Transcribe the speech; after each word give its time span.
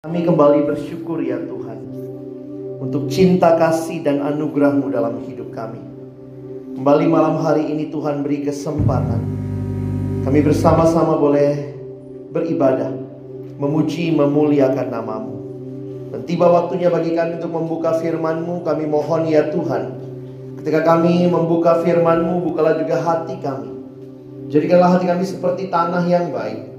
Kami 0.00 0.24
kembali 0.24 0.64
bersyukur 0.64 1.20
ya 1.20 1.36
Tuhan 1.44 1.76
untuk 2.80 3.12
cinta 3.12 3.60
kasih 3.60 4.00
dan 4.00 4.24
anugerah-Mu 4.24 4.88
dalam 4.88 5.20
hidup 5.28 5.52
kami. 5.52 5.76
Kembali 6.72 7.04
malam 7.04 7.36
hari 7.44 7.68
ini 7.68 7.92
Tuhan 7.92 8.24
beri 8.24 8.40
kesempatan. 8.40 9.20
Kami 10.24 10.40
bersama-sama 10.40 11.20
boleh 11.20 11.76
beribadah, 12.32 12.88
memuji, 13.60 14.08
memuliakan 14.16 14.88
namamu. 14.88 15.36
Dan 16.16 16.24
tiba 16.24 16.48
waktunya 16.48 16.88
bagi 16.88 17.12
kami 17.12 17.36
untuk 17.36 17.60
membuka 17.60 18.00
firman-Mu, 18.00 18.64
kami 18.64 18.88
mohon 18.88 19.28
ya 19.28 19.52
Tuhan. 19.52 20.00
Ketika 20.64 20.80
kami 20.80 21.28
membuka 21.28 21.84
firman-Mu, 21.84 22.48
bukalah 22.48 22.80
juga 22.80 23.04
hati 23.04 23.36
kami. 23.36 23.68
Jadikanlah 24.48 24.96
hati 24.96 25.04
kami 25.12 25.28
seperti 25.28 25.68
tanah 25.68 26.08
yang 26.08 26.32
baik. 26.32 26.72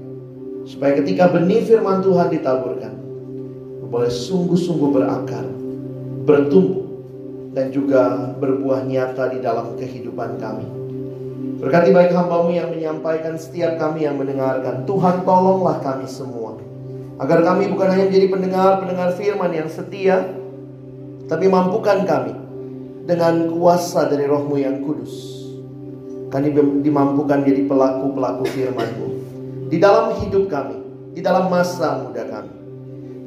Supaya 0.66 0.98
ketika 0.98 1.30
benih 1.30 1.62
firman 1.62 2.02
Tuhan 2.02 2.26
ditaburkan, 2.26 3.01
boleh 3.92 4.08
sungguh-sungguh 4.08 4.88
berakar, 4.88 5.44
bertumbuh, 6.24 6.88
dan 7.52 7.68
juga 7.68 8.32
berbuah 8.40 8.88
nyata 8.88 9.36
di 9.36 9.44
dalam 9.44 9.76
kehidupan 9.76 10.40
kami. 10.40 10.64
Berkati 11.60 11.92
baik 11.92 12.16
hambamu 12.16 12.56
yang 12.56 12.72
menyampaikan 12.72 13.36
setiap 13.36 13.76
kami 13.76 14.08
yang 14.08 14.16
mendengarkan. 14.16 14.88
Tuhan 14.88 15.28
tolonglah 15.28 15.84
kami 15.84 16.08
semua. 16.08 16.56
Agar 17.20 17.44
kami 17.44 17.68
bukan 17.68 17.92
hanya 17.92 18.08
menjadi 18.08 18.26
pendengar-pendengar 18.32 19.08
firman 19.14 19.52
yang 19.52 19.68
setia. 19.68 20.40
Tapi 21.28 21.46
mampukan 21.46 22.02
kami 22.08 22.32
dengan 23.04 23.52
kuasa 23.52 24.08
dari 24.08 24.24
rohmu 24.24 24.56
yang 24.56 24.80
kudus. 24.82 25.12
Kami 26.32 26.48
dimampukan 26.80 27.44
jadi 27.44 27.68
pelaku-pelaku 27.68 28.48
firmanmu. 28.48 29.06
Di 29.68 29.76
dalam 29.76 30.16
hidup 30.18 30.48
kami. 30.48 30.80
Di 31.12 31.20
dalam 31.20 31.52
masa 31.52 32.00
muda 32.00 32.24
kami. 32.24 32.61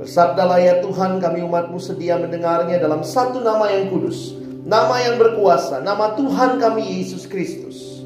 Bersabdalah 0.05 0.61
ya 0.61 0.85
Tuhan 0.85 1.17
kami 1.17 1.41
umatmu 1.41 1.81
sedia 1.81 2.21
mendengarnya 2.21 2.77
dalam 2.77 3.01
satu 3.01 3.41
nama 3.41 3.73
yang 3.73 3.89
kudus. 3.89 4.37
Nama 4.61 5.01
yang 5.01 5.17
berkuasa. 5.17 5.81
Nama 5.81 6.13
Tuhan 6.13 6.61
kami 6.61 7.01
Yesus 7.01 7.25
Kristus. 7.25 8.05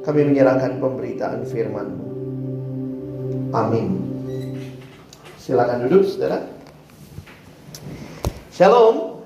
Kami 0.00 0.24
menyerahkan 0.24 0.80
pemberitaan 0.80 1.44
firmanmu. 1.44 2.06
Amin. 3.52 4.00
Silakan 5.36 5.84
duduk 5.84 6.08
saudara. 6.08 6.40
Shalom. 8.48 9.20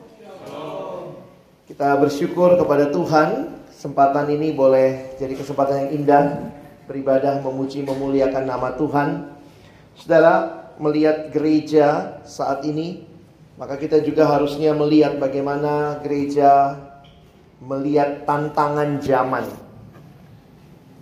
Kita 1.70 1.94
bersyukur 1.94 2.58
kepada 2.58 2.90
Tuhan. 2.90 3.54
Kesempatan 3.70 4.26
ini 4.34 4.50
boleh 4.50 5.14
jadi 5.14 5.30
kesempatan 5.38 5.86
yang 5.86 5.90
indah. 6.02 6.24
Beribadah, 6.90 7.38
memuji, 7.38 7.86
memuliakan 7.86 8.50
nama 8.50 8.74
Tuhan. 8.74 9.30
Saudara, 9.94 10.57
melihat 10.78 11.34
gereja 11.34 12.18
saat 12.22 12.62
ini, 12.62 13.04
maka 13.58 13.74
kita 13.74 13.98
juga 14.02 14.30
harusnya 14.30 14.70
melihat 14.72 15.18
bagaimana 15.18 15.98
gereja 16.02 16.78
melihat 17.58 18.22
tantangan 18.22 19.02
zaman. 19.02 19.46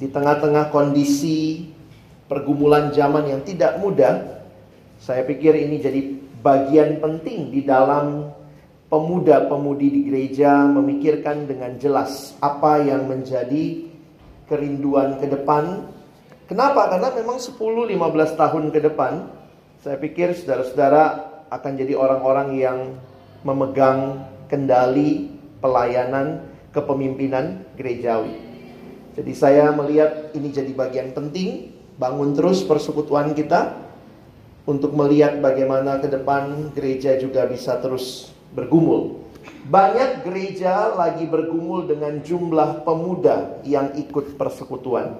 Di 0.00 0.08
tengah-tengah 0.08 0.72
kondisi 0.72 1.68
pergumulan 2.28 2.92
zaman 2.92 3.28
yang 3.28 3.44
tidak 3.44 3.76
mudah, 3.80 4.44
saya 4.96 5.24
pikir 5.28 5.52
ini 5.52 5.76
jadi 5.80 6.00
bagian 6.40 7.00
penting 7.00 7.52
di 7.52 7.60
dalam 7.64 8.32
pemuda-pemudi 8.88 9.88
di 9.92 10.00
gereja 10.08 10.64
memikirkan 10.64 11.44
dengan 11.44 11.76
jelas 11.76 12.32
apa 12.40 12.80
yang 12.80 13.04
menjadi 13.04 13.84
kerinduan 14.48 15.20
ke 15.20 15.26
depan. 15.28 15.90
Kenapa? 16.46 16.88
Karena 16.88 17.10
memang 17.12 17.36
10-15 17.42 18.38
tahun 18.38 18.64
ke 18.70 18.80
depan 18.86 19.35
saya 19.86 20.02
pikir 20.02 20.34
saudara-saudara 20.34 21.02
akan 21.46 21.72
jadi 21.78 21.94
orang-orang 21.94 22.58
yang 22.58 22.98
memegang 23.46 24.26
kendali 24.50 25.30
pelayanan 25.62 26.42
kepemimpinan 26.74 27.62
gerejawi. 27.78 28.34
Jadi 29.14 29.30
saya 29.38 29.70
melihat 29.70 30.34
ini 30.34 30.50
jadi 30.50 30.74
bagian 30.74 31.14
penting 31.14 31.70
bangun 32.02 32.34
terus 32.34 32.66
persekutuan 32.66 33.30
kita 33.30 33.78
untuk 34.66 34.90
melihat 34.90 35.38
bagaimana 35.38 36.02
ke 36.02 36.10
depan 36.10 36.74
gereja 36.74 37.14
juga 37.22 37.46
bisa 37.46 37.78
terus 37.78 38.34
bergumul. 38.58 39.22
Banyak 39.70 40.26
gereja 40.26 40.98
lagi 40.98 41.30
bergumul 41.30 41.86
dengan 41.86 42.26
jumlah 42.26 42.82
pemuda 42.82 43.62
yang 43.62 43.94
ikut 43.94 44.34
persekutuan. 44.34 45.14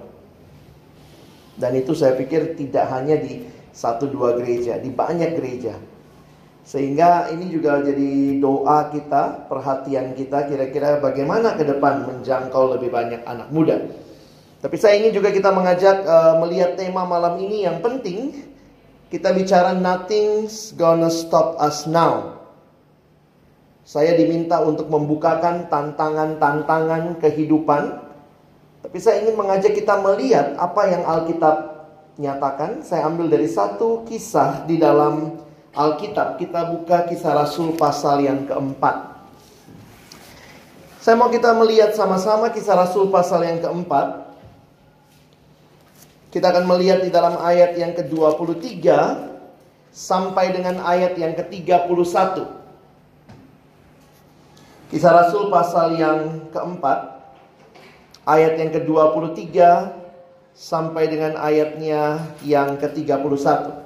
Dan 1.54 1.71
itu 1.78 1.94
saya 1.94 2.19
pikir 2.19 2.59
tidak 2.59 2.91
hanya 2.91 3.15
di 3.15 3.56
satu 3.76 4.09
dua 4.09 4.41
gereja, 4.41 4.81
di 4.81 4.88
banyak 4.88 5.37
gereja. 5.37 5.76
Sehingga 6.66 7.28
ini 7.31 7.53
juga 7.53 7.78
jadi 7.84 8.41
doa 8.41 8.88
kita, 8.91 9.47
perhatian 9.47 10.16
kita 10.16 10.48
kira-kira 10.48 10.98
bagaimana 10.98 11.54
ke 11.54 11.62
depan 11.62 12.09
menjangkau 12.09 12.75
lebih 12.75 12.91
banyak 12.91 13.22
anak 13.22 13.53
muda. 13.53 13.78
Tapi 14.65 14.75
saya 14.81 14.98
ingin 14.98 15.15
juga 15.15 15.31
kita 15.31 15.53
mengajak 15.53 16.03
uh, 16.09 16.42
melihat 16.42 16.75
tema 16.75 17.04
malam 17.06 17.36
ini 17.38 17.69
yang 17.69 17.78
penting. 17.84 18.48
Kita 19.06 19.31
bicara 19.31 19.76
nothing's 19.78 20.75
gonna 20.75 21.12
stop 21.12 21.54
us 21.62 21.86
now. 21.86 22.42
Saya 23.86 24.19
diminta 24.19 24.59
untuk 24.66 24.91
membukakan 24.91 25.70
tantangan-tantangan 25.70 27.22
kehidupan. 27.22 28.03
Tapi 28.82 28.98
saya 28.98 29.22
ingin 29.22 29.38
mengajak 29.38 29.78
kita 29.78 30.03
melihat 30.03 30.59
apa 30.59 30.82
yang 30.91 31.06
Alkitab 31.06 31.75
nyatakan, 32.16 32.81
saya 32.81 33.04
ambil 33.09 33.28
dari 33.28 33.49
satu 33.49 34.04
kisah 34.09 34.65
di 34.65 34.81
dalam 34.81 35.37
Alkitab. 35.77 36.41
Kita 36.41 36.72
buka 36.72 37.04
kisah 37.04 37.37
Rasul 37.37 37.77
pasal 37.77 38.25
yang 38.25 38.49
keempat. 38.49 39.16
Saya 41.00 41.15
mau 41.15 41.31
kita 41.31 41.54
melihat 41.54 41.93
sama-sama 41.93 42.50
kisah 42.50 42.75
Rasul 42.75 43.12
pasal 43.12 43.44
yang 43.44 43.60
keempat. 43.60 44.27
Kita 46.32 46.53
akan 46.53 46.65
melihat 46.66 47.04
di 47.04 47.12
dalam 47.12 47.38
ayat 47.38 47.77
yang 47.78 47.94
ke-23 47.94 48.84
sampai 49.93 50.53
dengan 50.53 50.83
ayat 50.84 51.15
yang 51.16 51.37
ke-31. 51.37 52.44
Kisah 54.87 55.12
Rasul 55.12 55.48
pasal 55.53 55.97
yang 56.00 56.48
keempat, 56.53 57.28
ayat 58.25 58.56
yang 58.60 58.71
ke-23 58.72 59.44
sampai 60.56 61.12
dengan 61.12 61.37
ayatnya 61.37 62.33
yang 62.41 62.81
ke-31. 62.81 63.84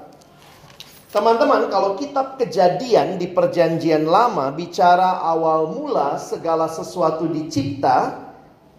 Teman-teman, 1.11 1.67
kalau 1.67 1.99
kitab 1.99 2.39
kejadian 2.39 3.19
di 3.19 3.27
perjanjian 3.27 4.07
lama 4.07 4.55
bicara 4.55 5.19
awal 5.19 5.75
mula 5.75 6.23
segala 6.23 6.71
sesuatu 6.71 7.27
dicipta, 7.27 8.31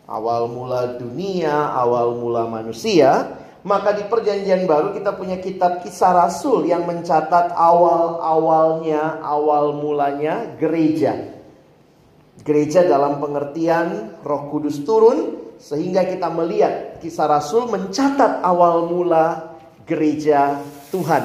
awal 0.07 0.47
mula 0.47 0.95
dunia, 0.95 1.75
awal 1.75 2.15
mula 2.15 2.47
manusia, 2.47 3.35
maka 3.67 3.91
di 3.91 4.07
perjanjian 4.07 4.63
baru 4.63 4.95
kita 4.95 5.11
punya 5.19 5.43
kitab 5.43 5.83
kisah 5.83 6.15
rasul 6.15 6.63
yang 6.63 6.87
mencatat 6.87 7.51
awal-awalnya, 7.51 9.19
awal 9.19 9.75
mulanya 9.75 10.55
gereja. 10.55 11.35
Gereja 12.47 12.87
dalam 12.87 13.19
pengertian 13.19 14.15
roh 14.23 14.47
kudus 14.47 14.79
turun, 14.87 15.50
sehingga 15.61 16.01
kita 16.09 16.25
melihat 16.33 16.97
kisah 16.97 17.29
Rasul 17.29 17.69
mencatat 17.69 18.41
awal 18.41 18.89
mula 18.89 19.53
gereja 19.85 20.57
Tuhan. 20.89 21.21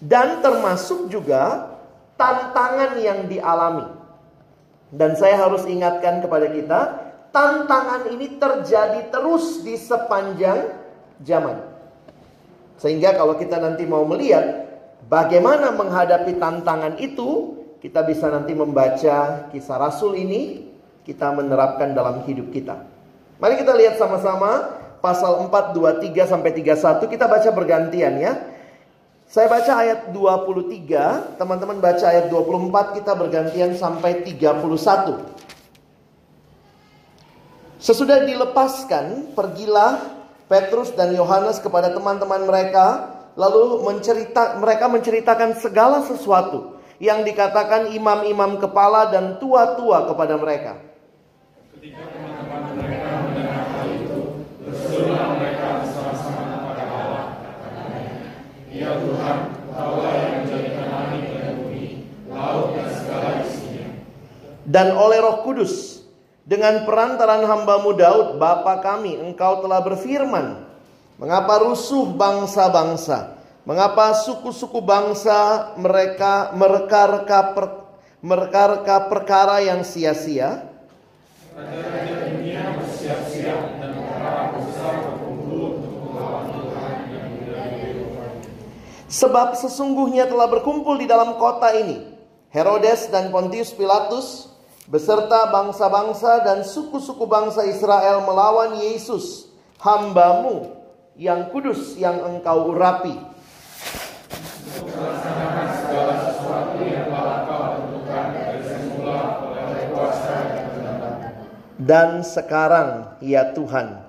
Dan 0.00 0.40
termasuk 0.40 1.12
juga 1.12 1.76
tantangan 2.16 2.96
yang 2.96 3.28
dialami. 3.28 3.84
Dan 4.88 5.12
saya 5.14 5.44
harus 5.44 5.68
ingatkan 5.68 6.24
kepada 6.24 6.48
kita, 6.48 6.80
tantangan 7.30 8.08
ini 8.08 8.40
terjadi 8.40 9.12
terus 9.12 9.60
di 9.60 9.76
sepanjang 9.76 10.72
zaman. 11.20 11.60
Sehingga 12.80 13.12
kalau 13.12 13.36
kita 13.36 13.60
nanti 13.60 13.84
mau 13.84 14.08
melihat 14.08 14.72
bagaimana 15.04 15.68
menghadapi 15.76 16.40
tantangan 16.40 16.96
itu, 16.96 17.60
kita 17.84 18.08
bisa 18.08 18.32
nanti 18.32 18.56
membaca 18.56 19.52
kisah 19.52 19.76
Rasul 19.76 20.16
ini, 20.16 20.64
kita 21.04 21.28
menerapkan 21.36 21.92
dalam 21.92 22.24
hidup 22.24 22.48
kita. 22.48 22.99
Mari 23.40 23.56
kita 23.56 23.72
lihat 23.72 23.96
sama-sama 23.96 24.76
pasal 25.00 25.40
4, 25.48 25.72
23 25.72 26.28
sampai 26.28 26.52
31. 26.52 27.08
Kita 27.08 27.24
baca 27.24 27.48
bergantian 27.56 28.20
ya. 28.20 28.32
Saya 29.30 29.48
baca 29.48 29.72
ayat 29.80 30.12
23, 30.12 31.38
teman-teman 31.40 31.78
baca 31.80 32.02
ayat 32.02 32.28
24, 32.28 32.98
kita 33.00 33.12
bergantian 33.16 33.72
sampai 33.78 34.26
31. 34.26 35.22
Sesudah 37.80 38.26
dilepaskan, 38.26 39.32
pergilah 39.32 40.02
Petrus 40.50 40.92
dan 40.92 41.14
Yohanes 41.14 41.62
kepada 41.62 41.94
teman-teman 41.94 42.42
mereka, 42.44 43.08
lalu 43.38 43.86
mencerita, 43.86 44.58
mereka 44.58 44.90
menceritakan 44.90 45.56
segala 45.62 46.02
sesuatu 46.04 46.76
yang 46.98 47.22
dikatakan 47.22 47.94
imam-imam 47.94 48.58
kepala 48.58 49.14
dan 49.14 49.38
tua-tua 49.38 50.10
kepada 50.10 50.34
mereka. 50.36 50.74
Ketika 51.78 52.09
Dan 64.70 64.96
oleh 64.96 65.18
Roh 65.20 65.44
Kudus, 65.44 66.06
dengan 66.48 66.88
perantaran 66.88 67.44
hambamu 67.44 67.92
Daud, 67.92 68.40
Bapa 68.40 68.80
kami, 68.80 69.20
engkau 69.20 69.60
telah 69.60 69.84
berfirman, 69.84 70.70
Mengapa 71.20 71.60
rusuh 71.60 72.08
bangsa-bangsa? 72.16 73.36
Mengapa 73.68 74.16
suku-suku 74.16 74.80
bangsa 74.80 75.76
mereka 75.76 76.56
merekarka 76.56 77.52
per, 77.52 77.66
merekarka 78.24 79.04
perkara 79.04 79.60
yang 79.60 79.84
sia-sia? 79.84 80.64
Sebab 89.10 89.58
sesungguhnya 89.58 90.30
telah 90.30 90.46
berkumpul 90.46 90.94
di 90.94 91.10
dalam 91.10 91.34
kota 91.34 91.74
ini 91.74 92.14
Herodes 92.54 93.10
dan 93.10 93.34
Pontius 93.34 93.74
Pilatus 93.74 94.54
beserta 94.86 95.50
bangsa-bangsa 95.50 96.46
dan 96.46 96.62
suku-suku 96.62 97.26
bangsa 97.26 97.66
Israel 97.66 98.22
melawan 98.22 98.78
Yesus, 98.78 99.50
hambamu 99.82 100.78
yang 101.18 101.50
kudus 101.50 101.98
yang 101.98 102.22
engkau 102.22 102.70
urapi. 102.70 103.18
Dan 111.82 112.22
sekarang, 112.22 113.18
ya 113.18 113.50
Tuhan, 113.58 114.06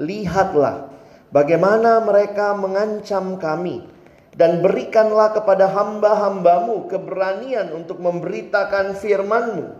lihatlah 0.00 0.88
bagaimana 1.28 2.00
mereka 2.00 2.56
mengancam 2.56 3.36
kami 3.36 3.99
dan 4.40 4.64
berikanlah 4.64 5.36
kepada 5.36 5.68
hamba-hambamu 5.68 6.88
keberanian 6.88 7.76
untuk 7.76 8.00
memberitakan 8.00 8.96
firman-Mu. 8.96 9.76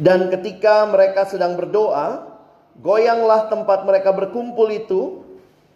Dan 0.00 0.32
ketika 0.34 0.90
mereka 0.90 1.22
sedang 1.30 1.54
berdoa, 1.54 2.34
goyanglah 2.82 3.46
tempat 3.46 3.86
mereka 3.86 4.10
berkumpul 4.10 4.74
itu, 4.74 5.22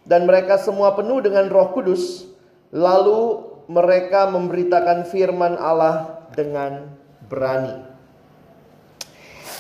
dan 0.03 0.27
mereka 0.27 0.59
semua 0.59 0.91
penuh 0.99 1.23
dengan 1.23 1.47
Roh 1.47 1.71
Kudus. 1.71 2.27
Lalu 2.75 3.47
mereka 3.71 4.27
memberitakan 4.27 5.07
firman 5.07 5.55
Allah 5.55 6.19
dengan 6.35 7.04
berani. 7.35 7.75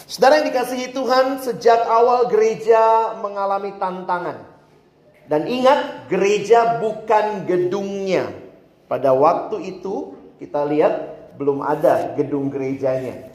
Saudara 0.06 0.38
yang 0.38 0.54
dikasihi 0.54 0.94
Tuhan, 0.94 1.42
sejak 1.42 1.90
awal 1.90 2.30
gereja 2.30 3.18
mengalami 3.18 3.74
tantangan. 3.82 4.46
Dan 5.26 5.50
ingat, 5.50 6.06
gereja 6.06 6.78
bukan 6.78 7.42
gedungnya. 7.50 8.30
Pada 8.86 9.10
waktu 9.10 9.74
itu, 9.74 10.14
kita 10.38 10.62
lihat 10.70 10.94
belum 11.34 11.66
ada 11.66 12.14
gedung 12.14 12.46
gerejanya. 12.46 13.34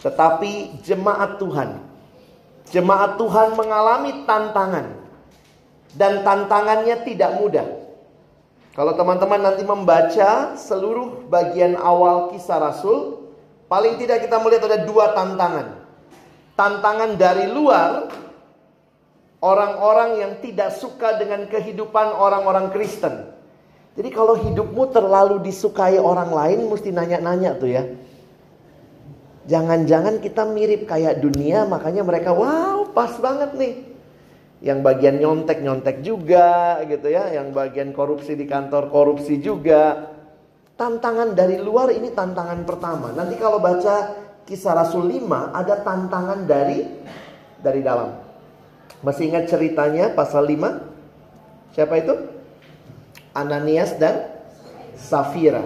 Tetapi 0.00 0.80
jemaat 0.80 1.36
Tuhan, 1.36 1.84
jemaat 2.72 3.20
Tuhan 3.20 3.58
mengalami 3.58 4.24
tantangan. 4.24 4.96
Dan 5.90 6.22
tantangannya 6.22 7.02
tidak 7.02 7.34
mudah. 7.42 7.66
Kalau 8.78 8.94
teman-teman 8.94 9.42
nanti 9.42 9.66
membaca 9.66 10.54
seluruh 10.54 11.26
bagian 11.26 11.74
awal 11.74 12.30
kisah 12.30 12.62
Rasul, 12.62 13.19
Paling 13.70 14.02
tidak 14.02 14.26
kita 14.26 14.42
melihat 14.42 14.66
ada 14.66 14.82
dua 14.82 15.14
tantangan. 15.14 15.78
Tantangan 16.58 17.14
dari 17.14 17.46
luar, 17.54 18.10
orang-orang 19.38 20.18
yang 20.18 20.32
tidak 20.42 20.74
suka 20.74 21.14
dengan 21.22 21.46
kehidupan 21.46 22.10
orang-orang 22.18 22.74
Kristen. 22.74 23.30
Jadi 23.94 24.10
kalau 24.10 24.34
hidupmu 24.34 24.90
terlalu 24.90 25.38
disukai 25.46 26.02
orang 26.02 26.34
lain, 26.34 26.66
mesti 26.66 26.90
nanya-nanya 26.90 27.62
tuh 27.62 27.70
ya. 27.70 27.86
Jangan-jangan 29.46 30.18
kita 30.18 30.50
mirip 30.50 30.90
kayak 30.90 31.22
dunia, 31.22 31.62
makanya 31.62 32.02
mereka 32.02 32.34
wow 32.34 32.90
pas 32.90 33.14
banget 33.22 33.54
nih. 33.54 33.74
Yang 34.60 34.78
bagian 34.82 35.16
nyontek-nyontek 35.22 36.02
juga 36.02 36.82
gitu 36.90 37.06
ya, 37.06 37.32
yang 37.38 37.54
bagian 37.54 37.94
korupsi 37.94 38.34
di 38.34 38.50
kantor 38.50 38.90
korupsi 38.90 39.38
juga. 39.38 40.10
Tantangan 40.80 41.36
dari 41.36 41.60
luar 41.60 41.92
ini 41.92 42.08
tantangan 42.08 42.64
pertama. 42.64 43.12
Nanti 43.12 43.36
kalau 43.36 43.60
baca 43.60 44.16
kisah 44.48 44.72
Rasul 44.72 45.12
5 45.12 45.52
ada 45.52 45.84
tantangan 45.84 46.48
dari 46.48 46.80
dari 47.60 47.84
dalam. 47.84 48.16
Masih 49.04 49.28
ingat 49.28 49.52
ceritanya 49.52 50.16
pasal 50.16 50.48
5? 50.48 51.76
Siapa 51.76 51.94
itu? 52.00 52.16
Ananias 53.36 53.92
dan 54.00 54.32
Safira. 54.96 55.60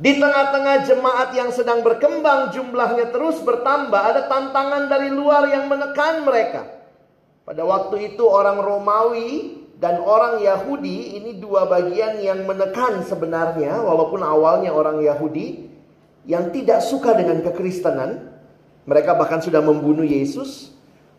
Di 0.00 0.16
tengah-tengah 0.16 0.88
jemaat 0.88 1.36
yang 1.36 1.52
sedang 1.52 1.84
berkembang 1.84 2.52
jumlahnya 2.52 3.12
terus 3.12 3.36
bertambah, 3.44 4.00
ada 4.00 4.24
tantangan 4.24 4.88
dari 4.88 5.12
luar 5.12 5.52
yang 5.52 5.68
menekan 5.68 6.24
mereka. 6.24 6.64
Pada 7.44 7.60
waktu 7.64 8.12
itu 8.12 8.24
orang 8.24 8.60
Romawi 8.60 9.56
dan 9.76 10.00
orang 10.00 10.40
Yahudi 10.40 11.20
ini 11.20 11.36
dua 11.36 11.68
bagian 11.68 12.16
yang 12.16 12.48
menekan 12.48 13.04
sebenarnya 13.04 13.76
walaupun 13.84 14.24
awalnya 14.24 14.72
orang 14.72 15.04
Yahudi 15.04 15.68
yang 16.24 16.48
tidak 16.48 16.80
suka 16.80 17.12
dengan 17.12 17.44
kekristenan. 17.44 18.32
Mereka 18.88 19.18
bahkan 19.18 19.44
sudah 19.44 19.60
membunuh 19.60 20.06
Yesus. 20.06 20.72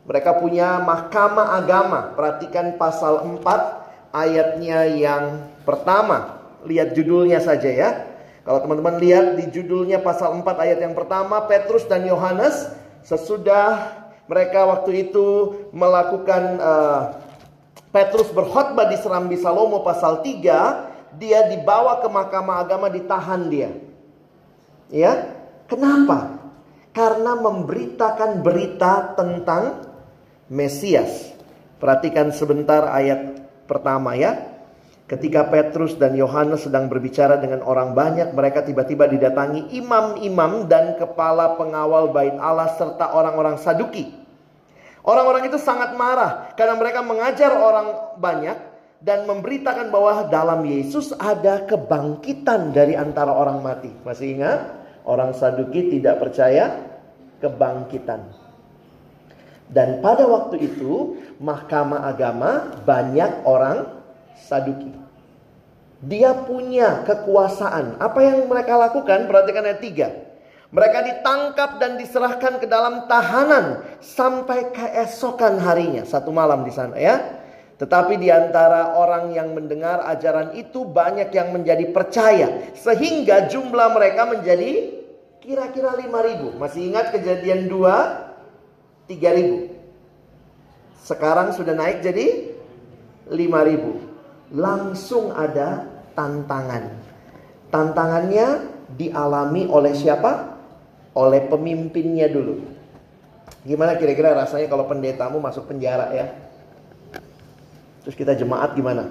Mereka 0.10 0.42
punya 0.42 0.82
mahkamah 0.82 1.60
agama. 1.60 2.16
Perhatikan 2.18 2.80
pasal 2.82 3.28
4 3.28 3.46
ayatnya 4.16 4.90
yang 4.90 5.24
pertama. 5.62 6.42
Lihat 6.66 6.98
judulnya 6.98 7.38
saja 7.44 7.70
ya. 7.70 7.90
Kalau 8.42 8.64
teman-teman 8.64 8.98
lihat 8.98 9.36
di 9.38 9.52
judulnya 9.54 10.02
pasal 10.02 10.34
4 10.34 10.48
ayat 10.48 10.80
yang 10.80 10.96
pertama 10.96 11.44
Petrus 11.46 11.84
dan 11.86 12.08
Yohanes 12.08 12.72
sesudah 13.04 13.94
mereka 14.32 14.64
waktu 14.66 15.12
itu 15.12 15.60
melakukan 15.76 16.56
uh, 16.58 17.27
Petrus 17.98 18.30
berkhotbah 18.30 18.86
di 18.86 18.98
Serambi 19.02 19.42
Salomo 19.42 19.82
pasal 19.82 20.22
3, 20.22 21.18
dia 21.18 21.50
dibawa 21.50 21.98
ke 21.98 22.06
mahkamah 22.06 22.62
agama 22.62 22.94
ditahan 22.94 23.50
dia. 23.50 23.74
Ya, 24.94 25.34
kenapa? 25.66 26.38
Karena 26.94 27.34
memberitakan 27.42 28.46
berita 28.46 29.18
tentang 29.18 29.90
Mesias. 30.46 31.34
Perhatikan 31.82 32.30
sebentar 32.30 32.86
ayat 32.86 33.42
pertama 33.66 34.14
ya. 34.14 34.46
Ketika 35.10 35.50
Petrus 35.50 35.98
dan 35.98 36.14
Yohanes 36.14 36.70
sedang 36.70 36.94
berbicara 36.94 37.42
dengan 37.42 37.66
orang 37.66 37.98
banyak, 37.98 38.30
mereka 38.38 38.62
tiba-tiba 38.62 39.10
didatangi 39.10 39.74
imam-imam 39.74 40.70
dan 40.70 41.02
kepala 41.02 41.58
pengawal 41.58 42.14
bait 42.14 42.38
Allah 42.38 42.78
serta 42.78 43.10
orang-orang 43.18 43.58
Saduki. 43.58 44.27
Orang-orang 45.08 45.48
itu 45.48 45.56
sangat 45.56 45.96
marah 45.96 46.52
karena 46.60 46.76
mereka 46.76 47.00
mengajar 47.00 47.56
orang 47.56 48.20
banyak 48.20 48.60
dan 49.00 49.24
memberitakan 49.24 49.88
bahwa 49.88 50.28
dalam 50.28 50.68
Yesus 50.68 51.16
ada 51.16 51.64
kebangkitan 51.64 52.76
dari 52.76 53.00
antara 53.00 53.32
orang 53.32 53.64
mati. 53.64 53.88
Masih 54.04 54.36
ingat? 54.36 54.68
Orang 55.08 55.32
Saduki 55.32 55.88
tidak 55.88 56.20
percaya 56.20 56.76
kebangkitan. 57.40 58.28
Dan 59.72 60.04
pada 60.04 60.28
waktu 60.28 60.76
itu, 60.76 61.16
mahkamah 61.40 62.04
agama 62.12 62.76
banyak 62.84 63.48
orang 63.48 63.88
Saduki. 64.36 64.92
Dia 66.04 66.36
punya 66.36 67.08
kekuasaan. 67.08 67.96
Apa 68.04 68.20
yang 68.28 68.52
mereka 68.52 68.76
lakukan? 68.76 69.24
Perhatikan 69.24 69.72
ayat 69.72 69.80
3. 69.80 70.27
Mereka 70.68 71.00
ditangkap 71.00 71.80
dan 71.80 71.96
diserahkan 71.96 72.60
ke 72.60 72.68
dalam 72.68 73.08
tahanan 73.08 73.88
sampai 74.04 74.76
keesokan 74.76 75.64
harinya, 75.64 76.04
satu 76.04 76.36
malam 76.36 76.68
di 76.68 76.76
sana 76.76 77.00
ya. 77.00 77.40
Tetapi 77.78 78.18
di 78.20 78.28
antara 78.34 78.98
orang 78.98 79.32
yang 79.32 79.54
mendengar 79.54 80.02
ajaran 80.10 80.58
itu 80.58 80.84
banyak 80.84 81.30
yang 81.30 81.54
menjadi 81.54 81.88
percaya 81.94 82.74
sehingga 82.74 83.48
jumlah 83.48 83.94
mereka 83.94 84.26
menjadi 84.28 84.98
kira-kira 85.40 85.94
5000. 85.94 86.58
Masih 86.58 86.82
ingat 86.90 87.14
kejadian 87.14 87.70
2 87.70 89.08
3000. 89.08 89.72
Sekarang 91.06 91.56
sudah 91.56 91.78
naik 91.78 92.04
jadi 92.04 92.52
5000. 93.30 94.58
Langsung 94.58 95.32
ada 95.32 95.88
tantangan. 96.18 96.92
Tantangannya 97.72 98.74
dialami 98.98 99.70
oleh 99.70 99.94
siapa? 99.94 100.57
Oleh 101.18 101.42
pemimpinnya 101.50 102.30
dulu. 102.30 102.62
Gimana 103.66 103.98
kira-kira 103.98 104.38
rasanya 104.38 104.70
kalau 104.70 104.86
pendetamu 104.86 105.42
masuk 105.42 105.66
penjara 105.66 106.14
ya? 106.14 106.30
Terus 108.06 108.14
kita 108.14 108.38
jemaat 108.38 108.78
gimana? 108.78 109.10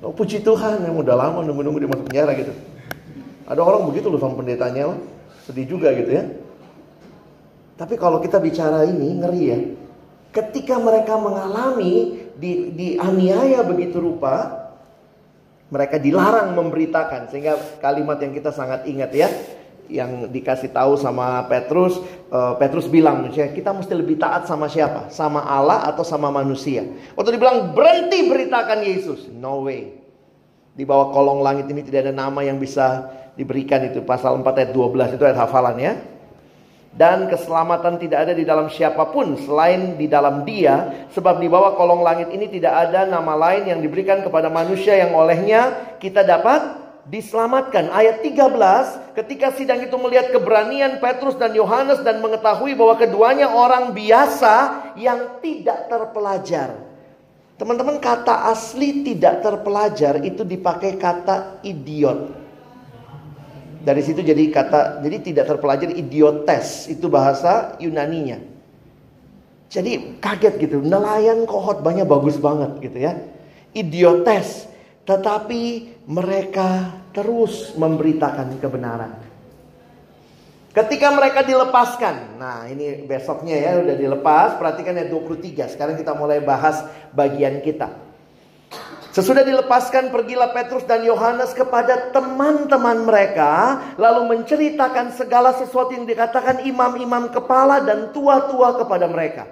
Oh 0.00 0.14
puji 0.14 0.40
Tuhan 0.40 0.86
yang 0.86 0.96
udah 0.96 1.12
lama 1.18 1.42
nunggu-nunggu 1.42 1.82
dia 1.82 1.90
masuk 1.90 2.06
penjara 2.06 2.32
gitu. 2.38 2.54
Ada 3.50 3.60
orang 3.66 3.90
begitu 3.90 4.06
loh 4.06 4.22
sama 4.22 4.38
pendetanya, 4.38 4.94
sedih 5.42 5.66
juga 5.66 5.90
gitu 5.90 6.14
ya. 6.14 6.24
Tapi 7.74 7.98
kalau 7.98 8.22
kita 8.22 8.38
bicara 8.38 8.86
ini 8.86 9.18
ngeri 9.18 9.42
ya. 9.42 9.60
ketika 10.30 10.78
mereka 10.78 11.18
mengalami 11.18 12.22
di 12.38 12.70
dianiaya 12.70 13.66
begitu 13.66 13.98
rupa, 13.98 14.70
mereka 15.74 15.98
dilarang 15.98 16.54
memberitakan 16.54 17.26
sehingga 17.34 17.58
kalimat 17.82 18.22
yang 18.22 18.30
kita 18.30 18.54
sangat 18.54 18.86
ingat 18.86 19.10
ya 19.10 19.26
yang 19.90 20.30
dikasih 20.30 20.70
tahu 20.70 20.94
sama 20.94 21.44
Petrus, 21.50 21.98
uh, 22.30 22.54
Petrus 22.56 22.86
bilang, 22.86 23.26
kita 23.30 23.74
mesti 23.74 23.92
lebih 23.92 24.16
taat 24.16 24.46
sama 24.46 24.70
siapa? 24.70 25.10
Sama 25.10 25.42
Allah 25.42 25.84
atau 25.90 26.06
sama 26.06 26.30
manusia? 26.30 26.86
Waktu 27.18 27.36
dibilang 27.36 27.74
berhenti 27.74 28.30
beritakan 28.30 28.86
Yesus, 28.86 29.26
no 29.34 29.66
way. 29.66 29.98
Di 30.72 30.86
bawah 30.86 31.10
kolong 31.10 31.42
langit 31.42 31.66
ini 31.68 31.82
tidak 31.82 32.08
ada 32.08 32.14
nama 32.14 32.40
yang 32.46 32.56
bisa 32.56 33.10
diberikan 33.34 33.82
itu 33.84 34.00
pasal 34.06 34.38
4 34.38 34.46
ayat 34.46 34.70
12 34.72 35.18
itu 35.18 35.22
ayat 35.26 35.38
hafalan 35.42 35.76
ya. 35.76 35.94
Dan 36.90 37.30
keselamatan 37.30 38.02
tidak 38.02 38.26
ada 38.26 38.32
di 38.34 38.42
dalam 38.42 38.66
siapa 38.66 39.14
pun 39.14 39.38
selain 39.38 39.94
di 39.94 40.10
dalam 40.10 40.42
dia. 40.42 41.06
Sebab 41.14 41.38
di 41.38 41.46
bawah 41.46 41.78
kolong 41.78 42.02
langit 42.02 42.34
ini 42.34 42.50
tidak 42.50 42.90
ada 42.90 43.06
nama 43.06 43.38
lain 43.38 43.70
yang 43.70 43.78
diberikan 43.78 44.26
kepada 44.26 44.50
manusia 44.50 44.98
yang 44.98 45.14
olehnya 45.14 45.94
kita 46.02 46.26
dapat 46.26 46.89
diselamatkan. 47.08 47.88
Ayat 47.88 48.20
13, 48.20 49.16
ketika 49.16 49.52
sidang 49.56 49.80
itu 49.80 49.96
melihat 49.96 50.32
keberanian 50.32 51.00
Petrus 51.00 51.36
dan 51.40 51.56
Yohanes 51.56 52.04
dan 52.04 52.20
mengetahui 52.20 52.76
bahwa 52.76 53.00
keduanya 53.00 53.48
orang 53.48 53.96
biasa 53.96 54.54
yang 55.00 55.40
tidak 55.40 55.88
terpelajar. 55.88 56.76
Teman-teman 57.60 58.00
kata 58.00 58.48
asli 58.48 59.04
tidak 59.04 59.44
terpelajar 59.44 60.24
itu 60.24 60.48
dipakai 60.48 60.96
kata 60.96 61.60
idiot. 61.60 62.32
Dari 63.84 64.00
situ 64.00 64.24
jadi 64.24 64.48
kata 64.48 65.04
jadi 65.04 65.16
tidak 65.20 65.44
terpelajar 65.56 65.92
idiotes 65.92 66.88
itu 66.88 67.08
bahasa 67.12 67.76
Yunaninya. 67.76 68.40
Jadi 69.70 70.18
kaget 70.24 70.56
gitu, 70.56 70.80
nelayan 70.80 71.44
kohot 71.44 71.84
banyak 71.84 72.08
bagus 72.08 72.40
banget 72.40 72.80
gitu 72.80 72.96
ya. 72.96 73.12
Idiotes, 73.76 74.69
tetapi 75.04 75.62
mereka 76.08 77.00
terus 77.10 77.74
memberitakan 77.74 78.56
kebenaran. 78.60 79.12
Ketika 80.70 81.10
mereka 81.10 81.42
dilepaskan, 81.42 82.38
nah 82.38 82.62
ini 82.70 83.02
besoknya 83.02 83.58
ya 83.58 83.82
udah 83.82 83.96
dilepas, 83.98 84.54
perhatikan 84.54 84.94
ayat 84.94 85.10
23. 85.10 85.66
Sekarang 85.66 85.98
kita 85.98 86.14
mulai 86.14 86.38
bahas 86.38 86.86
bagian 87.10 87.58
kita. 87.58 87.90
Sesudah 89.10 89.42
dilepaskan 89.42 90.14
pergilah 90.14 90.54
Petrus 90.54 90.86
dan 90.86 91.02
Yohanes 91.02 91.50
kepada 91.50 92.14
teman-teman 92.14 93.02
mereka 93.02 93.82
lalu 93.98 94.38
menceritakan 94.38 95.10
segala 95.18 95.50
sesuatu 95.58 95.90
yang 95.90 96.06
dikatakan 96.06 96.62
imam-imam 96.62 97.34
kepala 97.34 97.82
dan 97.82 98.14
tua-tua 98.14 98.78
kepada 98.78 99.10
mereka. 99.10 99.50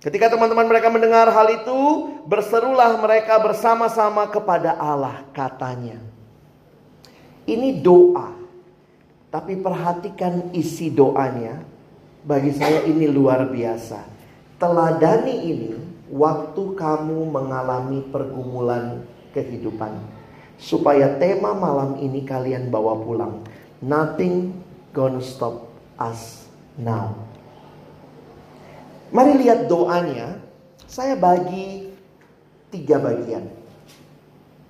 Ketika 0.00 0.32
teman-teman 0.32 0.64
mereka 0.64 0.88
mendengar 0.88 1.28
hal 1.28 1.48
itu, 1.52 2.08
berserulah 2.24 2.96
mereka 2.96 3.36
bersama-sama 3.36 4.24
kepada 4.32 4.72
Allah 4.80 5.28
katanya. 5.36 6.00
Ini 7.44 7.84
doa. 7.84 8.32
Tapi 9.28 9.60
perhatikan 9.60 10.56
isi 10.56 10.88
doanya. 10.88 11.60
Bagi 12.24 12.56
saya 12.56 12.80
ini 12.88 13.12
luar 13.12 13.52
biasa. 13.52 14.00
Teladani 14.56 15.36
ini 15.44 15.72
waktu 16.08 16.62
kamu 16.80 17.28
mengalami 17.28 18.00
pergumulan 18.08 19.04
kehidupan. 19.36 20.00
Supaya 20.56 21.16
tema 21.20 21.52
malam 21.52 22.00
ini 22.00 22.24
kalian 22.24 22.72
bawa 22.72 22.96
pulang. 23.04 23.44
Nothing 23.84 24.56
gonna 24.96 25.20
stop 25.20 25.68
us 26.00 26.48
now. 26.80 27.29
Mari 29.10 29.42
lihat 29.42 29.66
doanya. 29.66 30.38
Saya 30.86 31.18
bagi 31.18 31.90
tiga 32.70 33.02
bagian. 33.02 33.46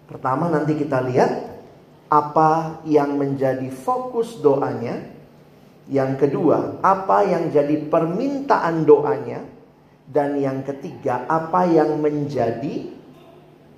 Pertama 0.08 0.48
nanti 0.48 0.76
kita 0.76 1.04
lihat 1.04 1.32
apa 2.08 2.80
yang 2.88 3.20
menjadi 3.20 3.68
fokus 3.68 4.40
doanya. 4.40 5.00
Yang 5.90 6.26
kedua, 6.26 6.80
apa 6.80 7.24
yang 7.28 7.52
jadi 7.52 7.84
permintaan 7.88 8.88
doanya. 8.88 9.44
Dan 10.10 10.40
yang 10.42 10.66
ketiga, 10.66 11.28
apa 11.30 11.70
yang 11.70 12.02
menjadi 12.02 12.90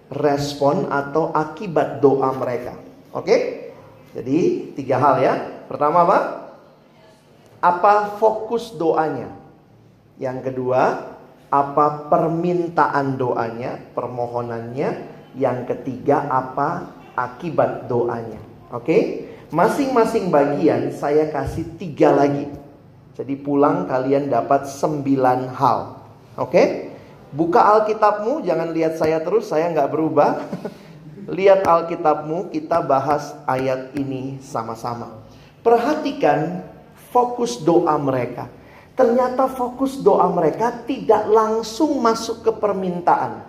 respon 0.09 0.89
atau 0.89 1.29
akibat 1.33 2.01
doa 2.01 2.33
mereka. 2.33 2.73
Oke? 3.13 3.69
Jadi 4.17 4.73
tiga 4.77 4.97
hal 5.01 5.15
ya. 5.21 5.35
Pertama 5.69 6.05
apa? 6.09 6.19
Apa 7.61 8.17
fokus 8.17 8.73
doanya? 8.73 9.42
Yang 10.21 10.53
kedua, 10.53 11.13
apa 11.53 12.09
permintaan 12.09 13.21
doanya, 13.21 13.77
permohonannya? 13.93 14.91
Yang 15.37 15.59
ketiga, 15.69 16.29
apa 16.29 16.93
akibat 17.17 17.89
doanya? 17.89 18.41
Oke? 18.73 19.29
Masing-masing 19.53 20.33
bagian 20.33 20.89
saya 20.97 21.29
kasih 21.29 21.77
tiga 21.77 22.13
lagi. 22.13 22.49
Jadi 23.13 23.37
pulang 23.37 23.85
kalian 23.85 24.33
dapat 24.33 24.65
sembilan 24.65 25.53
hal. 25.53 25.81
Oke? 26.41 26.93
Buka 27.33 27.61
Alkitabmu, 27.77 28.45
jangan 28.45 28.73
lihat 28.73 28.97
saya 28.97 29.21
terus, 29.21 29.53
saya 29.53 29.69
nggak 29.73 29.93
berubah. 29.93 30.41
lihat 31.37 31.69
Alkitabmu, 31.69 32.49
kita 32.49 32.81
bahas 32.81 33.37
ayat 33.45 33.93
ini 33.97 34.41
sama-sama. 34.41 35.21
Perhatikan 35.61 36.65
fokus 37.13 37.61
doa 37.61 37.93
mereka. 38.01 38.49
Ternyata 38.93 39.49
fokus 39.49 39.97
doa 40.01 40.29
mereka 40.29 40.85
tidak 40.85 41.25
langsung 41.29 41.97
masuk 42.01 42.45
ke 42.45 42.53
permintaan. 42.53 43.49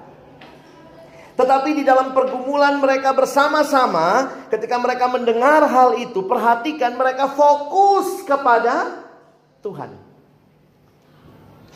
Tetapi 1.33 1.69
di 1.81 1.83
dalam 1.83 2.13
pergumulan 2.13 2.77
mereka 2.77 3.11
bersama-sama, 3.11 4.31
ketika 4.53 4.77
mereka 4.77 5.09
mendengar 5.09 5.65
hal 5.65 5.97
itu, 5.97 6.23
perhatikan 6.23 6.93
mereka 6.93 7.27
fokus 7.33 8.21
kepada 8.23 9.03
Tuhan 9.65 10.13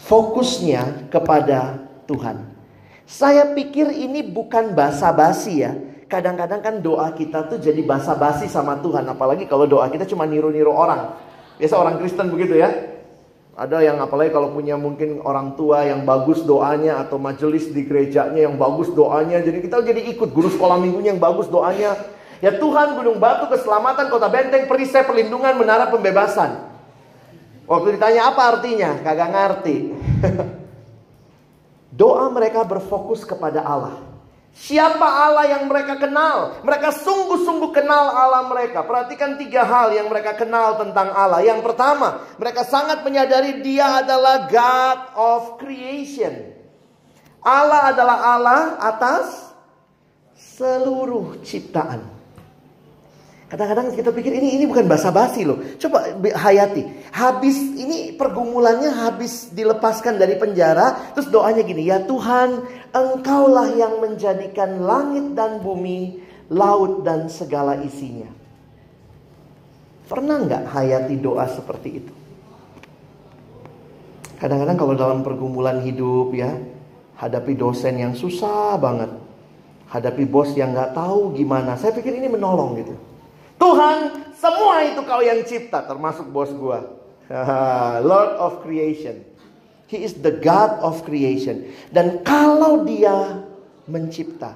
fokusnya 0.07 1.11
kepada 1.11 1.83
Tuhan. 2.07 2.47
Saya 3.03 3.51
pikir 3.51 3.91
ini 3.91 4.23
bukan 4.23 4.71
basa-basi 4.71 5.63
ya. 5.63 5.75
Kadang-kadang 6.07 6.63
kan 6.63 6.75
doa 6.79 7.11
kita 7.11 7.51
tuh 7.51 7.59
jadi 7.59 7.83
basa-basi 7.83 8.47
sama 8.47 8.79
Tuhan. 8.79 9.03
Apalagi 9.11 9.43
kalau 9.43 9.67
doa 9.67 9.91
kita 9.91 10.07
cuma 10.07 10.23
niru-niru 10.23 10.71
orang. 10.71 11.15
Biasa 11.59 11.75
orang 11.75 11.99
Kristen 11.99 12.31
begitu 12.31 12.55
ya. 12.55 12.71
Ada 13.57 13.81
yang 13.81 13.97
apalagi 13.97 14.29
kalau 14.29 14.53
punya 14.53 14.77
mungkin 14.77 15.17
orang 15.25 15.57
tua 15.57 15.81
yang 15.81 16.05
bagus 16.05 16.45
doanya 16.45 17.01
atau 17.01 17.17
majelis 17.17 17.73
di 17.73 17.81
gerejanya 17.89 18.45
yang 18.45 18.53
bagus 18.53 18.93
doanya. 18.93 19.41
Jadi 19.41 19.65
kita 19.65 19.81
jadi 19.81 19.97
ikut 20.13 20.29
guru 20.29 20.53
sekolah 20.53 20.77
minggunya 20.77 21.17
yang 21.17 21.17
bagus 21.17 21.49
doanya. 21.49 21.97
Ya 22.37 22.53
Tuhan 22.53 22.93
gunung 22.93 23.17
batu 23.17 23.49
keselamatan 23.49 24.13
kota 24.13 24.29
benteng 24.29 24.69
perisai 24.69 25.01
perlindungan 25.09 25.57
menara 25.57 25.89
pembebasan. 25.89 26.69
Waktu 27.65 27.97
ditanya 27.97 28.29
apa 28.29 28.41
artinya, 28.45 28.93
kagak 29.01 29.29
ngerti. 29.33 29.77
Doa 31.99 32.29
mereka 32.29 32.61
berfokus 32.61 33.25
kepada 33.25 33.65
Allah. 33.65 34.06
Siapa 34.57 35.05
Allah 35.05 35.53
yang 35.53 35.69
mereka 35.69 36.01
kenal? 36.01 36.57
Mereka 36.65 36.89
sungguh-sungguh 37.05 37.77
kenal 37.77 38.09
Allah 38.09 38.49
mereka. 38.49 38.81
Perhatikan 38.81 39.37
tiga 39.37 39.61
hal 39.61 39.93
yang 39.93 40.09
mereka 40.09 40.33
kenal 40.33 40.81
tentang 40.81 41.13
Allah. 41.13 41.45
Yang 41.45 41.61
pertama, 41.61 42.25
mereka 42.41 42.65
sangat 42.65 43.05
menyadari 43.05 43.61
Dia 43.61 44.01
adalah 44.01 44.49
God 44.49 44.99
of 45.13 45.41
creation. 45.61 46.57
Allah 47.45 47.93
adalah 47.93 48.17
Allah 48.33 48.61
atas 48.81 49.53
seluruh 50.57 51.37
ciptaan. 51.45 52.16
Kadang-kadang 53.47 53.95
kita 53.95 54.11
pikir 54.11 54.35
ini 54.35 54.59
ini 54.59 54.67
bukan 54.67 54.91
basa-basi 54.91 55.47
loh. 55.47 55.55
Coba 55.79 56.19
hayati. 56.19 56.83
Habis 57.15 57.55
ini 57.79 58.11
pergumulannya 58.11 58.91
habis 58.91 59.55
dilepaskan 59.55 60.19
dari 60.19 60.35
penjara, 60.35 61.15
terus 61.15 61.31
doanya 61.31 61.63
gini, 61.63 61.87
"Ya 61.87 62.03
Tuhan, 62.03 62.67
Engkaulah 62.91 63.71
yang 63.71 64.03
menjadikan 64.03 64.83
langit 64.83 65.31
dan 65.31 65.63
bumi, 65.63 66.19
laut 66.51 67.07
dan 67.07 67.31
segala 67.31 67.79
isinya." 67.79 68.27
Pernah 70.11 70.43
nggak 70.43 70.63
hayati 70.67 71.15
doa 71.15 71.47
seperti 71.47 71.89
itu? 72.03 72.13
Kadang-kadang 74.43 74.75
kalau 74.75 74.93
dalam 74.99 75.19
pergumulan 75.23 75.79
hidup 75.87 76.35
ya, 76.35 76.51
hadapi 77.15 77.55
dosen 77.55 77.95
yang 77.95 78.11
susah 78.11 78.75
banget, 78.75 79.09
hadapi 79.87 80.27
bos 80.27 80.51
yang 80.51 80.75
nggak 80.75 80.91
tahu 80.91 81.31
gimana, 81.31 81.79
saya 81.79 81.95
pikir 81.95 82.11
ini 82.11 82.27
menolong 82.27 82.75
gitu. 82.75 82.95
Tuhan, 83.57 83.97
semua 84.37 84.85
itu 84.85 85.01
kau 85.01 85.21
yang 85.21 85.41
cipta, 85.43 85.81
termasuk 85.85 86.29
bos 86.29 86.53
gua. 86.53 86.97
Lord 88.09 88.37
of 88.37 88.63
creation. 88.63 89.25
He 89.87 90.03
is 90.03 90.19
the 90.19 90.35
God 90.35 90.83
of 90.83 91.01
creation. 91.07 91.71
Dan 91.89 92.21
kalau 92.21 92.83
dia 92.83 93.43
mencipta, 93.87 94.55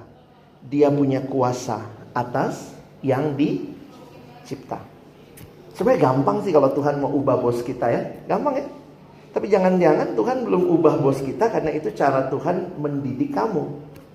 dia 0.68 0.92
punya 0.92 1.24
kuasa 1.24 1.82
atas 2.12 2.72
yang 3.00 3.34
dicipta. 3.34 4.78
Sebenarnya 5.72 6.12
gampang 6.12 6.44
sih 6.44 6.52
kalau 6.52 6.68
Tuhan 6.76 7.00
mau 7.00 7.10
ubah 7.16 7.40
bos 7.40 7.64
kita 7.64 7.88
ya. 7.88 8.02
Gampang 8.28 8.60
ya. 8.60 8.66
Tapi 9.32 9.48
jangan-jangan 9.48 10.12
Tuhan 10.12 10.44
belum 10.44 10.68
ubah 10.68 11.00
bos 11.00 11.24
kita 11.24 11.48
karena 11.48 11.72
itu 11.72 11.88
cara 11.96 12.28
Tuhan 12.28 12.76
mendidik 12.76 13.32
kamu. 13.32 13.64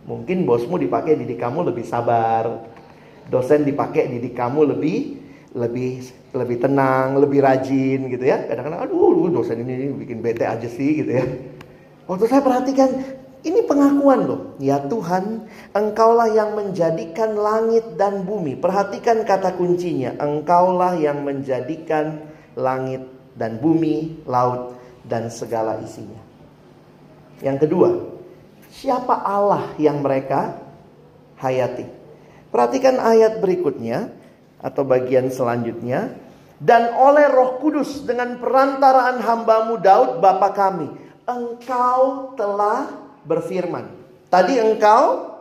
Mungkin 0.06 0.46
bosmu 0.46 0.78
dipakai 0.78 1.18
didik 1.18 1.42
kamu 1.42 1.74
lebih 1.74 1.84
sabar. 1.84 2.77
Dosen 3.28 3.68
dipakai 3.68 4.08
didik 4.08 4.36
kamu 4.36 4.76
lebih 4.76 5.20
lebih 5.58 6.06
lebih 6.38 6.58
tenang, 6.62 7.18
lebih 7.18 7.42
rajin 7.42 8.08
gitu 8.08 8.24
ya. 8.24 8.46
Kadang-kadang 8.46 8.88
aduh 8.88 9.32
dosen 9.34 9.64
ini 9.66 9.92
bikin 9.96 10.22
bete 10.22 10.46
aja 10.46 10.68
sih 10.70 11.04
gitu 11.04 11.12
ya. 11.18 11.26
Waktu 12.08 12.26
saya 12.30 12.40
perhatikan 12.40 12.90
ini 13.44 13.64
pengakuan 13.64 14.28
loh. 14.28 14.42
Ya 14.60 14.82
Tuhan, 14.86 15.48
Engkaulah 15.72 16.32
yang 16.32 16.56
menjadikan 16.56 17.36
langit 17.36 17.96
dan 18.00 18.24
bumi. 18.28 18.60
Perhatikan 18.60 19.24
kata 19.24 19.56
kuncinya. 19.56 20.16
Engkaulah 20.20 20.96
yang 21.00 21.24
menjadikan 21.24 22.28
langit 22.58 23.06
dan 23.38 23.62
bumi, 23.62 24.24
laut 24.26 24.76
dan 25.06 25.30
segala 25.30 25.80
isinya. 25.80 26.20
Yang 27.40 27.68
kedua, 27.70 27.90
siapa 28.74 29.14
Allah 29.22 29.72
yang 29.78 30.02
mereka 30.02 30.58
hayati? 31.38 31.97
Perhatikan 32.50 32.98
ayat 33.02 33.44
berikutnya 33.44 34.12
atau 34.62 34.84
bagian 34.88 35.28
selanjutnya. 35.30 36.16
Dan 36.58 36.90
oleh 36.98 37.30
roh 37.30 37.62
kudus 37.62 38.02
dengan 38.02 38.42
perantaraan 38.42 39.22
hambamu 39.22 39.78
Daud 39.78 40.18
Bapa 40.18 40.50
kami. 40.58 40.90
Engkau 41.30 42.34
telah 42.34 42.90
berfirman. 43.30 43.94
Tadi 44.34 44.58
engkau, 44.58 45.38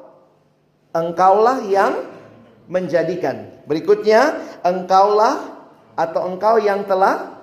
engkaulah 0.92 1.64
yang 1.64 2.04
menjadikan. 2.68 3.64
Berikutnya, 3.64 4.36
engkaulah 4.60 5.56
atau 5.96 6.28
engkau 6.28 6.60
yang 6.60 6.84
telah 6.84 7.36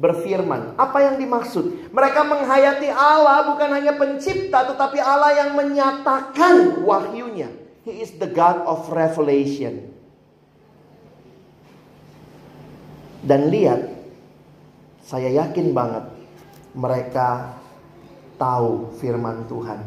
berfirman. 0.00 0.74
Apa 0.80 1.04
yang 1.04 1.20
dimaksud? 1.20 1.92
Mereka 1.92 2.20
menghayati 2.24 2.88
Allah 2.90 3.52
bukan 3.52 3.68
hanya 3.68 3.94
pencipta 3.94 4.64
tetapi 4.64 4.98
Allah 4.98 5.44
yang 5.44 5.50
menyatakan 5.54 6.82
wahyunya. 6.82 7.52
He 7.84 8.04
is 8.04 8.12
the 8.20 8.28
God 8.28 8.64
of 8.68 8.92
revelation. 8.92 9.88
Dan 13.24 13.52
lihat, 13.52 13.88
saya 15.04 15.28
yakin 15.32 15.72
banget 15.72 16.08
mereka 16.76 17.56
tahu 18.40 18.96
firman 18.96 19.44
Tuhan. 19.48 19.80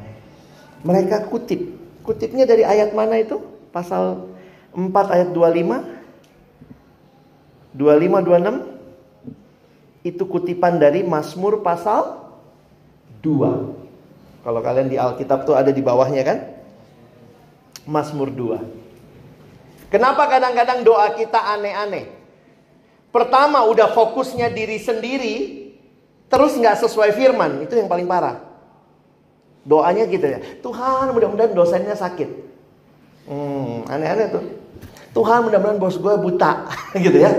Mereka 0.85 1.29
kutip. 1.29 1.73
Kutipnya 2.05 2.45
dari 2.45 2.61
ayat 2.67 2.93
mana 2.93 3.17
itu? 3.17 3.41
Pasal 3.73 4.29
4 4.75 5.13
ayat 5.13 5.29
25. 5.33 5.93
25 7.73 8.21
26 8.21 10.05
itu 10.05 10.23
kutipan 10.29 10.77
dari 10.77 11.01
Mazmur 11.01 11.65
pasal 11.65 12.21
2. 13.25 14.45
Kalau 14.45 14.59
kalian 14.61 14.91
di 14.91 14.99
Alkitab 14.99 15.47
tuh 15.47 15.57
ada 15.57 15.73
di 15.73 15.81
bawahnya 15.81 16.21
kan? 16.21 16.52
Mazmur 17.83 18.31
2. 18.31 19.91
Kenapa 19.91 20.25
kadang-kadang 20.25 20.81
doa 20.81 21.13
kita 21.13 21.37
aneh-aneh? 21.37 22.09
Pertama 23.13 23.61
udah 23.69 23.93
fokusnya 23.93 24.49
diri 24.49 24.81
sendiri, 24.81 25.35
terus 26.31 26.57
nggak 26.57 26.81
sesuai 26.81 27.13
firman, 27.13 27.61
itu 27.61 27.77
yang 27.77 27.85
paling 27.85 28.09
parah. 28.09 28.41
Doanya 29.63 30.09
gitu 30.09 30.25
ya, 30.25 30.41
Tuhan 30.65 31.13
mudah-mudahan 31.13 31.53
dosennya 31.53 31.93
sakit. 31.93 32.29
Hmm, 33.29 33.85
aneh-aneh 33.85 34.27
tuh. 34.33 34.43
Tuhan 35.13 35.45
mudah-mudahan 35.45 35.77
bos 35.77 35.95
gue 36.01 36.15
buta, 36.17 36.65
gitu 37.05 37.21
ya 37.21 37.31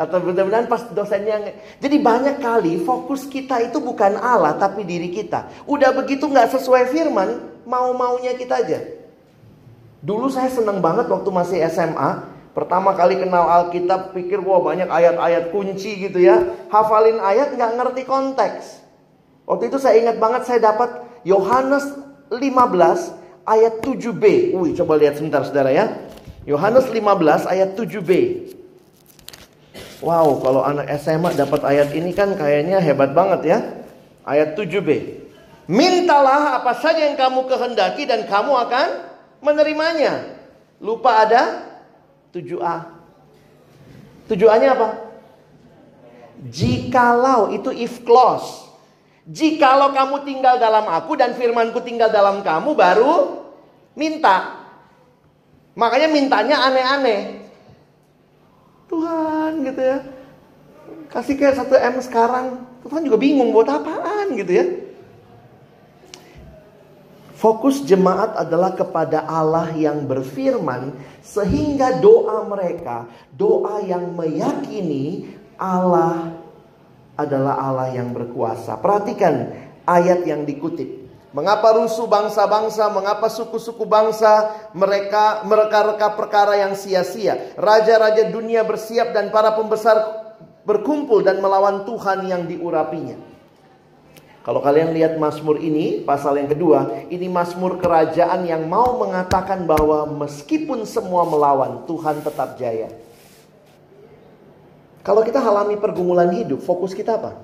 atau 0.00 0.16
benar-benar 0.16 0.64
pas 0.64 0.88
dosennya 0.96 1.52
jadi 1.76 2.00
banyak 2.00 2.40
kali 2.40 2.80
fokus 2.88 3.28
kita 3.28 3.60
itu 3.68 3.84
bukan 3.84 4.16
Allah 4.16 4.56
tapi 4.56 4.80
diri 4.80 5.12
kita 5.12 5.68
udah 5.68 5.92
begitu 5.92 6.24
nggak 6.24 6.56
sesuai 6.56 6.88
firman 6.88 7.44
mau 7.68 7.92
maunya 7.92 8.32
kita 8.32 8.64
aja 8.64 8.80
dulu 10.00 10.32
saya 10.32 10.48
seneng 10.48 10.80
banget 10.80 11.08
waktu 11.08 11.28
masih 11.28 11.58
SMA 11.68 12.24
pertama 12.50 12.92
kali 12.96 13.20
kenal 13.20 13.46
Alkitab 13.46 14.16
pikir 14.16 14.42
wah 14.42 14.60
banyak 14.60 14.88
ayat-ayat 14.90 15.54
kunci 15.54 15.96
gitu 15.96 16.18
ya. 16.20 16.42
Hafalin 16.68 17.20
ayat 17.22 17.54
nggak 17.54 17.72
ngerti 17.78 18.02
konteks. 18.04 18.82
Waktu 19.46 19.70
itu 19.72 19.78
saya 19.78 19.98
ingat 19.98 20.16
banget 20.22 20.46
saya 20.46 20.60
dapat 20.62 21.04
Yohanes 21.26 21.84
15 22.32 22.40
ayat 23.44 23.74
7b 23.82 24.54
wih 24.54 24.72
coba 24.78 24.94
lihat 25.00 25.18
sebentar 25.18 25.42
saudara 25.42 25.70
ya. 25.74 25.90
Yohanes 26.48 26.88
15 26.88 27.50
ayat 27.50 27.76
7b 27.76 28.10
Wow, 30.00 30.40
kalau 30.40 30.64
anak 30.64 30.88
SMA 30.96 31.36
dapat 31.36 31.60
ayat 31.60 31.92
ini 31.92 32.16
kan 32.16 32.32
kayaknya 32.32 32.80
hebat 32.80 33.12
banget 33.12 33.40
ya. 33.44 33.58
Ayat 34.24 34.56
7b. 34.56 34.88
Mintalah 35.68 36.56
apa 36.56 36.72
saja 36.80 37.04
yang 37.04 37.20
kamu 37.20 37.44
kehendaki 37.44 38.08
dan 38.08 38.24
kamu 38.24 38.48
akan 38.48 39.09
menerimanya. 39.40 40.40
Lupa 40.80 41.24
ada 41.28 41.66
7a. 42.32 42.88
7a-nya 44.30 44.78
apa? 44.78 44.88
Jikalau 46.48 47.52
itu 47.52 47.68
if 47.74 48.00
clause. 48.06 48.70
Jikalau 49.28 49.92
kamu 49.92 50.24
tinggal 50.24 50.56
dalam 50.56 50.88
aku 50.88 51.18
dan 51.18 51.36
firmanku 51.36 51.84
tinggal 51.84 52.08
dalam 52.08 52.40
kamu 52.40 52.72
baru 52.72 53.44
minta. 53.92 54.64
Makanya 55.76 56.08
mintanya 56.08 56.56
aneh-aneh. 56.64 57.44
Tuhan 58.88 59.52
gitu 59.68 59.80
ya. 59.80 59.98
Kasih 61.12 61.34
kayak 61.38 61.58
satu 61.60 61.74
M 61.76 62.00
sekarang. 62.02 62.66
Tuhan 62.86 63.04
juga 63.04 63.20
bingung 63.20 63.52
buat 63.52 63.68
apaan 63.68 64.34
gitu 64.34 64.50
ya. 64.50 64.89
Fokus 67.40 67.80
jemaat 67.88 68.36
adalah 68.36 68.76
kepada 68.76 69.24
Allah 69.24 69.72
yang 69.72 70.04
berfirman 70.04 70.92
sehingga 71.24 71.96
doa 71.96 72.44
mereka, 72.44 73.08
doa 73.32 73.80
yang 73.80 74.12
meyakini 74.12 75.24
Allah 75.56 76.36
adalah 77.16 77.56
Allah 77.56 77.96
yang 77.96 78.12
berkuasa. 78.12 78.76
Perhatikan 78.76 79.56
ayat 79.88 80.28
yang 80.28 80.44
dikutip. 80.44 81.00
Mengapa 81.32 81.80
rusuh 81.80 82.04
bangsa-bangsa, 82.04 82.92
mengapa 82.92 83.32
suku-suku 83.32 83.88
bangsa 83.88 84.52
mereka 84.76 85.40
mereka-reka 85.48 86.12
perkara 86.20 86.60
yang 86.60 86.76
sia-sia. 86.76 87.56
Raja-raja 87.56 88.28
dunia 88.28 88.68
bersiap 88.68 89.16
dan 89.16 89.32
para 89.32 89.56
pembesar 89.56 89.96
berkumpul 90.68 91.24
dan 91.24 91.40
melawan 91.40 91.88
Tuhan 91.88 92.28
yang 92.28 92.44
diurapinya. 92.44 93.29
Kalau 94.40 94.64
kalian 94.64 94.96
lihat 94.96 95.20
Mazmur 95.20 95.60
ini, 95.60 96.00
pasal 96.00 96.40
yang 96.40 96.48
kedua, 96.48 97.04
ini 97.12 97.28
Mazmur 97.28 97.76
kerajaan 97.76 98.48
yang 98.48 98.64
mau 98.64 98.96
mengatakan 98.96 99.68
bahwa 99.68 100.08
meskipun 100.24 100.88
semua 100.88 101.28
melawan, 101.28 101.84
Tuhan 101.84 102.24
tetap 102.24 102.56
jaya. 102.56 102.88
Kalau 105.04 105.20
kita 105.20 105.40
alami 105.44 105.76
pergumulan 105.76 106.32
hidup, 106.32 106.64
fokus 106.64 106.96
kita 106.96 107.20
apa? 107.20 107.36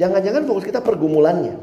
Jangan-jangan 0.00 0.48
fokus 0.48 0.64
kita 0.64 0.80
pergumulannya. 0.80 1.60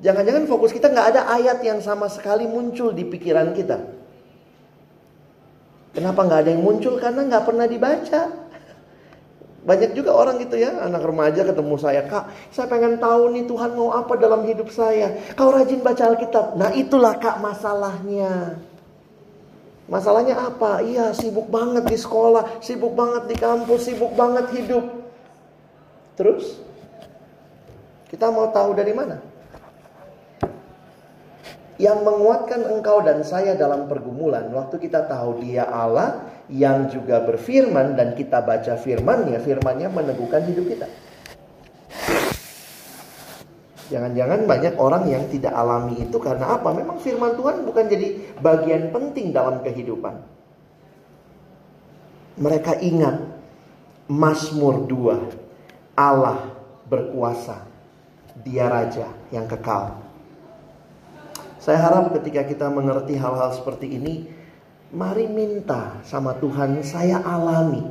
Jangan-jangan 0.00 0.46
fokus 0.46 0.70
kita 0.70 0.88
nggak 0.88 1.08
ada 1.12 1.22
ayat 1.34 1.58
yang 1.60 1.82
sama 1.82 2.06
sekali 2.08 2.46
muncul 2.46 2.94
di 2.94 3.04
pikiran 3.04 3.52
kita. 3.52 3.78
Kenapa 5.92 6.24
nggak 6.24 6.40
ada 6.46 6.50
yang 6.54 6.62
muncul? 6.62 6.96
Karena 6.96 7.26
nggak 7.26 7.44
pernah 7.44 7.66
dibaca. 7.66 8.22
Banyak 9.60 9.92
juga 9.92 10.16
orang 10.16 10.40
gitu 10.40 10.56
ya, 10.56 10.72
anak 10.80 11.04
remaja 11.04 11.44
ketemu 11.44 11.76
saya, 11.76 12.00
Kak, 12.08 12.32
saya 12.48 12.64
pengen 12.64 12.96
tahu 12.96 13.28
nih 13.36 13.44
Tuhan 13.44 13.76
mau 13.76 13.92
apa 13.92 14.16
dalam 14.16 14.40
hidup 14.48 14.72
saya. 14.72 15.12
Kau 15.36 15.52
rajin 15.52 15.84
baca 15.84 16.00
Alkitab. 16.00 16.56
Nah 16.56 16.72
itulah 16.72 17.20
Kak 17.20 17.44
masalahnya. 17.44 18.56
Masalahnya 19.84 20.38
apa? 20.38 20.80
Iya 20.80 21.12
sibuk 21.12 21.52
banget 21.52 21.84
di 21.92 21.98
sekolah, 22.00 22.62
sibuk 22.64 22.96
banget 22.96 23.28
di 23.28 23.36
kampus, 23.36 23.80
sibuk 23.84 24.16
banget 24.16 24.48
hidup. 24.56 24.86
Terus? 26.16 26.56
Kita 28.08 28.32
mau 28.32 28.48
tahu 28.48 28.72
dari 28.72 28.96
mana? 28.96 29.20
yang 31.80 32.04
menguatkan 32.04 32.60
engkau 32.68 33.00
dan 33.00 33.24
saya 33.24 33.56
dalam 33.56 33.88
pergumulan. 33.88 34.52
Waktu 34.52 34.76
kita 34.76 35.08
tahu 35.08 35.40
dia 35.40 35.64
Allah 35.64 36.20
yang 36.50 36.90
juga 36.90 37.22
berfirman 37.22 37.94
dan 37.94 38.18
kita 38.18 38.42
baca 38.42 38.74
firmannya, 38.74 39.38
firmannya 39.38 39.88
meneguhkan 39.88 40.42
hidup 40.50 40.66
kita. 40.66 40.88
Jangan-jangan 43.90 44.46
banyak 44.46 44.74
orang 44.78 45.10
yang 45.10 45.26
tidak 45.26 45.50
alami 45.50 45.98
itu 45.98 46.14
karena 46.22 46.54
apa? 46.54 46.70
Memang 46.70 47.02
firman 47.02 47.34
Tuhan 47.34 47.66
bukan 47.66 47.84
jadi 47.90 48.38
bagian 48.38 48.94
penting 48.94 49.34
dalam 49.34 49.62
kehidupan. 49.66 50.14
Mereka 52.38 52.78
ingat 52.86 53.18
Mazmur 54.06 54.86
2. 54.86 55.98
Allah 55.98 56.54
berkuasa. 56.86 57.66
Dia 58.46 58.70
raja 58.70 59.10
yang 59.34 59.50
kekal. 59.50 59.98
Saya 61.58 61.82
harap 61.82 62.14
ketika 62.16 62.46
kita 62.46 62.70
mengerti 62.72 63.18
hal-hal 63.18 63.52
seperti 63.52 63.90
ini, 64.00 64.39
mari 64.90 65.30
minta 65.30 66.02
sama 66.02 66.34
Tuhan, 66.38 66.82
saya 66.82 67.22
alami 67.22 67.82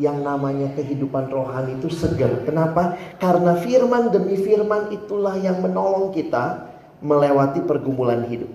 yang 0.00 0.24
namanya 0.24 0.72
kehidupan 0.74 1.28
rohani 1.28 1.76
itu 1.78 1.92
segar. 1.92 2.42
Kenapa? 2.42 2.96
Karena 3.20 3.60
firman 3.60 4.08
demi 4.08 4.40
firman 4.40 4.90
itulah 4.90 5.36
yang 5.36 5.60
menolong 5.60 6.10
kita 6.10 6.72
melewati 7.04 7.60
pergumulan 7.62 8.24
hidup. 8.26 8.48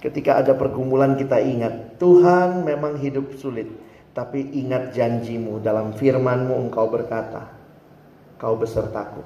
Ketika 0.00 0.38
ada 0.38 0.54
pergumulan 0.54 1.18
kita 1.18 1.42
ingat, 1.42 1.98
Tuhan 1.98 2.62
memang 2.62 2.94
hidup 3.02 3.34
sulit. 3.42 3.66
Tapi 4.14 4.54
ingat 4.64 4.96
janjimu 4.96 5.60
dalam 5.60 5.92
firmanmu 5.92 6.56
engkau 6.56 6.88
berkata, 6.88 7.52
kau 8.40 8.56
besertaku. 8.56 9.20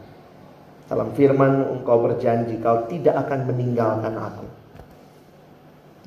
Dalam 0.90 1.14
firmanmu 1.14 1.78
engkau 1.78 2.02
berjanji, 2.02 2.58
kau 2.58 2.90
tidak 2.90 3.28
akan 3.28 3.46
meninggalkan 3.46 4.14
aku. 4.18 4.59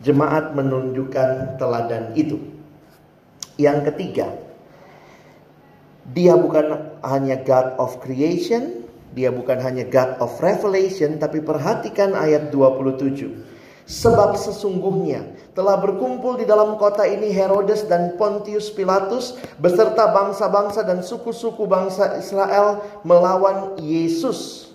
Jemaat 0.04 0.52
menunjukkan 0.52 1.56
teladan 1.56 2.12
itu. 2.13 2.38
Yang 3.56 3.88
ketiga, 3.94 4.28
dia 6.12 6.36
bukan 6.36 7.00
hanya 7.08 7.39
God 7.39 7.80
of 7.80 8.04
creation, 8.04 8.84
dia 9.16 9.32
bukan 9.32 9.63
hanya 9.63 9.88
God 9.88 10.20
of 10.20 10.36
revelation, 10.44 11.16
tapi 11.24 11.39
perhatikan 11.39 12.12
ayat 12.12 12.52
27. 12.52 13.32
Sebab 13.84 14.39
sesungguhnya 14.39 15.28
telah 15.52 15.76
berkumpul 15.76 16.39
di 16.39 16.48
dalam 16.48 16.80
kota 16.80 17.04
ini 17.04 17.32
Herodes 17.36 17.84
dan 17.84 18.16
Pontius 18.16 18.72
Pilatus 18.72 19.36
beserta 19.60 20.08
bangsa-bangsa 20.08 20.88
dan 20.88 21.04
suku-suku 21.04 21.68
bangsa 21.68 22.16
Israel 22.16 22.80
melawan 23.04 23.76
Yesus. 23.84 24.72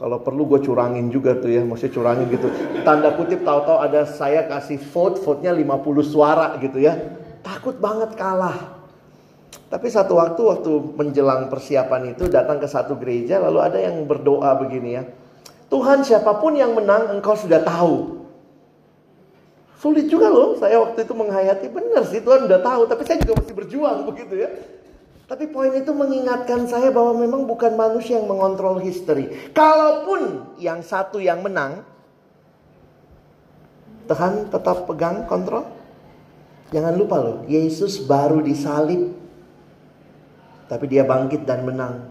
Kalau 0.00 0.18
perlu 0.22 0.46
gue 0.46 0.64
curangin 0.64 1.12
juga 1.12 1.36
tuh 1.36 1.52
ya. 1.52 1.60
Maksudnya 1.60 1.92
curangin 1.92 2.26
gitu. 2.32 2.48
Tanda 2.86 3.12
kutip 3.18 3.44
tahu-tahu 3.44 3.78
ada 3.82 4.08
saya 4.08 4.48
kasih 4.48 4.80
vote. 4.80 5.20
Vote-nya 5.20 5.52
50 5.52 6.02
suara 6.06 6.56
gitu 6.62 6.80
ya. 6.80 6.98
Takut 7.42 7.76
banget 7.78 8.14
kalah. 8.16 8.81
Tapi 9.52 9.88
satu 9.88 10.20
waktu 10.20 10.40
waktu 10.40 10.72
menjelang 10.96 11.48
persiapan 11.48 12.12
itu 12.12 12.28
datang 12.28 12.60
ke 12.60 12.68
satu 12.68 12.96
gereja 13.00 13.40
lalu 13.40 13.60
ada 13.60 13.80
yang 13.80 14.04
berdoa 14.04 14.56
begini 14.60 15.00
ya. 15.00 15.04
Tuhan 15.72 16.04
siapa 16.04 16.36
pun 16.36 16.52
yang 16.52 16.76
menang 16.76 17.16
engkau 17.16 17.32
sudah 17.32 17.64
tahu. 17.64 18.20
Sulit 19.80 20.12
juga 20.12 20.28
loh 20.28 20.60
saya 20.60 20.76
waktu 20.78 21.08
itu 21.08 21.16
menghayati 21.16 21.66
benar 21.72 22.04
sih 22.04 22.20
Tuhan 22.20 22.46
sudah 22.46 22.60
tahu 22.60 22.84
tapi 22.84 23.02
saya 23.08 23.18
juga 23.24 23.40
mesti 23.40 23.52
berjuang 23.56 23.98
begitu 24.12 24.34
ya. 24.44 24.50
Tapi 25.24 25.48
poin 25.48 25.72
itu 25.72 25.88
mengingatkan 25.96 26.68
saya 26.68 26.92
bahwa 26.92 27.16
memang 27.16 27.48
bukan 27.48 27.72
manusia 27.72 28.20
yang 28.20 28.28
mengontrol 28.28 28.76
history. 28.76 29.32
Kalaupun 29.56 30.52
yang 30.60 30.84
satu 30.84 31.16
yang 31.16 31.40
menang, 31.40 31.80
Tuhan 34.12 34.52
tetap 34.52 34.84
pegang 34.84 35.24
kontrol. 35.24 35.64
Jangan 36.68 36.92
lupa 37.00 37.16
loh, 37.16 37.36
Yesus 37.48 38.04
baru 38.04 38.44
disalib 38.44 39.21
tapi 40.72 40.88
dia 40.88 41.04
bangkit 41.04 41.44
dan 41.44 41.68
menang. 41.68 42.08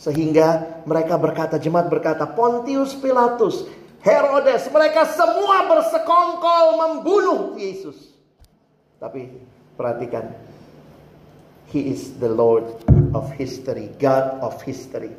Sehingga 0.00 0.80
mereka 0.88 1.20
berkata, 1.20 1.60
jemaat 1.60 1.92
berkata, 1.92 2.24
Pontius 2.24 2.96
Pilatus, 2.96 3.68
Herodes, 4.00 4.64
mereka 4.72 5.04
semua 5.12 5.68
bersekongkol 5.68 6.64
membunuh 6.80 7.40
Yesus. 7.60 8.16
Tapi 8.96 9.44
perhatikan, 9.76 10.32
He 11.68 11.92
is 11.92 12.16
the 12.16 12.32
Lord 12.32 12.64
of 13.12 13.28
history, 13.36 13.92
God 14.00 14.40
of 14.40 14.56
history. 14.64 15.12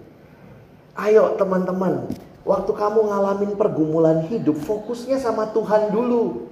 Ayo 0.98 1.38
teman-teman, 1.38 2.10
waktu 2.42 2.72
kamu 2.74 3.06
ngalamin 3.06 3.54
pergumulan 3.54 4.26
hidup, 4.26 4.58
fokusnya 4.66 5.22
sama 5.22 5.54
Tuhan 5.54 5.94
dulu. 5.94 6.50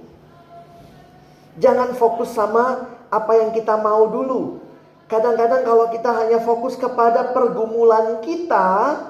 Jangan 1.58 1.98
fokus 1.98 2.30
sama 2.30 2.94
apa 3.10 3.32
yang 3.42 3.50
kita 3.50 3.74
mau 3.74 4.06
dulu. 4.06 4.63
Kadang-kadang 5.04 5.62
kalau 5.68 5.86
kita 5.92 6.10
hanya 6.16 6.40
fokus 6.40 6.80
kepada 6.80 7.36
pergumulan 7.36 8.24
kita, 8.24 9.00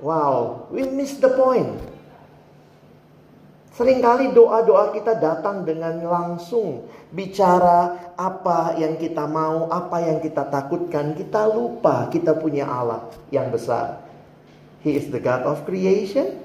wow, 0.00 0.64
we 0.72 0.88
miss 0.88 1.20
the 1.20 1.28
point. 1.28 1.76
Seringkali 3.76 4.36
doa-doa 4.36 4.92
kita 4.92 5.16
datang 5.16 5.64
dengan 5.64 6.04
langsung 6.04 6.84
bicara 7.12 8.12
apa 8.12 8.76
yang 8.76 9.00
kita 9.00 9.24
mau, 9.24 9.72
apa 9.72 10.04
yang 10.04 10.20
kita 10.20 10.44
takutkan. 10.48 11.16
Kita 11.16 11.48
lupa 11.48 12.08
kita 12.12 12.36
punya 12.36 12.68
Allah 12.68 13.08
yang 13.32 13.48
besar. 13.48 14.04
He 14.84 14.96
is 14.96 15.08
the 15.12 15.20
God 15.20 15.44
of 15.44 15.64
creation, 15.68 16.40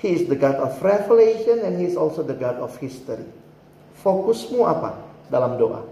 He 0.00 0.12
is 0.12 0.28
the 0.28 0.36
God 0.36 0.56
of 0.60 0.76
revelation, 0.80 1.64
and 1.64 1.76
He 1.76 1.88
is 1.88 1.96
also 1.96 2.24
the 2.24 2.36
God 2.36 2.60
of 2.60 2.72
history. 2.80 3.28
Fokusmu 4.00 4.64
apa 4.64 4.96
dalam 5.28 5.60
doa? 5.60 5.84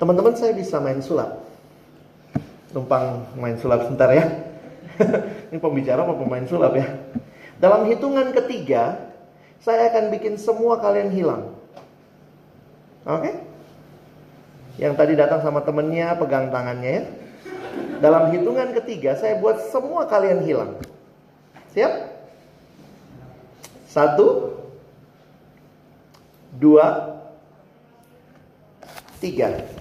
Teman-teman 0.00 0.32
saya 0.32 0.56
bisa 0.56 0.80
main 0.80 1.04
sulap. 1.04 1.44
Numpang 2.72 3.28
main 3.36 3.60
sulap 3.60 3.84
sebentar 3.84 4.08
ya. 4.08 4.32
Ini 5.52 5.60
pembicara 5.60 6.08
apa 6.08 6.16
pemain 6.16 6.48
sulap 6.48 6.72
ya? 6.72 6.88
Dalam 7.60 7.84
hitungan 7.84 8.32
ketiga, 8.32 8.96
saya 9.60 9.92
akan 9.92 10.08
bikin 10.08 10.40
semua 10.40 10.80
kalian 10.80 11.12
hilang. 11.12 11.52
Oke? 13.04 13.28
Okay? 13.28 13.34
Yang 14.80 14.94
tadi 14.96 15.12
datang 15.20 15.44
sama 15.44 15.60
temennya, 15.60 16.16
pegang 16.16 16.48
tangannya 16.48 16.90
ya. 16.96 17.04
Dalam 18.00 18.32
hitungan 18.32 18.72
ketiga, 18.72 19.20
saya 19.20 19.36
buat 19.36 19.68
semua 19.68 20.08
kalian 20.08 20.40
hilang. 20.40 20.80
Siap? 21.76 21.92
Satu, 23.84 24.56
dua, 26.56 27.20
tiga. 29.20 29.79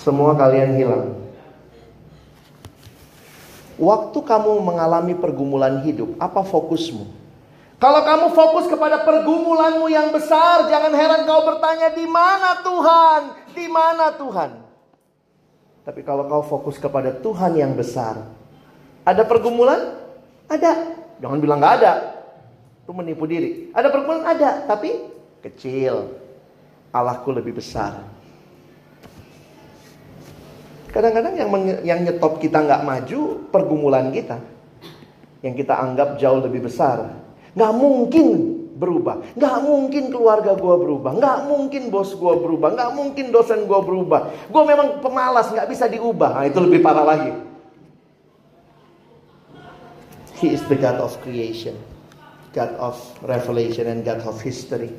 Semua 0.00 0.32
kalian 0.38 0.78
hilang. 0.78 1.18
Waktu 3.78 4.18
kamu 4.18 4.58
mengalami 4.58 5.14
pergumulan 5.14 5.86
hidup, 5.86 6.18
apa 6.18 6.42
fokusmu? 6.42 7.06
Kalau 7.78 8.02
kamu 8.02 8.34
fokus 8.34 8.66
kepada 8.66 9.06
pergumulanmu 9.06 9.86
yang 9.86 10.10
besar, 10.10 10.66
jangan 10.66 10.90
heran 10.90 11.22
kau 11.30 11.46
bertanya 11.46 11.94
di 11.94 12.10
mana 12.10 12.58
Tuhan? 12.66 13.20
Di 13.54 13.66
mana 13.70 14.10
Tuhan? 14.18 14.50
Tapi 15.86 16.00
kalau 16.02 16.26
kau 16.26 16.42
fokus 16.42 16.74
kepada 16.74 17.14
Tuhan 17.14 17.54
yang 17.54 17.78
besar, 17.78 18.26
ada 19.06 19.22
pergumulan? 19.22 19.94
Ada. 20.50 20.98
Jangan 21.22 21.38
bilang 21.38 21.62
nggak 21.62 21.74
ada. 21.78 21.92
Itu 22.82 22.90
menipu 22.90 23.30
diri. 23.30 23.70
Ada 23.70 23.94
pergumulan? 23.94 24.26
Ada, 24.26 24.66
tapi 24.66 25.06
kecil. 25.38 26.18
Allahku 26.90 27.30
lebih 27.30 27.62
besar. 27.62 28.17
Kadang-kadang 30.88 31.34
yang 31.36 31.50
yang 31.84 32.00
nyetop 32.02 32.40
kita 32.40 32.64
nggak 32.64 32.82
maju 32.82 33.20
pergumulan 33.52 34.08
kita, 34.08 34.40
yang 35.44 35.52
kita 35.52 35.76
anggap 35.76 36.16
jauh 36.16 36.40
lebih 36.40 36.64
besar, 36.64 37.12
nggak 37.52 37.72
mungkin 37.76 38.26
berubah, 38.78 39.34
nggak 39.34 39.56
mungkin 39.66 40.04
keluarga 40.08 40.54
gue 40.54 40.74
berubah, 40.80 41.12
nggak 41.18 41.38
mungkin 41.50 41.82
bos 41.90 42.14
gue 42.14 42.34
berubah, 42.40 42.72
nggak 42.78 42.90
mungkin 42.94 43.26
dosen 43.34 43.66
gue 43.66 43.80
berubah, 43.82 44.20
gue 44.48 44.62
memang 44.64 45.02
pemalas 45.02 45.50
nggak 45.50 45.68
bisa 45.68 45.90
diubah, 45.90 46.40
nah, 46.40 46.44
itu 46.46 46.58
lebih 46.62 46.80
parah 46.80 47.04
lagi. 47.04 47.32
He 50.38 50.54
is 50.54 50.62
the 50.70 50.78
God 50.78 51.02
of 51.02 51.18
creation, 51.26 51.74
God 52.54 52.70
of 52.78 52.94
revelation 53.26 53.90
and 53.90 54.06
God 54.06 54.22
of 54.22 54.38
history. 54.38 54.94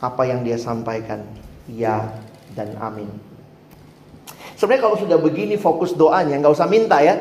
Apa 0.00 0.24
yang 0.26 0.42
dia 0.42 0.56
sampaikan, 0.56 1.22
ya 1.68 2.08
dan 2.56 2.72
amin. 2.80 3.31
Sebenarnya 4.62 4.86
kalau 4.86 4.94
sudah 4.94 5.18
begini 5.18 5.58
fokus 5.58 5.90
doanya, 5.90 6.38
nggak 6.38 6.54
usah 6.54 6.70
minta 6.70 7.02
ya. 7.02 7.18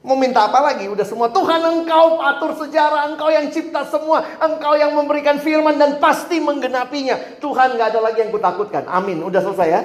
Mau 0.00 0.16
minta 0.16 0.48
apa 0.48 0.56
lagi? 0.56 0.88
Udah 0.88 1.04
semua 1.04 1.28
Tuhan 1.28 1.60
engkau 1.60 2.16
atur 2.16 2.56
sejarah, 2.64 3.12
engkau 3.12 3.28
yang 3.28 3.52
cipta 3.52 3.84
semua, 3.92 4.24
engkau 4.40 4.72
yang 4.80 4.96
memberikan 4.96 5.36
firman 5.36 5.76
dan 5.76 6.00
pasti 6.00 6.40
menggenapinya. 6.40 7.36
Tuhan 7.44 7.76
nggak 7.76 7.92
ada 7.92 8.00
lagi 8.00 8.24
yang 8.24 8.32
kutakutkan. 8.32 8.88
Amin. 8.88 9.20
Udah 9.20 9.44
selesai 9.44 9.68
ya. 9.68 9.82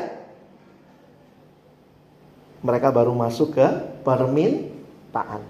Mereka 2.64 2.88
baru 2.96 3.12
masuk 3.12 3.60
ke 3.60 3.68
permintaan. 4.08 5.44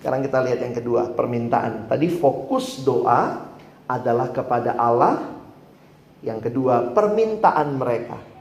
Sekarang 0.00 0.24
kita 0.24 0.40
lihat 0.48 0.64
yang 0.64 0.72
kedua, 0.72 1.12
permintaan. 1.12 1.92
Tadi 1.92 2.08
fokus 2.08 2.80
doa 2.80 3.52
adalah 3.84 4.32
kepada 4.32 4.80
Allah. 4.80 5.28
Yang 6.24 6.48
kedua, 6.48 6.88
permintaan 6.96 7.76
mereka. 7.76 8.31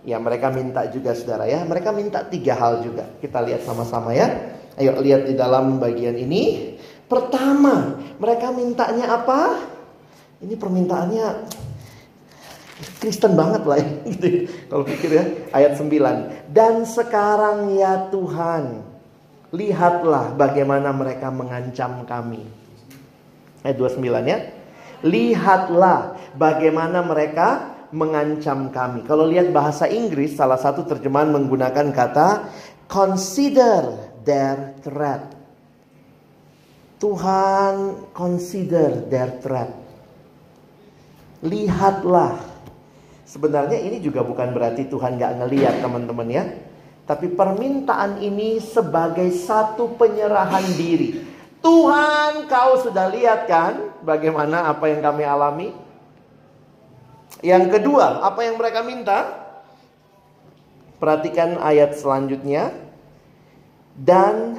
Ya 0.00 0.16
mereka 0.16 0.48
minta 0.48 0.88
juga 0.88 1.12
saudara 1.12 1.44
ya. 1.44 1.60
Mereka 1.64 1.92
minta 1.92 2.24
tiga 2.24 2.56
hal 2.56 2.80
juga. 2.80 3.04
Kita 3.20 3.44
lihat 3.44 3.64
sama-sama 3.64 4.16
ya. 4.16 4.56
Ayo 4.80 4.96
lihat 4.96 5.28
di 5.28 5.36
dalam 5.36 5.76
bagian 5.76 6.16
ini. 6.16 6.74
Pertama, 7.04 8.00
mereka 8.16 8.54
mintanya 8.54 9.12
apa? 9.18 9.60
Ini 10.40 10.54
permintaannya 10.56 11.26
Kristen 13.00 13.36
banget 13.36 13.62
lah 13.68 13.76
ya. 13.76 13.88
Gitu. 14.08 14.48
Kalau 14.72 14.84
pikir 14.88 15.10
ya. 15.12 15.24
Ayat 15.52 15.76
9. 15.76 16.48
Dan 16.48 16.88
sekarang 16.88 17.76
ya 17.76 18.08
Tuhan. 18.08 18.88
Lihatlah 19.50 20.32
bagaimana 20.38 20.94
mereka 20.94 21.28
mengancam 21.28 22.06
kami. 22.06 22.46
Ayat 23.66 23.76
29 23.76 24.30
ya. 24.30 24.38
Lihatlah 25.00 26.16
bagaimana 26.36 27.02
mereka 27.02 27.69
mengancam 27.90 28.70
kami. 28.70 29.02
Kalau 29.06 29.26
lihat 29.26 29.50
bahasa 29.50 29.90
Inggris, 29.90 30.38
salah 30.38 30.58
satu 30.58 30.86
terjemahan 30.86 31.30
menggunakan 31.34 31.90
kata 31.90 32.28
consider 32.86 34.14
their 34.22 34.78
threat. 34.82 35.38
Tuhan 37.00 38.06
consider 38.12 39.08
their 39.08 39.40
threat. 39.40 39.72
Lihatlah. 41.40 42.36
Sebenarnya 43.24 43.78
ini 43.78 44.02
juga 44.02 44.26
bukan 44.26 44.52
berarti 44.52 44.90
Tuhan 44.90 45.16
gak 45.16 45.40
ngeliat 45.40 45.80
teman-teman 45.80 46.28
ya. 46.28 46.44
Tapi 47.06 47.32
permintaan 47.32 48.20
ini 48.22 48.60
sebagai 48.60 49.32
satu 49.34 49.96
penyerahan 49.96 50.62
diri. 50.76 51.24
Tuhan 51.60 52.46
kau 52.46 52.80
sudah 52.80 53.10
lihat 53.12 53.44
kan 53.50 54.00
bagaimana 54.04 54.68
apa 54.68 54.88
yang 54.88 55.00
kami 55.00 55.22
alami? 55.24 55.68
Yang 57.40 57.80
kedua, 57.80 58.20
apa 58.20 58.44
yang 58.44 58.60
mereka 58.60 58.84
minta? 58.84 59.18
Perhatikan 61.00 61.56
ayat 61.56 61.96
selanjutnya. 61.96 62.72
Dan 63.96 64.56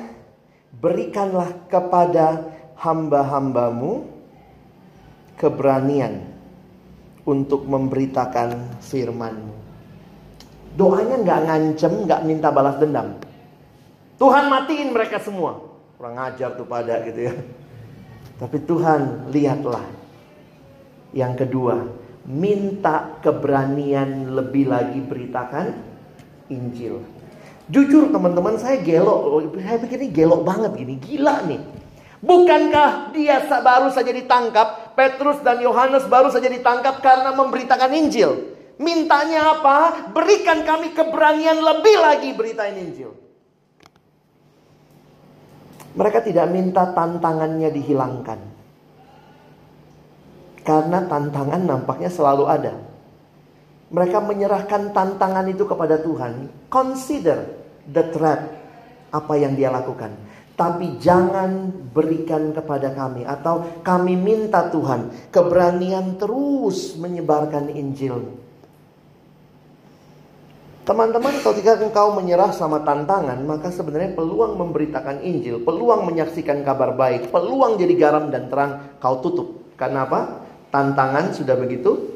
berikanlah 0.78 1.50
kepada 1.70 2.46
hamba-hambamu 2.78 4.10
keberanian 5.38 6.26
untuk 7.26 7.65
memberitakan 7.70 8.82
firmanmu. 8.82 9.54
Doanya 10.78 11.22
nggak 11.22 11.41
ngancem, 11.46 11.94
nggak 12.06 12.22
minta 12.26 12.50
balas 12.50 12.78
dendam. 12.82 13.17
Tuhan 14.17 14.50
matiin 14.50 14.94
mereka 14.94 15.22
semua. 15.22 15.62
Kurang 15.98 16.17
ajar 16.17 16.58
tuh 16.58 16.65
pada 16.65 17.02
gitu 17.06 17.30
ya. 17.30 17.34
Tapi 18.41 18.58
Tuhan 18.65 19.30
lihatlah. 19.30 19.86
Yang 21.12 21.46
kedua, 21.46 22.01
minta 22.26 23.18
keberanian 23.26 24.34
lebih 24.34 24.70
lagi 24.70 25.02
beritakan 25.02 25.74
Injil. 26.52 27.02
Jujur 27.72 28.12
teman-teman 28.12 28.60
saya 28.60 28.84
gelo, 28.84 29.40
saya 29.56 29.80
pikir 29.80 30.04
ini 30.04 30.10
gelo 30.12 30.44
banget 30.44 30.76
gini, 30.76 31.00
gila 31.00 31.48
nih. 31.48 31.62
Bukankah 32.22 33.16
dia 33.16 33.42
baru 33.48 33.90
saja 33.90 34.14
ditangkap, 34.14 34.94
Petrus 34.94 35.42
dan 35.42 35.58
Yohanes 35.64 36.06
baru 36.06 36.30
saja 36.30 36.46
ditangkap 36.52 37.02
karena 37.02 37.34
memberitakan 37.34 37.90
Injil. 37.96 38.54
Mintanya 38.78 39.58
apa? 39.58 40.10
Berikan 40.14 40.62
kami 40.62 40.94
keberanian 40.94 41.58
lebih 41.58 41.96
lagi 41.98 42.30
beritain 42.38 42.78
Injil. 42.78 43.14
Mereka 45.98 46.24
tidak 46.24 46.48
minta 46.54 46.94
tantangannya 46.94 47.70
dihilangkan. 47.74 48.61
Karena 50.62 51.06
tantangan 51.10 51.62
nampaknya 51.62 52.10
selalu 52.13 52.45
ada. 52.45 52.74
Mereka 53.91 54.24
menyerahkan 54.24 54.95
tantangan 54.95 55.45
itu 55.52 55.67
kepada 55.67 56.00
Tuhan. 56.00 56.47
Consider 56.71 57.50
the 57.89 58.08
threat 58.13 58.41
apa 59.12 59.34
yang 59.36 59.58
dia 59.58 59.67
lakukan. 59.67 60.15
Tapi 60.56 61.02
jangan 61.02 61.74
berikan 61.91 62.54
kepada 62.54 62.93
kami 62.93 63.26
atau 63.26 63.82
kami 63.82 64.13
minta 64.13 64.69
Tuhan 64.69 65.34
keberanian 65.34 66.21
terus 66.21 66.93
menyebarkan 66.95 67.74
Injil. 67.74 68.41
Teman-teman, 70.82 71.38
ketika 71.45 71.78
engkau 71.78 72.17
menyerah 72.17 72.50
sama 72.58 72.82
tantangan, 72.82 73.38
maka 73.45 73.69
sebenarnya 73.69 74.17
peluang 74.17 74.58
memberitakan 74.58 75.21
Injil, 75.21 75.62
peluang 75.62 76.10
menyaksikan 76.10 76.65
kabar 76.65 76.97
baik, 76.97 77.30
peluang 77.30 77.78
jadi 77.78 77.93
garam 77.97 78.34
dan 78.34 78.50
terang 78.50 78.97
kau 78.97 79.21
tutup. 79.21 79.62
Karena 79.78 80.10
apa? 80.10 80.41
Tantangan 80.72 81.36
sudah 81.36 81.60
begitu 81.60 82.16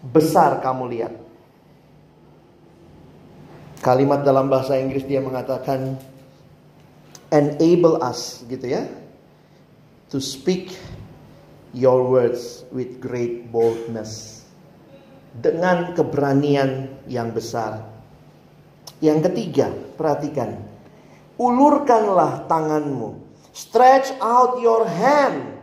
besar 0.00 0.64
kamu 0.64 0.84
lihat. 0.96 1.12
Kalimat 3.84 4.24
dalam 4.24 4.48
bahasa 4.48 4.80
Inggris 4.80 5.04
dia 5.04 5.20
mengatakan 5.20 6.00
enable 7.28 8.00
us 8.00 8.42
gitu 8.48 8.64
ya. 8.64 8.88
To 10.08 10.20
speak 10.20 10.72
your 11.76 12.04
words 12.08 12.64
with 12.72 12.96
great 13.02 13.52
boldness. 13.52 14.44
Dengan 15.36 15.96
keberanian 15.96 16.92
yang 17.08 17.32
besar. 17.32 17.84
Yang 19.02 19.32
ketiga, 19.32 19.72
perhatikan. 19.96 20.60
Ulurkanlah 21.40 22.46
tanganmu. 22.46 23.18
Stretch 23.50 24.14
out 24.22 24.62
your 24.62 24.84
hand 24.86 25.58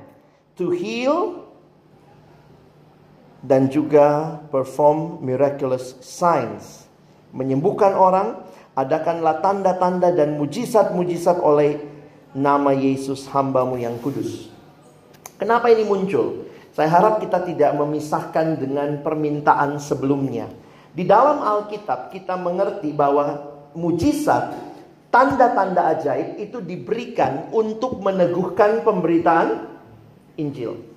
to 0.60 0.76
heal 0.76 1.39
dan 3.44 3.72
juga 3.72 4.40
perform 4.52 5.24
miraculous 5.24 5.96
signs. 6.04 6.88
Menyembuhkan 7.32 7.94
orang, 7.96 8.50
adakanlah 8.80 9.44
tanda-tanda 9.44 10.16
dan 10.16 10.40
mujizat-mujizat 10.40 11.44
oleh 11.44 11.84
nama 12.32 12.72
Yesus 12.72 13.28
hambamu 13.28 13.76
yang 13.76 14.00
kudus. 14.00 14.48
Kenapa 15.36 15.68
ini 15.68 15.84
muncul? 15.84 16.48
Saya 16.72 16.88
harap 16.88 17.20
kita 17.20 17.44
tidak 17.44 17.76
memisahkan 17.76 18.56
dengan 18.56 19.04
permintaan 19.04 19.84
sebelumnya. 19.84 20.48
Di 20.96 21.04
dalam 21.04 21.44
Alkitab 21.44 22.14
kita 22.16 22.40
mengerti 22.40 22.96
bahwa 22.96 23.52
mujizat, 23.76 24.56
tanda-tanda 25.12 25.92
ajaib 25.98 26.40
itu 26.40 26.64
diberikan 26.64 27.52
untuk 27.52 28.00
meneguhkan 28.00 28.86
pemberitaan 28.88 29.68
Injil. 30.40 30.89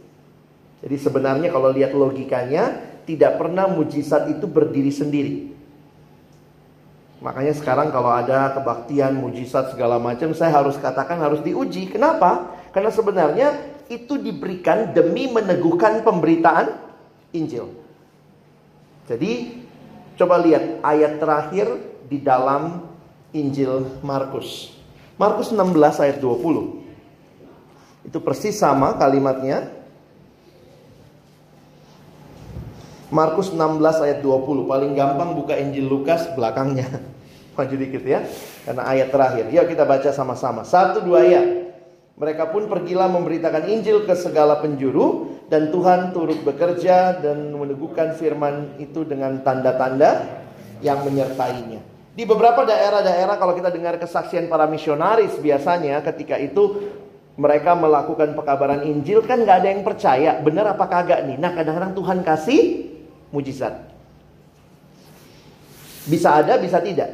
Jadi 0.83 0.97
sebenarnya 0.99 1.49
kalau 1.55 1.71
lihat 1.71 1.95
logikanya 1.95 2.93
tidak 3.07 3.39
pernah 3.39 3.71
mujizat 3.71 4.27
itu 4.31 4.51
berdiri 4.51 4.91
sendiri. 4.91 5.35
Makanya 7.23 7.55
sekarang 7.55 7.95
kalau 7.95 8.11
ada 8.11 8.51
kebaktian, 8.51 9.15
mujizat 9.15 9.71
segala 9.71 10.03
macam, 10.03 10.35
saya 10.35 10.51
harus 10.59 10.75
katakan 10.75 11.23
harus 11.23 11.39
diuji. 11.39 11.87
Kenapa? 11.87 12.51
Karena 12.75 12.91
sebenarnya 12.91 13.55
itu 13.87 14.19
diberikan 14.19 14.91
demi 14.91 15.31
meneguhkan 15.31 16.03
pemberitaan 16.03 16.75
Injil. 17.31 17.71
Jadi 19.07 19.63
coba 20.19 20.43
lihat 20.43 20.83
ayat 20.83 21.23
terakhir 21.23 21.67
di 22.11 22.19
dalam 22.19 22.91
Injil 23.31 24.03
Markus. 24.03 24.75
Markus 25.15 25.55
16 25.55 26.03
ayat 26.03 26.19
20. 26.19 28.11
Itu 28.11 28.19
persis 28.19 28.59
sama 28.59 28.99
kalimatnya. 28.99 29.82
Markus 33.13 33.53
16 33.53 33.77
ayat 34.01 34.19
20. 34.25 34.65
Paling 34.65 34.97
gampang 34.97 35.37
buka 35.37 35.53
Injil 35.61 35.85
Lukas 35.85 36.33
belakangnya. 36.33 36.89
Maju 37.61 37.75
dikit 37.77 38.01
ya. 38.09 38.25
Karena 38.65 38.89
ayat 38.89 39.13
terakhir. 39.13 39.53
Yuk 39.53 39.69
kita 39.69 39.85
baca 39.85 40.09
sama-sama. 40.17 40.65
Satu 40.65 41.05
dua 41.05 41.21
ya. 41.29 41.45
Mereka 42.17 42.49
pun 42.49 42.73
pergilah 42.73 43.13
memberitakan 43.13 43.69
Injil 43.69 44.09
ke 44.09 44.17
segala 44.17 44.65
penjuru. 44.65 45.29
Dan 45.53 45.69
Tuhan 45.69 46.17
turut 46.17 46.41
bekerja 46.41 47.21
dan 47.21 47.53
meneguhkan 47.53 48.17
firman 48.17 48.81
itu 48.81 49.05
dengan 49.05 49.45
tanda-tanda 49.45 50.41
yang 50.81 51.05
menyertainya. 51.05 51.85
Di 52.17 52.25
beberapa 52.25 52.65
daerah-daerah 52.65 53.37
kalau 53.37 53.53
kita 53.53 53.69
dengar 53.69 54.01
kesaksian 54.01 54.49
para 54.49 54.65
misionaris 54.65 55.37
biasanya 55.37 56.01
ketika 56.01 56.41
itu 56.41 56.89
mereka 57.37 57.77
melakukan 57.77 58.33
pekabaran 58.33 58.85
Injil 58.85 59.25
kan 59.25 59.45
nggak 59.45 59.57
ada 59.65 59.69
yang 59.69 59.85
percaya 59.85 60.31
benar 60.41 60.73
apa 60.73 60.89
kagak 60.89 61.29
nih. 61.29 61.37
Nah 61.37 61.53
kadang-kadang 61.53 61.93
Tuhan 61.93 62.19
kasih 62.25 62.92
mujizat. 63.33 63.91
Bisa 66.07 66.39
ada, 66.45 66.61
bisa 66.61 66.79
tidak. 66.79 67.11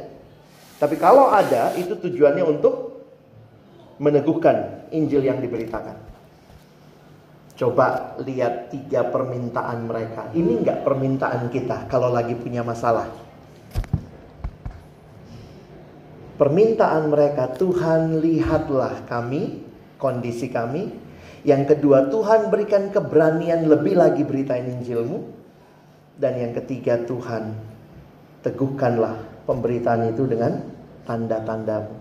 Tapi 0.79 0.95
kalau 0.95 1.31
ada, 1.31 1.75
itu 1.75 1.95
tujuannya 1.95 2.43
untuk 2.45 3.03
meneguhkan 3.99 4.87
Injil 4.95 5.27
yang 5.27 5.43
diberitakan. 5.43 6.09
Coba 7.59 8.15
lihat 8.23 8.71
tiga 8.71 9.03
permintaan 9.11 9.83
mereka. 9.83 10.31
Ini 10.31 10.63
enggak 10.63 10.87
permintaan 10.87 11.51
kita 11.51 11.91
kalau 11.91 12.07
lagi 12.07 12.31
punya 12.39 12.63
masalah. 12.63 13.11
Permintaan 16.39 17.11
mereka, 17.11 17.51
Tuhan 17.51 18.23
lihatlah 18.23 19.03
kami, 19.11 19.59
kondisi 19.99 20.47
kami. 20.47 20.87
Yang 21.43 21.75
kedua, 21.75 22.07
Tuhan 22.07 22.47
berikan 22.47 22.87
keberanian 22.95 23.67
lebih 23.67 23.99
lagi 23.99 24.23
beritain 24.23 24.63
Injilmu. 24.79 25.38
Dan 26.19 26.35
yang 26.35 26.51
ketiga, 26.51 26.99
Tuhan 27.07 27.55
teguhkanlah 28.43 29.47
pemberitaan 29.47 30.11
itu 30.11 30.27
dengan 30.27 30.59
tanda-tandamu. 31.07 31.95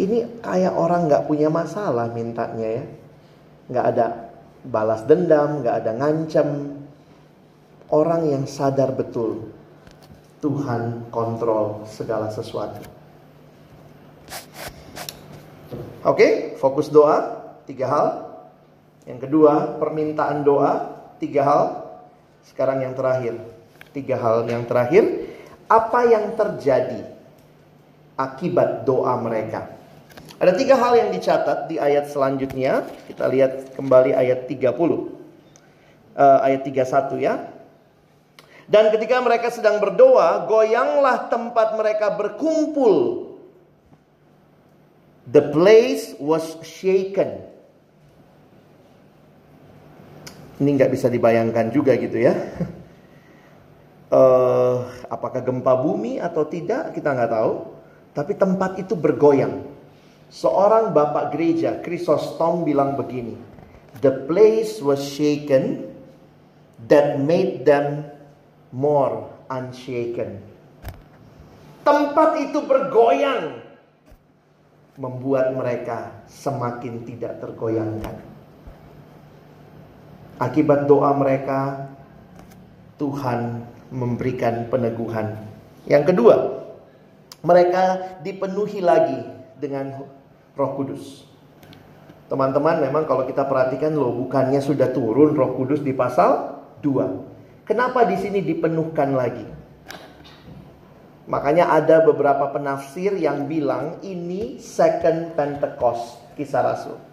Ini 0.00 0.42
kayak 0.42 0.74
orang 0.74 1.06
nggak 1.06 1.26
punya 1.30 1.46
masalah 1.46 2.10
mintanya 2.10 2.82
ya. 2.82 2.84
Nggak 3.70 3.86
ada 3.94 4.06
balas 4.66 5.06
dendam, 5.06 5.62
nggak 5.62 5.76
ada 5.86 5.92
ngancam. 5.94 6.48
Orang 7.90 8.26
yang 8.26 8.44
sadar 8.50 8.90
betul 8.94 9.50
Tuhan 10.40 11.12
kontrol 11.12 11.84
segala 11.84 12.32
sesuatu. 12.32 12.80
Oke, 16.00 16.56
fokus 16.56 16.88
doa 16.88 17.44
tiga 17.68 17.86
hal. 17.86 18.08
Yang 19.04 19.28
kedua, 19.28 19.76
permintaan 19.76 20.40
doa 20.48 20.89
tiga 21.20 21.44
hal. 21.44 21.64
Sekarang 22.48 22.80
yang 22.80 22.96
terakhir, 22.96 23.36
tiga 23.92 24.16
hal 24.16 24.48
yang 24.48 24.64
terakhir 24.64 25.28
apa 25.70 26.00
yang 26.10 26.34
terjadi 26.34 27.06
akibat 28.18 28.82
doa 28.82 29.14
mereka. 29.22 29.70
Ada 30.40 30.56
tiga 30.56 30.74
hal 30.74 30.96
yang 30.96 31.12
dicatat 31.12 31.68
di 31.68 31.76
ayat 31.76 32.08
selanjutnya. 32.10 32.88
Kita 33.06 33.28
lihat 33.28 33.76
kembali 33.76 34.16
ayat 34.16 34.48
30. 34.48 34.72
Uh, 34.72 34.98
eh, 36.16 36.38
ayat 36.50 36.60
31 36.66 37.20
ya. 37.20 37.34
Dan 38.70 38.88
ketika 38.94 39.20
mereka 39.20 39.52
sedang 39.52 39.78
berdoa, 39.82 40.48
goyanglah 40.48 41.28
tempat 41.28 41.76
mereka 41.76 42.14
berkumpul. 42.16 43.28
The 45.28 45.52
place 45.52 46.16
was 46.18 46.56
shaken. 46.64 47.49
Ini 50.60 50.76
nggak 50.76 50.92
bisa 50.92 51.08
dibayangkan 51.08 51.72
juga 51.72 51.96
gitu 51.96 52.20
ya. 52.20 52.36
uh, 54.12 54.84
apakah 55.14 55.40
gempa 55.40 55.72
bumi 55.80 56.20
atau 56.20 56.44
tidak 56.44 56.92
kita 56.92 57.16
nggak 57.16 57.32
tahu. 57.32 57.52
Tapi 58.12 58.32
tempat 58.36 58.76
itu 58.76 58.92
bergoyang. 58.92 59.64
Seorang 60.30 60.94
bapak 60.94 61.34
gereja, 61.34 61.80
Chrysostom 61.82 62.62
bilang 62.62 62.94
begini. 62.94 63.34
The 64.04 64.30
place 64.30 64.78
was 64.78 65.02
shaken 65.02 65.90
that 66.86 67.18
made 67.18 67.66
them 67.66 68.06
more 68.70 69.26
unshaken. 69.50 70.38
Tempat 71.82 72.30
itu 72.38 72.62
bergoyang 72.62 73.58
membuat 75.00 75.50
mereka 75.56 76.22
semakin 76.30 77.02
tidak 77.08 77.42
tergoyangkan. 77.42 78.29
Akibat 80.40 80.88
doa 80.88 81.12
mereka, 81.12 81.92
Tuhan 82.96 83.60
memberikan 83.92 84.72
peneguhan. 84.72 85.36
Yang 85.84 86.16
kedua, 86.16 86.36
mereka 87.44 88.16
dipenuhi 88.24 88.80
lagi 88.80 89.20
dengan 89.60 90.00
Roh 90.56 90.72
Kudus. 90.80 91.28
Teman-teman, 92.32 92.80
memang 92.80 93.04
kalau 93.04 93.28
kita 93.28 93.44
perhatikan 93.44 93.92
loh, 93.92 94.16
bukannya 94.16 94.64
sudah 94.64 94.88
turun 94.96 95.36
Roh 95.36 95.60
Kudus 95.60 95.84
di 95.84 95.92
pasal 95.92 96.56
2. 96.80 97.68
Kenapa 97.68 98.08
di 98.08 98.16
sini 98.16 98.40
dipenuhkan 98.40 99.12
lagi? 99.12 99.44
Makanya 101.28 101.68
ada 101.68 102.00
beberapa 102.00 102.48
penafsir 102.48 103.12
yang 103.14 103.44
bilang 103.44 104.00
ini 104.00 104.56
second 104.56 105.36
Pentecost 105.36 106.18
kisah 106.34 106.64
Rasul. 106.64 107.09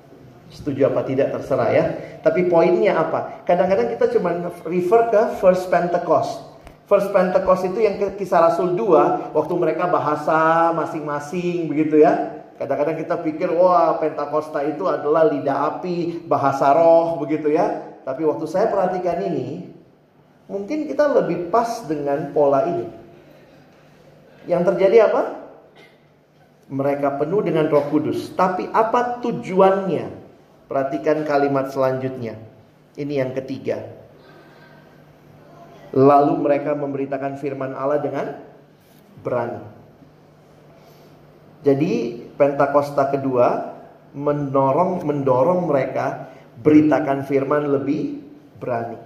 Setuju 0.47 0.87
apa 0.87 1.03
tidak 1.03 1.35
terserah 1.35 1.69
ya. 1.75 1.85
Tapi 2.23 2.47
poinnya 2.47 2.95
apa? 2.95 3.43
Kadang-kadang 3.43 3.91
kita 3.91 4.05
cuma 4.15 4.31
refer 4.63 5.01
ke 5.11 5.21
first 5.43 5.67
Pentecost. 5.67 6.47
First 6.87 7.11
Pentecost 7.11 7.67
itu 7.67 7.83
yang 7.83 7.99
kisah 8.15 8.47
Rasul 8.47 8.71
2 8.79 9.35
waktu 9.35 9.53
mereka 9.59 9.91
bahasa 9.91 10.71
masing-masing 10.71 11.67
begitu 11.67 11.99
ya. 11.99 12.39
Kadang-kadang 12.57 12.97
kita 12.97 13.15
pikir 13.21 13.51
wah 13.53 13.99
Pentakosta 13.99 14.63
itu 14.63 14.87
adalah 14.87 15.27
lidah 15.27 15.77
api, 15.77 16.25
bahasa 16.25 16.71
roh 16.73 17.19
begitu 17.21 17.51
ya. 17.53 17.99
Tapi 18.07 18.23
waktu 18.23 18.47
saya 18.47 18.71
perhatikan 18.71 19.19
ini, 19.19 19.67
mungkin 20.47 20.87
kita 20.87 21.11
lebih 21.11 21.51
pas 21.51 21.83
dengan 21.85 22.31
pola 22.31 22.65
ini. 22.65 22.87
Yang 24.47 24.73
terjadi 24.73 25.11
apa? 25.11 25.21
Mereka 26.71 27.19
penuh 27.19 27.43
dengan 27.43 27.67
Roh 27.67 27.83
Kudus. 27.91 28.31
Tapi 28.31 28.71
apa 28.71 29.19
tujuannya? 29.19 30.16
Perhatikan 30.67 31.23
kalimat 31.23 31.71
selanjutnya. 31.71 32.35
Ini 32.99 33.13
yang 33.23 33.31
ketiga. 33.31 33.79
Lalu 35.95 36.43
mereka 36.43 36.75
memberitakan 36.75 37.39
firman 37.39 37.71
Allah 37.71 38.03
dengan 38.03 38.35
berani. 39.23 39.63
Jadi 41.63 42.23
Pentakosta 42.37 43.09
kedua 43.09 43.73
mendorong 44.13 45.01
mendorong 45.01 45.65
mereka 45.65 46.29
beritakan 46.61 47.25
firman 47.25 47.65
lebih 47.65 48.21
berani. 48.61 48.97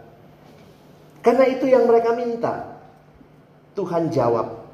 Karena 1.21 1.45
itu 1.47 1.69
yang 1.69 1.86
mereka 1.86 2.12
minta. 2.17 2.82
Tuhan 3.78 4.12
jawab. 4.12 4.67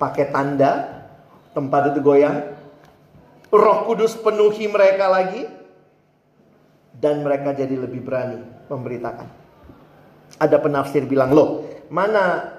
Pakai 0.00 0.32
tanda 0.32 1.04
tempat 1.52 1.92
itu 1.92 2.00
goyang. 2.00 2.56
Roh 3.50 3.78
Kudus 3.90 4.14
penuhi 4.14 4.70
mereka 4.70 5.10
lagi 5.10 5.42
dan 6.94 7.26
mereka 7.26 7.50
jadi 7.50 7.74
lebih 7.74 8.06
berani 8.06 8.38
memberitakan. 8.70 9.26
Ada 10.38 10.56
penafsir 10.62 11.02
bilang, 11.10 11.34
loh 11.34 11.66
mana 11.90 12.54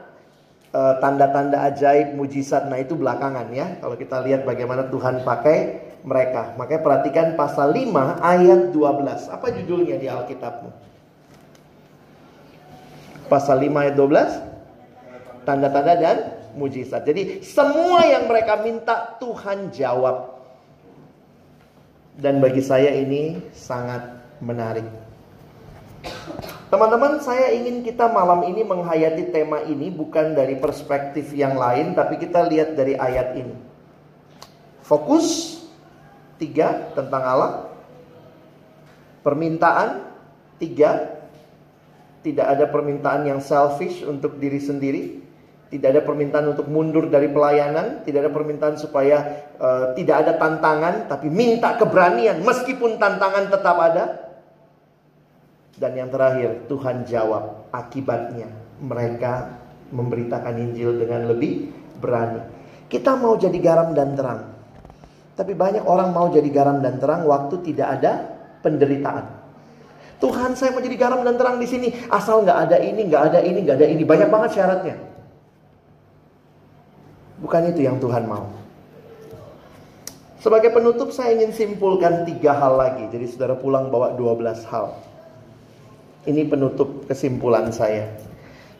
eh, 0.75 0.95
tanda-tanda 0.99 1.63
uh, 1.63 1.67
ajaib, 1.71 2.19
mujizat, 2.19 2.67
nah 2.67 2.75
itu 2.75 2.99
belakangan 2.99 3.47
ya. 3.55 3.79
Kalau 3.79 3.95
kita 3.95 4.19
lihat 4.19 4.43
bagaimana 4.43 4.91
Tuhan 4.91 5.23
pakai 5.23 5.57
mereka. 6.03 6.57
Makanya 6.57 6.81
perhatikan 6.83 7.27
pasal 7.39 7.71
5 7.71 8.19
ayat 8.19 8.61
12. 8.73 9.31
Apa 9.31 9.47
judulnya 9.53 9.95
di 10.01 10.09
Alkitabmu? 10.09 10.69
Pasal 13.29 13.63
5 13.63 13.71
ayat 13.87 13.95
12. 13.95 15.47
Tanda-tanda 15.47 15.93
dan 15.97 16.17
mujizat. 16.57 17.07
Jadi 17.07 17.41
semua 17.45 18.03
yang 18.05 18.27
mereka 18.27 18.59
minta 18.59 19.15
Tuhan 19.17 19.71
jawab. 19.71 20.40
Dan 22.19 22.43
bagi 22.43 22.59
saya 22.59 22.91
ini 22.91 23.39
sangat 23.55 24.03
menarik. 24.43 24.83
Teman-teman, 26.71 27.19
saya 27.19 27.51
ingin 27.51 27.83
kita 27.83 28.07
malam 28.07 28.47
ini 28.47 28.63
menghayati 28.63 29.31
tema 29.31 29.59
ini 29.67 29.91
bukan 29.91 30.31
dari 30.31 30.55
perspektif 30.55 31.35
yang 31.35 31.59
lain, 31.59 31.91
tapi 31.91 32.15
kita 32.15 32.47
lihat 32.47 32.79
dari 32.79 32.95
ayat 32.95 33.35
ini. 33.35 33.55
Fokus 34.81 35.59
tiga 36.39 36.91
tentang 36.95 37.23
Allah, 37.23 37.51
permintaan 39.21 40.09
tiga, 40.57 41.21
tidak 42.25 42.47
ada 42.49 42.65
permintaan 42.67 43.29
yang 43.29 43.39
selfish 43.43 44.01
untuk 44.03 44.39
diri 44.41 44.59
sendiri, 44.59 45.20
tidak 45.71 45.87
ada 45.95 46.01
permintaan 46.03 46.51
untuk 46.51 46.67
mundur 46.67 47.07
dari 47.07 47.31
pelayanan, 47.31 48.03
tidak 48.03 48.27
ada 48.27 48.31
permintaan 48.35 48.75
supaya 48.75 49.47
uh, 49.55 49.95
tidak 49.95 50.27
ada 50.27 50.35
tantangan, 50.35 51.07
tapi 51.07 51.31
minta 51.31 51.79
keberanian 51.79 52.43
meskipun 52.43 52.99
tantangan 52.99 53.47
tetap 53.47 53.77
ada. 53.79 54.05
Dan 55.79 55.95
yang 55.95 56.11
terakhir, 56.11 56.67
Tuhan 56.67 57.07
jawab 57.07 57.71
akibatnya. 57.71 58.51
Mereka 58.83 59.33
memberitakan 59.95 60.59
Injil 60.59 60.99
dengan 60.99 61.31
lebih 61.31 61.71
berani. 62.03 62.43
Kita 62.91 63.15
mau 63.15 63.39
jadi 63.39 63.55
garam 63.63 63.95
dan 63.95 64.11
terang. 64.19 64.51
Tapi 65.39 65.55
banyak 65.55 65.87
orang 65.87 66.11
mau 66.11 66.27
jadi 66.27 66.51
garam 66.51 66.83
dan 66.83 66.99
terang 66.99 67.23
waktu 67.23 67.63
tidak 67.71 67.87
ada 67.97 68.11
penderitaan. 68.59 69.39
Tuhan 70.19 70.53
saya 70.53 70.75
mau 70.75 70.83
jadi 70.83 70.99
garam 70.99 71.23
dan 71.23 71.39
terang 71.39 71.57
di 71.57 71.65
sini. 71.65 71.95
Asal 72.11 72.43
nggak 72.43 72.59
ada 72.67 72.77
ini, 72.83 73.07
nggak 73.07 73.23
ada 73.31 73.39
ini, 73.39 73.59
nggak 73.63 73.77
ada 73.79 73.87
ini. 73.87 74.03
Banyak 74.03 74.29
banget 74.29 74.59
syaratnya. 74.59 75.10
Bukan 77.41 77.73
itu 77.73 77.81
yang 77.81 77.97
Tuhan 77.97 78.29
mau. 78.29 78.47
Sebagai 80.41 80.73
penutup 80.73 81.13
saya 81.13 81.37
ingin 81.37 81.53
simpulkan 81.53 82.25
tiga 82.25 82.57
hal 82.57 82.73
lagi. 82.73 83.05
Jadi 83.13 83.29
saudara 83.29 83.53
pulang 83.53 83.93
bawa 83.93 84.17
12 84.17 84.65
hal. 84.69 84.97
Ini 86.25 86.49
penutup 86.49 87.05
kesimpulan 87.05 87.69
saya. 87.73 88.09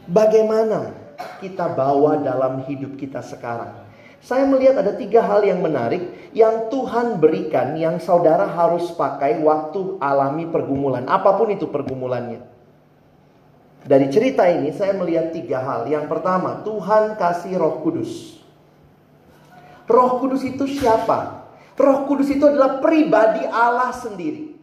Bagaimana 0.10 0.94
kita 1.38 1.70
bawa 1.74 2.18
dalam 2.22 2.66
hidup 2.66 2.98
kita 2.98 3.22
sekarang? 3.22 3.78
Saya 4.22 4.46
melihat 4.46 4.78
ada 4.82 4.94
tiga 4.94 5.26
hal 5.26 5.42
yang 5.42 5.62
menarik 5.66 6.30
yang 6.34 6.70
Tuhan 6.70 7.18
berikan 7.18 7.74
yang 7.74 7.98
saudara 7.98 8.46
harus 8.46 8.94
pakai 8.94 9.42
waktu 9.42 9.98
alami 9.98 10.46
pergumulan, 10.50 11.10
apa 11.10 11.34
pun 11.34 11.50
itu 11.50 11.66
pergumulannya. 11.66 12.42
Dari 13.82 14.14
cerita 14.14 14.46
ini 14.46 14.70
saya 14.74 14.94
melihat 14.94 15.34
tiga 15.34 15.62
hal. 15.62 15.90
Yang 15.90 16.06
pertama, 16.06 16.62
Tuhan 16.62 17.18
kasih 17.18 17.58
Roh 17.58 17.82
Kudus. 17.82 18.41
Roh 19.92 20.24
Kudus 20.24 20.48
itu 20.48 20.64
siapa? 20.80 21.52
Roh 21.76 22.08
Kudus 22.08 22.32
itu 22.32 22.48
adalah 22.48 22.80
pribadi 22.80 23.44
Allah 23.44 23.92
sendiri. 23.92 24.56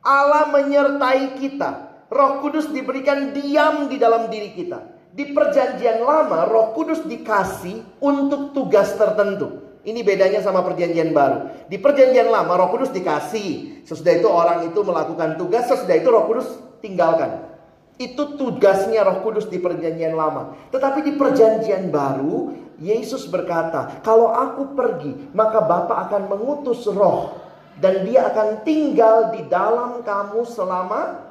Allah 0.00 0.48
menyertai 0.48 1.36
kita. 1.36 1.92
Roh 2.08 2.40
Kudus 2.40 2.72
diberikan 2.72 3.36
diam 3.36 3.86
di 3.92 4.00
dalam 4.00 4.32
diri 4.32 4.56
kita. 4.56 4.80
Di 5.12 5.28
perjanjian 5.36 6.00
lama, 6.00 6.48
Roh 6.48 6.72
Kudus 6.72 7.04
dikasih 7.04 8.00
untuk 8.00 8.56
tugas 8.56 8.96
tertentu. 8.96 9.60
Ini 9.84 10.00
bedanya 10.00 10.40
sama 10.40 10.64
perjanjian 10.64 11.12
baru. 11.12 11.68
Di 11.68 11.76
perjanjian 11.76 12.32
lama, 12.32 12.56
Roh 12.56 12.72
Kudus 12.72 12.88
dikasih. 12.94 13.84
Sesudah 13.84 14.14
itu 14.16 14.28
orang 14.30 14.72
itu 14.72 14.80
melakukan 14.80 15.36
tugas, 15.36 15.68
sesudah 15.68 15.96
itu 16.00 16.08
Roh 16.08 16.24
Kudus 16.24 16.48
tinggalkan. 16.80 17.51
Itu 18.00 18.36
tugasnya 18.40 19.04
Roh 19.04 19.20
Kudus 19.20 19.46
di 19.46 19.60
perjanjian 19.60 20.16
lama. 20.16 20.56
Tetapi 20.72 21.04
di 21.04 21.12
perjanjian 21.14 21.92
baru, 21.92 22.56
Yesus 22.82 23.28
berkata, 23.28 24.00
"Kalau 24.02 24.32
aku 24.32 24.74
pergi, 24.74 25.30
maka 25.36 25.62
Bapa 25.62 26.08
akan 26.08 26.32
mengutus 26.32 26.82
Roh 26.88 27.42
dan 27.78 28.04
dia 28.04 28.28
akan 28.28 28.66
tinggal 28.66 29.32
di 29.32 29.46
dalam 29.48 30.02
kamu 30.04 30.44
selama 30.44 31.24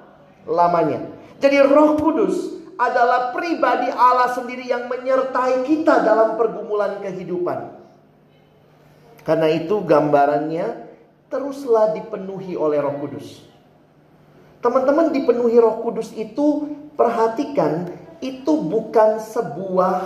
lamanya. 0.47 1.05
Jadi 1.37 1.57
Roh 1.61 1.97
Kudus 1.97 2.61
adalah 2.79 3.29
pribadi 3.35 3.89
Allah 3.93 4.33
sendiri 4.33 4.65
yang 4.65 4.89
menyertai 4.89 5.65
kita 5.69 6.01
dalam 6.01 6.33
pergumulan 6.39 6.97
kehidupan. 6.97 7.77
Karena 9.21 9.47
itu 9.53 9.85
gambarannya 9.85 10.89
teruslah 11.29 11.93
dipenuhi 11.93 12.57
oleh 12.57 12.81
Roh 12.81 12.97
Kudus. 12.97 13.50
Teman-teman 14.61 15.09
dipenuhi 15.09 15.57
Roh 15.57 15.81
Kudus 15.81 16.13
itu 16.13 16.69
perhatikan 16.93 17.89
itu 18.21 18.53
bukan 18.61 19.17
sebuah 19.17 20.05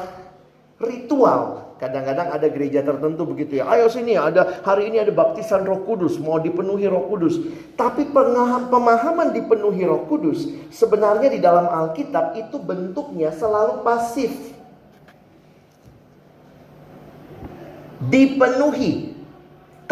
ritual 0.80 1.66
Kadang-kadang 1.76 2.32
ada 2.32 2.48
gereja 2.48 2.80
tertentu 2.80 3.28
begitu 3.28 3.60
ya. 3.60 3.68
Ayo 3.68 3.92
sini 3.92 4.16
ada 4.16 4.64
hari 4.64 4.88
ini 4.88 5.04
ada 5.04 5.12
baptisan 5.12 5.68
Roh 5.68 5.84
Kudus, 5.84 6.16
mau 6.24 6.40
dipenuhi 6.40 6.88
Roh 6.88 7.12
Kudus. 7.12 7.36
Tapi 7.76 8.08
pemahaman 8.72 9.36
dipenuhi 9.36 9.84
Roh 9.84 10.08
Kudus 10.08 10.48
sebenarnya 10.72 11.28
di 11.28 11.44
dalam 11.44 11.68
Alkitab 11.68 12.40
itu 12.40 12.56
bentuknya 12.64 13.36
selalu 13.36 13.84
pasif. 13.84 14.56
Dipenuhi. 18.08 19.12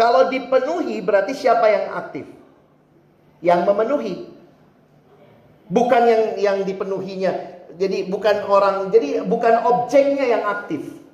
Kalau 0.00 0.32
dipenuhi 0.32 1.04
berarti 1.04 1.36
siapa 1.36 1.68
yang 1.68 2.00
aktif? 2.00 2.24
Yang 3.44 3.60
memenuhi. 3.68 4.14
Bukan 5.68 6.02
yang 6.04 6.22
yang 6.36 6.58
dipenuhinya. 6.62 7.32
Jadi 7.74 8.06
bukan 8.06 8.46
orang, 8.46 8.94
jadi 8.94 9.26
bukan 9.26 9.54
objeknya 9.66 10.24
yang 10.30 10.44
aktif 10.46 11.04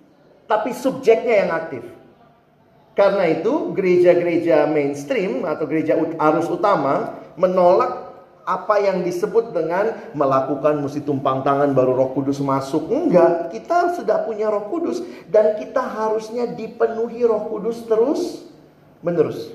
tapi 0.50 0.74
subjeknya 0.74 1.46
yang 1.46 1.50
aktif. 1.54 1.86
Karena 2.98 3.30
itu 3.30 3.70
gereja-gereja 3.70 4.66
mainstream 4.66 5.46
atau 5.46 5.62
gereja 5.70 5.94
arus 5.94 6.50
utama 6.50 7.22
menolak 7.38 8.10
apa 8.42 8.82
yang 8.82 9.06
disebut 9.06 9.54
dengan 9.54 10.10
melakukan 10.10 10.82
mesti 10.82 11.06
tumpang 11.06 11.46
tangan 11.46 11.70
baru 11.70 11.94
Roh 11.94 12.10
Kudus 12.18 12.42
masuk. 12.42 12.90
Enggak, 12.90 13.54
kita 13.54 13.94
sudah 13.94 14.26
punya 14.26 14.50
Roh 14.50 14.66
Kudus 14.66 15.06
dan 15.30 15.54
kita 15.54 15.78
harusnya 15.78 16.50
dipenuhi 16.50 17.22
Roh 17.22 17.46
Kudus 17.46 17.86
terus 17.86 18.42
menerus. 19.06 19.54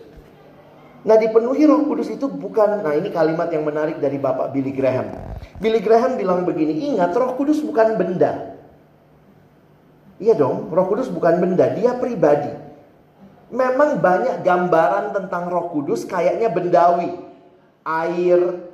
Nah, 1.05 1.21
dipenuhi 1.21 1.69
Roh 1.69 1.85
Kudus 1.85 2.09
itu 2.09 2.25
bukan 2.25 2.81
nah 2.81 2.97
ini 2.97 3.13
kalimat 3.13 3.45
yang 3.53 3.61
menarik 3.61 4.01
dari 4.01 4.17
Bapak 4.17 4.49
Billy 4.49 4.73
Graham. 4.73 5.13
Billy 5.61 5.77
Graham 5.77 6.17
bilang 6.17 6.41
begini, 6.49 6.89
ingat 6.89 7.13
Roh 7.13 7.37
Kudus 7.37 7.61
bukan 7.61 7.93
benda. 7.93 8.57
Iya 10.17 10.33
dong, 10.33 10.73
Roh 10.73 10.89
Kudus 10.89 11.05
bukan 11.13 11.37
benda, 11.37 11.69
dia 11.77 11.93
pribadi. 11.93 12.49
Memang 13.53 14.01
banyak 14.01 14.41
gambaran 14.41 15.13
tentang 15.13 15.45
Roh 15.53 15.69
Kudus 15.69 16.09
kayaknya 16.09 16.49
bendawi. 16.49 17.13
Air, 17.85 18.65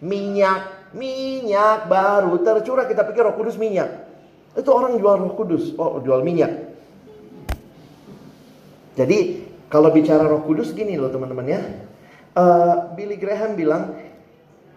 minyak, 0.00 0.88
minyak 0.96 1.84
baru 1.84 2.32
tercurah 2.40 2.88
kita 2.88 3.04
pikir 3.04 3.28
Roh 3.28 3.36
Kudus 3.36 3.60
minyak. 3.60 4.08
Itu 4.56 4.72
orang 4.72 4.96
jual 4.96 5.20
Roh 5.20 5.36
Kudus, 5.36 5.76
oh 5.76 6.00
jual 6.00 6.24
minyak. 6.24 6.72
Jadi 8.96 9.51
kalau 9.72 9.88
bicara 9.88 10.28
Roh 10.28 10.44
Kudus 10.44 10.76
gini 10.76 11.00
loh 11.00 11.08
teman-teman 11.08 11.48
ya. 11.48 11.60
Uh, 12.36 12.92
Billy 12.92 13.16
Graham 13.16 13.56
bilang 13.56 13.96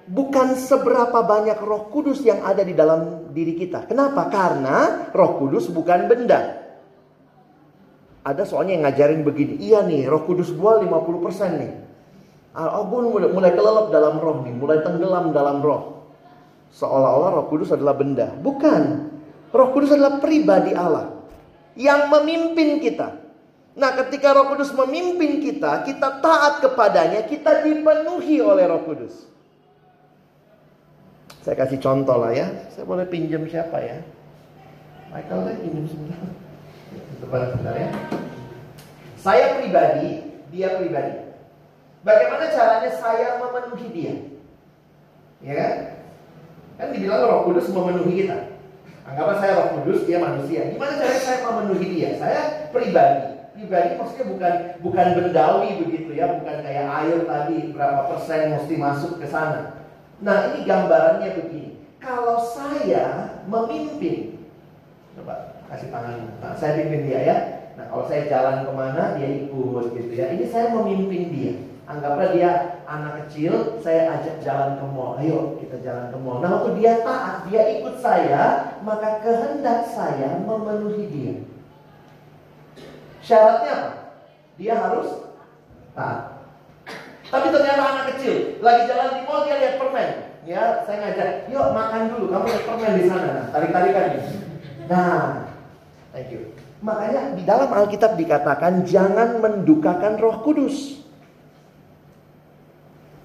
bukan 0.07 0.55
seberapa 0.55 1.19
banyak 1.19 1.59
Roh 1.59 1.91
Kudus 1.91 2.23
yang 2.23 2.47
ada 2.47 2.63
di 2.63 2.71
dalam 2.71 3.27
diri 3.35 3.59
kita. 3.59 3.83
Kenapa? 3.91 4.31
Karena 4.31 5.11
Roh 5.11 5.35
Kudus 5.35 5.67
bukan 5.67 6.07
benda. 6.07 6.63
Ada 8.23 8.47
soalnya 8.47 8.79
yang 8.79 8.87
ngajarin 8.87 9.21
begini, 9.21 9.59
iya 9.59 9.83
nih 9.83 10.07
Roh 10.07 10.23
Kudus 10.23 10.55
gua 10.55 10.79
50% 10.79 11.59
nih. 11.59 11.73
Ah, 12.55 12.79
oh, 12.79 12.87
gue 12.87 13.03
mulai, 13.03 13.27
mulai 13.35 13.51
kelelep 13.51 13.91
dalam 13.91 14.15
roh 14.15 14.39
nih, 14.47 14.55
mulai 14.55 14.79
tenggelam 14.79 15.35
dalam 15.35 15.59
roh. 15.59 16.07
Seolah-olah 16.71 17.29
Roh 17.35 17.45
Kudus 17.51 17.75
adalah 17.75 17.99
benda. 17.99 18.31
Bukan. 18.31 19.11
Roh 19.51 19.69
Kudus 19.75 19.91
adalah 19.91 20.23
pribadi 20.23 20.71
Allah 20.71 21.19
yang 21.75 22.07
memimpin 22.07 22.79
kita. 22.79 23.24
Nah, 23.75 23.91
ketika 23.99 24.31
Roh 24.31 24.55
Kudus 24.55 24.71
memimpin 24.71 25.43
kita, 25.43 25.83
kita 25.83 26.23
taat 26.23 26.63
kepadanya, 26.63 27.27
kita 27.27 27.59
dipenuhi 27.59 28.39
oleh 28.39 28.63
Roh 28.71 28.87
Kudus. 28.87 29.27
Saya 31.43 31.59
kasih 31.59 31.83
contoh 31.83 32.17
lah 32.23 32.31
ya. 32.31 32.47
Saya 32.71 32.87
boleh 32.87 33.05
pinjam 33.05 33.43
siapa 33.45 33.77
ya? 33.83 33.99
Michael 35.11 35.39
deh 35.45 35.55
pinjam 35.61 35.85
sebentar. 35.91 36.19
Ya. 37.75 37.89
Saya 39.19 39.59
pribadi, 39.59 40.23
dia 40.49 40.79
pribadi. 40.79 41.35
Bagaimana 42.01 42.49
caranya 42.49 42.91
saya 42.95 43.37
memenuhi 43.43 43.87
dia? 43.91 44.13
Ya 45.43 45.53
kan? 45.53 45.73
Kan 46.79 46.87
dibilang 46.95 47.27
roh 47.27 47.39
kudus 47.49 47.69
memenuhi 47.69 48.25
kita. 48.25 48.55
Anggaplah 49.05 49.37
saya 49.37 49.51
roh 49.57 49.67
kudus, 49.79 50.05
dia 50.09 50.17
manusia. 50.17 50.69
Gimana 50.73 50.97
caranya 50.97 51.21
saya 51.21 51.39
memenuhi 51.45 51.87
dia? 51.93 52.09
Saya 52.17 52.41
pribadi. 52.73 53.24
Pribadi 53.55 53.95
maksudnya 53.95 54.25
bukan 54.35 54.53
bukan 54.83 55.07
bendawi 55.15 55.79
begitu 55.79 56.11
ya, 56.11 56.27
bukan 56.35 56.59
kayak 56.59 56.91
air 56.91 57.23
tadi 57.23 57.71
berapa 57.71 58.11
persen 58.11 58.51
mesti 58.51 58.75
masuk 58.75 59.23
ke 59.23 59.25
sana. 59.31 59.79
Nah 60.19 60.51
ini 60.51 60.67
gambarannya 60.67 61.39
begini. 61.39 61.87
Kalau 62.03 62.35
saya 62.35 63.39
memimpin, 63.47 64.43
coba 65.15 65.63
kasih 65.71 65.87
tangan, 65.87 66.35
nah, 66.43 66.51
saya 66.53 66.83
pimpin 66.83 67.07
dia 67.07 67.19
ya. 67.23 67.37
Nah 67.79 67.87
kalau 67.87 68.03
saya 68.11 68.27
jalan 68.27 68.67
ke 68.67 68.71
mana 68.75 69.15
dia 69.15 69.47
ikut 69.47 69.85
gitu 69.95 70.13
ya. 70.13 70.35
Ini 70.35 70.45
saya 70.51 70.75
memimpin 70.75 71.31
dia. 71.31 71.53
Anggaplah 71.87 72.35
dia 72.35 72.83
anak 72.83 73.25
kecil, 73.25 73.79
saya 73.79 74.19
ajak 74.19 74.43
jalan 74.43 74.83
ke 74.83 74.85
mall. 74.91 75.15
Ayo 75.15 75.55
kita 75.63 75.79
jalan 75.79 76.11
ke 76.11 76.17
mall. 76.19 76.43
Nah 76.43 76.59
waktu 76.59 76.75
dia 76.83 77.07
taat, 77.07 77.47
dia 77.47 77.63
ikut 77.79 78.03
saya, 78.03 78.75
maka 78.83 79.23
kehendak 79.23 79.87
saya 79.95 80.43
memenuhi 80.43 81.07
dia. 81.07 81.35
Syaratnya 83.25 83.71
apa? 83.73 83.91
Dia 84.55 84.73
harus 84.77 85.07
taat. 85.97 86.45
Tapi 87.25 87.47
ternyata 87.49 87.81
anak 87.81 88.05
kecil 88.15 88.61
lagi 88.61 88.85
jalan 88.85 89.09
di 89.17 89.21
mall 89.25 89.43
dia 89.49 89.57
lihat 89.57 89.75
permen. 89.81 90.09
Ya, 90.45 90.85
saya 90.85 90.97
ngajak, 91.01 91.49
yuk 91.49 91.73
makan 91.73 92.01
dulu. 92.13 92.25
Kamu 92.29 92.45
lihat 92.45 92.63
permen 92.69 92.91
di 93.01 93.05
sana. 93.09 93.29
Nah, 93.33 93.45
tarik-tarikan 93.49 94.05
nih. 94.13 94.23
Nah, 94.85 95.21
thank 96.13 96.29
you. 96.29 96.53
Makanya 96.85 97.33
di 97.33 97.41
dalam 97.41 97.73
Alkitab 97.73 98.13
dikatakan 98.13 98.85
jangan 98.85 99.41
mendukakan 99.41 100.21
Roh 100.21 100.45
Kudus. 100.45 101.01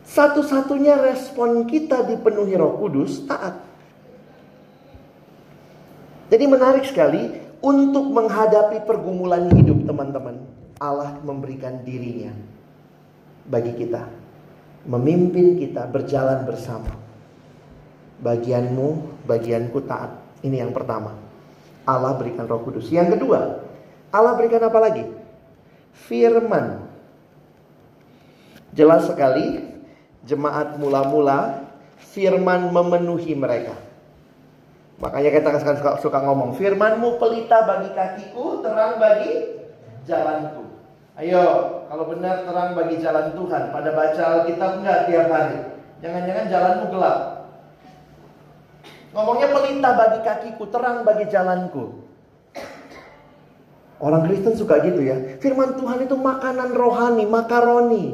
Satu-satunya 0.09 0.97
respon 0.97 1.69
kita 1.69 2.09
dipenuhi 2.09 2.57
Roh 2.57 2.81
Kudus 2.81 3.29
taat. 3.29 3.61
Jadi 6.33 6.45
menarik 6.49 6.89
sekali 6.89 7.50
untuk 7.61 8.09
menghadapi 8.09 8.85
pergumulan 8.89 9.49
hidup 9.53 9.85
teman-teman. 9.85 10.41
Allah 10.81 11.21
memberikan 11.21 11.85
dirinya 11.85 12.33
bagi 13.45 13.77
kita. 13.77 14.09
Memimpin 14.89 15.61
kita 15.61 15.85
berjalan 15.93 16.49
bersama. 16.49 16.89
Bagianmu, 18.25 19.21
bagianku 19.29 19.85
taat. 19.85 20.17
Ini 20.41 20.65
yang 20.65 20.73
pertama. 20.73 21.13
Allah 21.85 22.17
berikan 22.17 22.49
roh 22.49 22.65
kudus. 22.65 22.89
Yang 22.89 23.21
kedua, 23.21 23.61
Allah 24.09 24.33
berikan 24.41 24.65
apa 24.65 24.79
lagi? 24.81 25.05
Firman. 26.09 26.89
Jelas 28.73 29.05
sekali, 29.05 29.61
jemaat 30.25 30.81
mula-mula, 30.81 31.69
firman 32.15 32.73
memenuhi 32.73 33.37
mereka. 33.37 33.90
Makanya 35.01 35.31
kita 35.33 35.49
suka, 35.65 35.91
suka 36.05 36.19
ngomong, 36.21 36.61
firmanmu 36.61 37.17
pelita 37.17 37.65
bagi 37.65 37.89
kakiku, 37.97 38.61
terang 38.61 39.01
bagi 39.01 39.65
jalanku. 40.05 40.77
Ayo, 41.17 41.45
kalau 41.89 42.05
benar 42.13 42.45
terang 42.45 42.77
bagi 42.77 43.01
jalan 43.01 43.33
Tuhan, 43.33 43.73
pada 43.73 43.91
baca 43.97 44.23
Alkitab 44.45 44.71
enggak 44.85 45.09
tiap 45.09 45.29
hari. 45.33 45.59
Jangan-jangan 46.05 46.47
jalanmu 46.53 46.85
gelap. 46.93 47.19
Ngomongnya 49.17 49.49
pelita 49.49 49.91
bagi 49.97 50.21
kakiku, 50.21 50.65
terang 50.69 51.03
bagi 51.09 51.25
jalanku. 51.33 51.85
Orang 54.01 54.25
Kristen 54.29 54.57
suka 54.57 54.81
gitu 54.85 55.01
ya. 55.01 55.41
Firman 55.41 55.77
Tuhan 55.77 56.05
itu 56.05 56.17
makanan 56.17 56.73
rohani, 56.77 57.25
makaroni. 57.29 58.05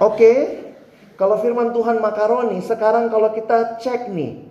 okay? 0.00 0.38
Kalau 1.14 1.38
firman 1.38 1.70
Tuhan 1.70 2.02
makaroni, 2.02 2.58
sekarang 2.58 3.06
kalau 3.06 3.30
kita 3.30 3.78
cek 3.78 4.10
nih, 4.10 4.50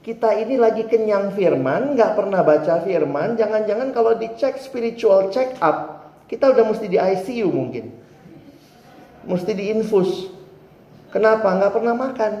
kita 0.00 0.34
ini 0.40 0.56
lagi 0.56 0.88
kenyang 0.88 1.36
firman, 1.36 1.92
nggak 1.92 2.16
pernah 2.16 2.40
baca 2.40 2.80
firman, 2.80 3.36
jangan-jangan 3.36 3.92
kalau 3.92 4.16
dicek 4.16 4.56
spiritual 4.56 5.28
check 5.28 5.52
up, 5.60 6.08
kita 6.32 6.48
udah 6.48 6.64
mesti 6.64 6.86
di 6.88 6.96
ICU 6.96 7.48
mungkin. 7.52 7.92
Mesti 9.28 9.52
diinfus. 9.52 10.32
Kenapa? 11.12 11.52
Nggak 11.54 11.72
pernah 11.76 11.94
makan. 11.94 12.32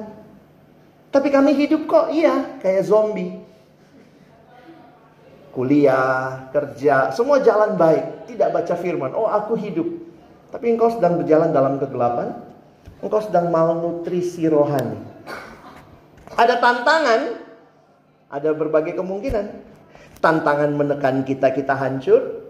Tapi 1.12 1.28
kami 1.28 1.52
hidup 1.52 1.84
kok, 1.84 2.08
iya, 2.08 2.56
kayak 2.64 2.88
zombie. 2.88 3.36
Kuliah, 5.52 6.48
kerja, 6.48 7.12
semua 7.12 7.44
jalan 7.44 7.76
baik. 7.76 8.32
Tidak 8.32 8.48
baca 8.48 8.74
firman. 8.80 9.12
Oh, 9.12 9.28
aku 9.28 9.52
hidup. 9.60 9.84
Tapi 10.48 10.72
engkau 10.72 10.88
sedang 10.88 11.20
berjalan 11.20 11.52
dalam 11.52 11.76
kegelapan. 11.76 12.51
Engkau 13.02 13.18
sedang 13.18 13.50
malnutrisi 13.50 14.46
rohani. 14.46 14.94
Ada 16.38 16.62
tantangan, 16.62 17.20
ada 18.30 18.50
berbagai 18.54 18.94
kemungkinan. 18.94 19.74
Tantangan 20.22 20.70
menekan 20.70 21.26
kita, 21.26 21.50
kita 21.50 21.74
hancur. 21.74 22.46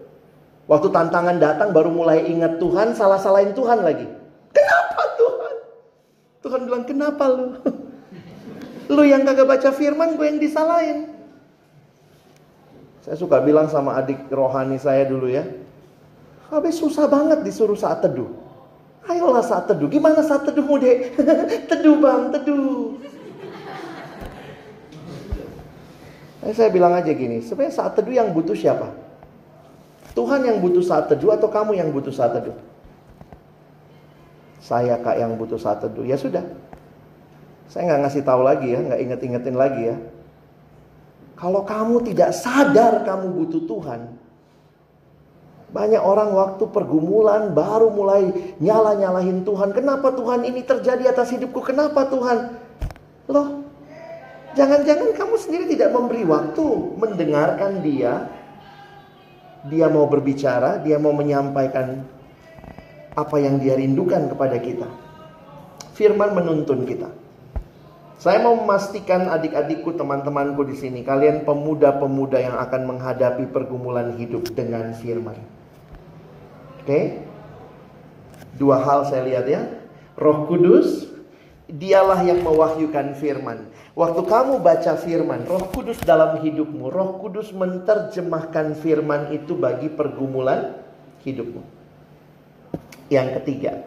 Waktu 0.69 0.93
tantangan 0.93 1.41
datang 1.41 1.73
baru 1.73 1.89
mulai 1.89 2.29
ingat 2.29 2.61
Tuhan, 2.61 2.93
salah-salahin 2.93 3.57
Tuhan 3.57 3.81
lagi. 3.81 4.05
Kenapa 4.53 5.03
Tuhan? 5.17 5.55
Tuhan 6.45 6.59
bilang, 6.69 6.83
kenapa 6.85 7.23
lu? 7.33 7.47
Lu 8.93 9.01
yang 9.01 9.25
kagak 9.25 9.49
baca 9.49 9.69
firman, 9.73 10.13
gue 10.15 10.25
yang 10.29 10.37
disalahin. 10.37 11.09
Saya 13.01 13.17
suka 13.17 13.41
bilang 13.41 13.67
sama 13.67 13.97
adik 13.99 14.29
rohani 14.29 14.77
saya 14.77 15.03
dulu 15.09 15.27
ya. 15.27 15.43
Habis 16.53 16.77
susah 16.77 17.09
banget 17.09 17.41
disuruh 17.41 17.75
saat 17.75 18.05
teduh. 18.05 18.42
Ayolah 19.03 19.43
saat 19.43 19.67
teduh. 19.67 19.91
Gimana 19.91 20.23
saat 20.23 20.47
teduhmu 20.47 20.79
dek? 20.79 21.19
teduh 21.69 21.99
bang, 21.99 22.21
teduh. 22.31 22.95
Eh, 26.43 26.51
saya 26.51 26.67
bilang 26.71 26.91
aja 26.91 27.11
gini, 27.15 27.39
sebenarnya 27.39 27.75
saat 27.75 27.95
teduh 27.95 28.11
yang 28.15 28.31
butuh 28.35 28.55
siapa? 28.55 28.91
Tuhan 30.13 30.43
yang 30.45 30.59
butuh 30.59 30.83
saat 30.83 31.07
teduh 31.07 31.33
atau 31.33 31.47
kamu 31.47 31.79
yang 31.79 31.89
butuh 31.89 32.11
saat 32.11 32.35
teduh? 32.35 32.55
Saya 34.63 34.99
kak 34.99 35.19
yang 35.19 35.35
butuh 35.35 35.59
saat 35.59 35.83
teduh. 35.83 36.07
Ya 36.07 36.15
sudah. 36.15 36.43
Saya 37.67 37.89
nggak 37.89 38.01
ngasih 38.07 38.23
tahu 38.23 38.41
lagi 38.45 38.71
ya, 38.71 38.79
nggak 38.79 38.99
inget-ingetin 39.01 39.55
lagi 39.57 39.81
ya. 39.91 39.97
Kalau 41.35 41.65
kamu 41.67 42.07
tidak 42.07 42.31
sadar 42.31 43.03
kamu 43.03 43.33
butuh 43.33 43.67
Tuhan, 43.67 44.15
banyak 45.73 45.99
orang 45.99 46.31
waktu 46.37 46.63
pergumulan 46.69 47.51
baru 47.51 47.89
mulai 47.89 48.29
nyala-nyalahin 48.61 49.41
Tuhan. 49.41 49.73
Kenapa 49.73 50.13
Tuhan 50.13 50.45
ini 50.45 50.61
terjadi 50.61 51.09
atas 51.09 51.33
hidupku? 51.33 51.65
Kenapa 51.65 52.05
Tuhan? 52.07 52.61
Loh, 53.27 53.63
Jangan-jangan 54.53 55.17
kamu 55.17 55.35
sendiri 55.41 55.65
tidak 55.73 55.89
memberi 55.97 56.21
waktu 56.29 56.65
mendengarkan 57.01 57.81
dia. 57.81 58.29
Dia 59.65 59.87
mau 59.89 60.05
berbicara, 60.05 60.77
dia 60.83 61.01
mau 61.01 61.15
menyampaikan 61.15 62.05
apa 63.17 63.37
yang 63.41 63.57
dia 63.57 63.79
rindukan 63.79 64.29
kepada 64.29 64.59
kita. 64.61 64.85
Firman 65.97 66.37
menuntun 66.37 66.85
kita. 66.85 67.09
Saya 68.21 68.43
mau 68.45 68.55
memastikan 68.59 69.31
adik-adikku, 69.31 69.95
teman-temanku 69.97 70.63
di 70.67 70.77
sini, 70.77 71.01
kalian 71.01 71.43
pemuda-pemuda 71.43 72.39
yang 72.39 72.55
akan 72.59 72.81
menghadapi 72.93 73.49
pergumulan 73.51 74.15
hidup 74.15 74.47
dengan 74.53 74.93
firman. 74.95 75.35
Oke? 76.83 77.23
Dua 78.59 78.83
hal 78.83 79.07
saya 79.07 79.23
lihat 79.23 79.47
ya. 79.47 79.63
Roh 80.19 80.43
Kudus, 80.51 81.07
dialah 81.71 82.19
yang 82.27 82.43
mewahyukan 82.43 83.15
firman. 83.15 83.71
Waktu 83.95 84.21
kamu 84.25 84.59
baca 84.59 84.99
firman, 84.99 85.47
Roh 85.47 85.71
Kudus 85.71 86.01
dalam 86.03 86.43
hidupmu, 86.43 86.91
Roh 86.91 87.23
Kudus 87.23 87.55
menerjemahkan 87.55 88.75
firman 88.83 89.31
itu 89.31 89.55
bagi 89.55 89.87
pergumulan 89.87 90.75
hidupmu. 91.23 91.63
Yang 93.07 93.27
ketiga, 93.39 93.85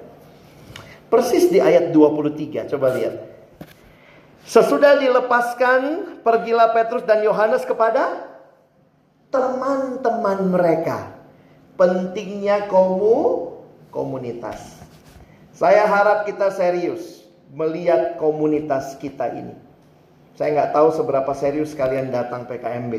persis 1.13 1.53
di 1.53 1.61
ayat 1.61 1.93
23, 1.93 2.71
coba 2.71 2.97
lihat. 2.97 3.15
Sesudah 4.47 4.97
dilepaskan, 5.03 5.83
pergilah 6.23 6.71
Petrus 6.71 7.03
dan 7.03 7.21
Yohanes 7.21 7.67
kepada 7.67 8.31
teman-teman 9.35 10.39
mereka. 10.55 11.16
Pentingnya 11.77 12.73
komu 12.73 13.53
komunitas. 13.93 14.81
Saya 15.53 15.85
harap 15.85 16.25
kita 16.25 16.49
serius 16.49 17.29
melihat 17.53 18.17
komunitas 18.17 18.97
kita 18.97 19.29
ini. 19.33 19.53
Saya 20.41 20.57
nggak 20.57 20.73
tahu 20.73 20.89
seberapa 20.97 21.33
serius 21.37 21.77
kalian 21.77 22.09
datang 22.09 22.49
PKMB. 22.49 22.93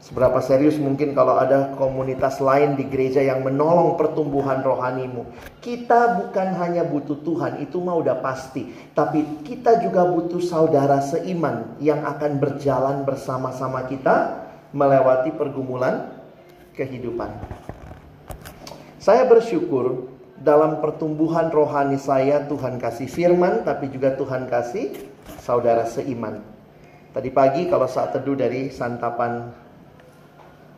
Seberapa 0.00 0.40
serius 0.40 0.80
mungkin 0.80 1.12
kalau 1.12 1.36
ada 1.36 1.76
komunitas 1.76 2.40
lain 2.40 2.76
di 2.76 2.88
gereja 2.88 3.24
yang 3.24 3.40
menolong 3.44 3.96
pertumbuhan 4.00 4.60
rohanimu. 4.60 5.28
Kita 5.64 6.20
bukan 6.20 6.56
hanya 6.60 6.88
butuh 6.88 7.20
Tuhan, 7.20 7.60
itu 7.64 7.80
mah 7.84 8.00
udah 8.00 8.20
pasti. 8.20 8.68
Tapi 8.92 9.44
kita 9.44 9.80
juga 9.80 10.08
butuh 10.08 10.40
saudara 10.40 11.04
seiman 11.04 11.76
yang 11.80 12.04
akan 12.04 12.36
berjalan 12.36 13.04
bersama-sama 13.04 13.84
kita 13.88 14.44
melewati 14.72 15.36
pergumulan 15.36 16.19
kehidupan. 16.74 17.30
Saya 19.00 19.24
bersyukur 19.24 20.12
dalam 20.40 20.80
pertumbuhan 20.80 21.48
rohani 21.52 22.00
saya 22.00 22.44
Tuhan 22.48 22.80
kasih 22.80 23.08
firman 23.08 23.64
tapi 23.64 23.92
juga 23.92 24.16
Tuhan 24.16 24.48
kasih 24.48 24.92
saudara 25.40 25.84
seiman. 25.88 26.40
Tadi 27.10 27.28
pagi 27.32 27.66
kalau 27.66 27.90
saat 27.90 28.14
teduh 28.14 28.38
dari 28.38 28.70
santapan 28.70 29.50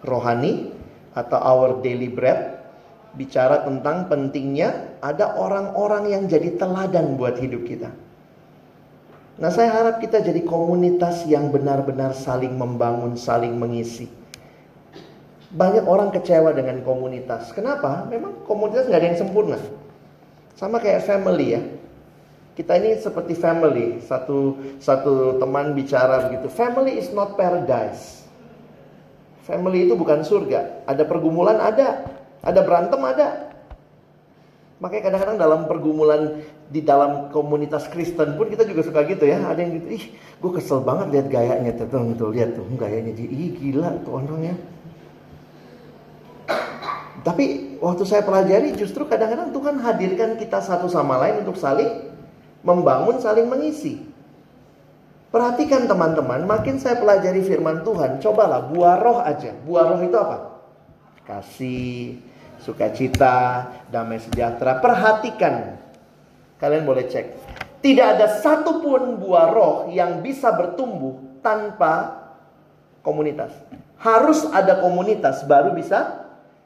rohani 0.03 0.73
atau 1.13 1.39
our 1.39 1.85
daily 1.85 2.09
bread 2.09 2.63
bicara 3.13 3.63
tentang 3.69 4.09
pentingnya 4.09 4.97
ada 5.05 5.37
orang-orang 5.37 6.09
yang 6.09 6.23
jadi 6.25 6.57
teladan 6.57 7.21
buat 7.21 7.37
hidup 7.37 7.69
kita. 7.69 7.93
Nah, 9.41 9.49
saya 9.49 9.73
harap 9.73 9.97
kita 10.01 10.21
jadi 10.21 10.45
komunitas 10.45 11.25
yang 11.25 11.49
benar-benar 11.49 12.13
saling 12.13 12.53
membangun, 12.53 13.17
saling 13.17 13.57
mengisi. 13.57 14.09
Banyak 15.53 15.85
orang 15.85 16.09
kecewa 16.09 16.57
dengan 16.57 16.81
komunitas. 16.81 17.53
Kenapa? 17.53 18.09
Memang 18.09 18.45
komunitas 18.49 18.89
nggak 18.89 19.01
ada 19.01 19.09
yang 19.13 19.21
sempurna. 19.21 19.59
Sama 20.57 20.81
kayak 20.81 21.05
family 21.05 21.47
ya. 21.53 21.63
Kita 22.57 22.77
ini 22.81 22.97
seperti 22.97 23.37
family. 23.37 24.01
Satu 24.01 24.57
satu 24.81 25.37
teman 25.37 25.77
bicara 25.77 26.29
begitu. 26.29 26.49
Family 26.49 26.97
is 26.97 27.13
not 27.13 27.37
paradise. 27.37 28.25
Family 29.45 29.85
itu 29.85 29.93
bukan 29.93 30.25
surga. 30.25 30.89
Ada 30.89 31.05
pergumulan 31.05 31.61
ada, 31.61 32.07
ada 32.41 32.61
berantem 32.65 33.01
ada. 33.05 33.53
Makanya 34.81 35.03
kadang-kadang 35.11 35.39
dalam 35.39 35.61
pergumulan 35.71 36.23
di 36.73 36.83
dalam 36.83 37.31
komunitas 37.31 37.87
Kristen 37.93 38.35
pun 38.35 38.51
kita 38.51 38.65
juga 38.65 38.83
suka 38.83 39.05
gitu 39.05 39.29
ya. 39.29 39.39
Ada 39.47 39.63
yang 39.63 39.79
gitu, 39.79 39.89
ih 39.95 40.05
gue 40.17 40.51
kesel 40.59 40.83
banget 40.83 41.13
lihat 41.13 41.27
gayanya 41.29 41.71
tuh, 41.77 41.87
tuh, 41.87 42.03
tuh 42.19 42.29
lihat 42.35 42.57
tuh 42.57 42.67
gayanya 42.75 43.15
ih 43.15 43.53
gila 43.59 44.01
tuh 44.03 44.17
orangnya. 44.17 44.57
Tapi 47.21 47.77
waktu 47.77 48.09
saya 48.09 48.25
pelajari 48.25 48.73
justru 48.73 49.05
kadang-kadang 49.05 49.53
Tuhan 49.53 49.77
hadirkan 49.85 50.41
kita 50.41 50.65
satu 50.65 50.89
sama 50.89 51.21
lain 51.21 51.45
untuk 51.45 51.61
saling 51.61 52.09
membangun, 52.65 53.21
saling 53.21 53.53
mengisi. 53.53 54.01
Perhatikan 55.29 55.85
teman-teman, 55.89 56.45
makin 56.45 56.81
saya 56.81 56.97
pelajari 56.97 57.45
firman 57.45 57.85
Tuhan, 57.85 58.21
cobalah 58.21 58.69
buah 58.69 58.97
roh 59.01 59.19
aja. 59.21 59.53
Buah 59.65 59.85
roh 59.93 60.01
itu 60.05 60.17
apa? 60.17 60.61
Kasih, 61.25 62.21
sukacita, 62.61 63.69
damai 63.89 64.21
sejahtera. 64.21 64.81
Perhatikan. 64.81 65.81
Kalian 66.61 66.85
boleh 66.85 67.09
cek. 67.09 67.27
Tidak 67.81 68.07
ada 68.07 68.39
satupun 68.39 69.19
buah 69.19 69.49
roh 69.51 69.77
yang 69.91 70.21
bisa 70.21 70.53
bertumbuh 70.55 71.41
tanpa 71.43 72.23
komunitas. 73.03 73.51
Harus 73.99 74.47
ada 74.53 74.79
komunitas 74.79 75.43
baru 75.49 75.75
bisa 75.75 76.22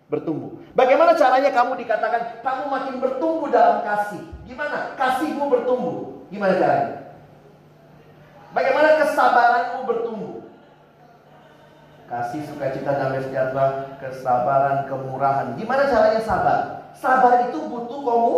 bertumbuh. 0.07 0.63
Bagaimana 0.79 1.19
caranya 1.19 1.51
kamu 1.51 1.83
dikatakan 1.83 2.43
kamu 2.43 2.65
makin 2.71 2.95
bertumbuh 3.03 3.51
dalam 3.51 3.83
kasih? 3.83 4.23
Gimana? 4.47 4.95
Kasihmu 4.95 5.51
bertumbuh. 5.51 6.23
Gimana 6.31 6.55
caranya? 6.59 6.89
Bagaimana 8.55 8.89
kesabaranmu 9.03 9.81
bertumbuh? 9.85 10.35
Kasih 12.07 12.47
sukacita 12.47 12.95
damai 12.95 13.19
sejahtera, 13.19 13.99
kesabaran, 13.99 14.87
kemurahan. 14.87 15.59
Gimana 15.59 15.91
caranya 15.91 16.23
sabar? 16.23 16.59
Sabar 16.95 17.51
itu 17.51 17.59
butuh 17.67 18.01
kamu 18.07 18.37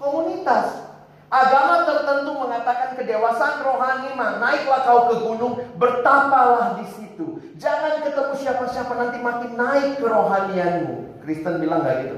komunitas. 0.00 0.87
Agama 1.28 1.84
tertentu 1.84 2.32
mengatakan 2.40 2.96
kedewasaan 2.96 3.60
rohani 3.60 4.16
mah 4.16 4.40
naiklah 4.40 4.80
kau 4.88 5.12
ke 5.12 5.16
gunung, 5.20 5.54
bertapalah 5.76 6.80
di 6.80 6.88
situ. 6.88 7.36
Jangan 7.60 8.00
ketemu 8.00 8.32
siapa-siapa 8.32 8.92
nanti 8.96 9.20
makin 9.20 9.52
naik 9.52 10.00
kerohanianmu. 10.00 11.20
Kristen 11.20 11.60
bilang 11.60 11.84
nggak 11.84 11.96
gitu. 12.08 12.16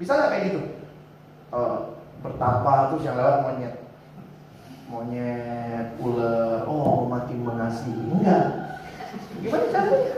Bisa 0.00 0.16
nggak 0.16 0.30
kayak 0.32 0.44
gitu? 0.48 0.60
Oh, 1.52 2.00
bertapa 2.24 2.94
terus 2.94 3.04
yang 3.04 3.20
lewat 3.20 3.44
monyet 3.44 3.74
monyet, 4.90 5.94
ular, 6.02 6.66
oh 6.66 7.06
makin 7.06 7.46
mengasihi. 7.46 8.10
Enggak. 8.10 8.44
Gimana 9.38 9.64
caranya? 9.70 10.14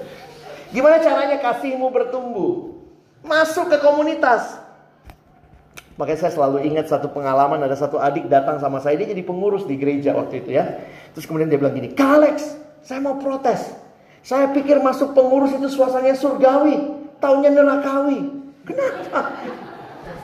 Gimana 0.72 0.96
caranya 1.04 1.36
kasihmu 1.44 1.86
bertumbuh? 1.92 2.72
Masuk 3.20 3.68
ke 3.68 3.78
komunitas. 3.84 4.61
Makanya 6.02 6.18
saya 6.18 6.34
selalu 6.34 6.66
ingat 6.66 6.90
satu 6.90 7.14
pengalaman 7.14 7.62
ada 7.62 7.78
satu 7.78 7.94
adik 8.02 8.26
datang 8.26 8.58
sama 8.58 8.82
saya 8.82 8.98
dia 8.98 9.14
jadi 9.14 9.22
pengurus 9.22 9.62
di 9.70 9.78
gereja 9.78 10.10
waktu 10.10 10.42
itu 10.42 10.50
ya. 10.58 10.82
Terus 11.14 11.30
kemudian 11.30 11.46
dia 11.46 11.62
bilang 11.62 11.78
gini, 11.78 11.94
Kalex, 11.94 12.58
saya 12.82 12.98
mau 12.98 13.22
protes. 13.22 13.70
Saya 14.26 14.50
pikir 14.50 14.82
masuk 14.82 15.14
pengurus 15.14 15.54
itu 15.54 15.70
suasananya 15.70 16.18
surgawi, 16.18 16.98
taunya 17.22 17.54
nerakawi. 17.54 18.18
Kenapa? 18.66 19.30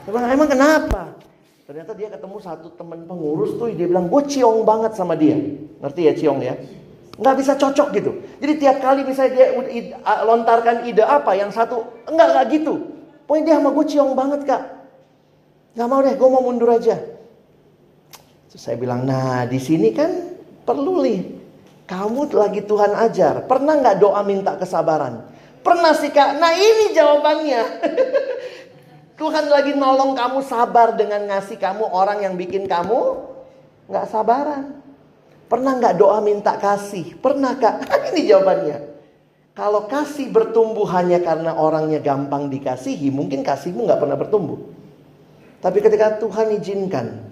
Emang, 0.03 0.23
emang 0.27 0.49
kenapa? 0.51 1.15
Ternyata 1.63 1.95
dia 1.95 2.11
ketemu 2.11 2.37
satu 2.43 2.75
teman 2.75 3.07
pengurus 3.07 3.55
tuh, 3.55 3.71
dia 3.71 3.87
bilang, 3.87 4.11
gue 4.11 4.23
ciong 4.27 4.67
banget 4.67 4.99
sama 4.99 5.15
dia. 5.15 5.39
Ngerti 5.79 6.01
ya 6.03 6.11
ciong 6.11 6.39
ya? 6.43 6.59
Nggak 7.15 7.35
bisa 7.39 7.55
cocok 7.55 7.87
gitu. 7.95 8.11
Jadi 8.43 8.53
tiap 8.59 8.83
kali 8.83 9.07
misalnya 9.07 9.31
dia 9.31 9.47
lontarkan 10.27 10.91
ide 10.91 11.07
apa, 11.07 11.39
yang 11.39 11.55
satu, 11.55 12.03
enggak, 12.03 12.35
enggak 12.35 12.45
gitu. 12.51 12.73
Pokoknya 13.23 13.43
dia 13.47 13.55
sama 13.63 13.71
gue 13.71 13.85
ciong 13.87 14.11
banget 14.11 14.43
kak. 14.43 14.78
Nggak 15.77 15.87
mau 15.87 15.99
deh, 16.01 16.15
gue 16.17 16.29
mau 16.29 16.43
mundur 16.43 16.69
aja. 16.73 16.97
Terus 18.49 18.61
saya 18.61 18.77
bilang, 18.81 19.05
nah 19.05 19.45
di 19.45 19.61
sini 19.61 19.93
kan 19.93 20.09
perlu 20.65 21.05
nih. 21.05 21.21
Kamu 21.89 22.29
lagi 22.33 22.61
Tuhan 22.69 22.93
ajar. 22.93 23.49
Pernah 23.49 23.81
nggak 23.81 23.97
doa 23.97 24.21
minta 24.21 24.53
kesabaran? 24.53 25.25
Pernah 25.65 25.97
sih 25.97 26.13
kak. 26.13 26.37
Nah 26.37 26.53
ini 26.53 26.93
jawabannya. 26.93 27.61
Tuhan 29.19 29.45
lagi 29.49 29.73
nolong 29.73 30.13
kamu 30.13 30.39
sabar 30.45 30.93
dengan 30.93 31.25
ngasih 31.27 31.57
kamu 31.57 31.89
orang 31.89 32.23
yang 32.23 32.37
bikin 32.37 32.69
kamu 32.69 33.25
nggak 33.89 34.05
sabaran. 34.05 34.79
Pernah 35.49 35.81
nggak 35.81 35.97
doa 35.97 36.21
minta 36.21 36.55
kasih? 36.61 37.17
Pernah 37.17 37.57
kak? 37.57 37.89
Ini 38.13 38.21
jawabannya. 38.29 38.77
Kalau 39.57 39.89
kasih 39.89 40.29
bertumbuh 40.29 40.85
hanya 40.93 41.19
karena 41.25 41.57
orangnya 41.57 41.97
gampang 41.99 42.53
dikasihi, 42.53 43.09
mungkin 43.09 43.41
kasihmu 43.41 43.89
nggak 43.89 43.99
pernah 43.99 44.15
bertumbuh. 44.15 44.78
Tapi 45.59 45.77
ketika 45.83 46.15
Tuhan 46.23 46.55
izinkan 46.55 47.27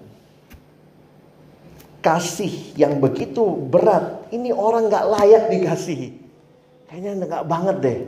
kasih 2.04 2.76
yang 2.76 3.00
begitu 3.00 3.42
berat, 3.68 4.28
ini 4.32 4.52
orang 4.52 4.92
nggak 4.92 5.04
layak 5.08 5.44
dikasihi. 5.48 6.08
Kayaknya 6.88 7.24
nggak 7.24 7.44
banget 7.48 7.76
deh. 7.80 7.98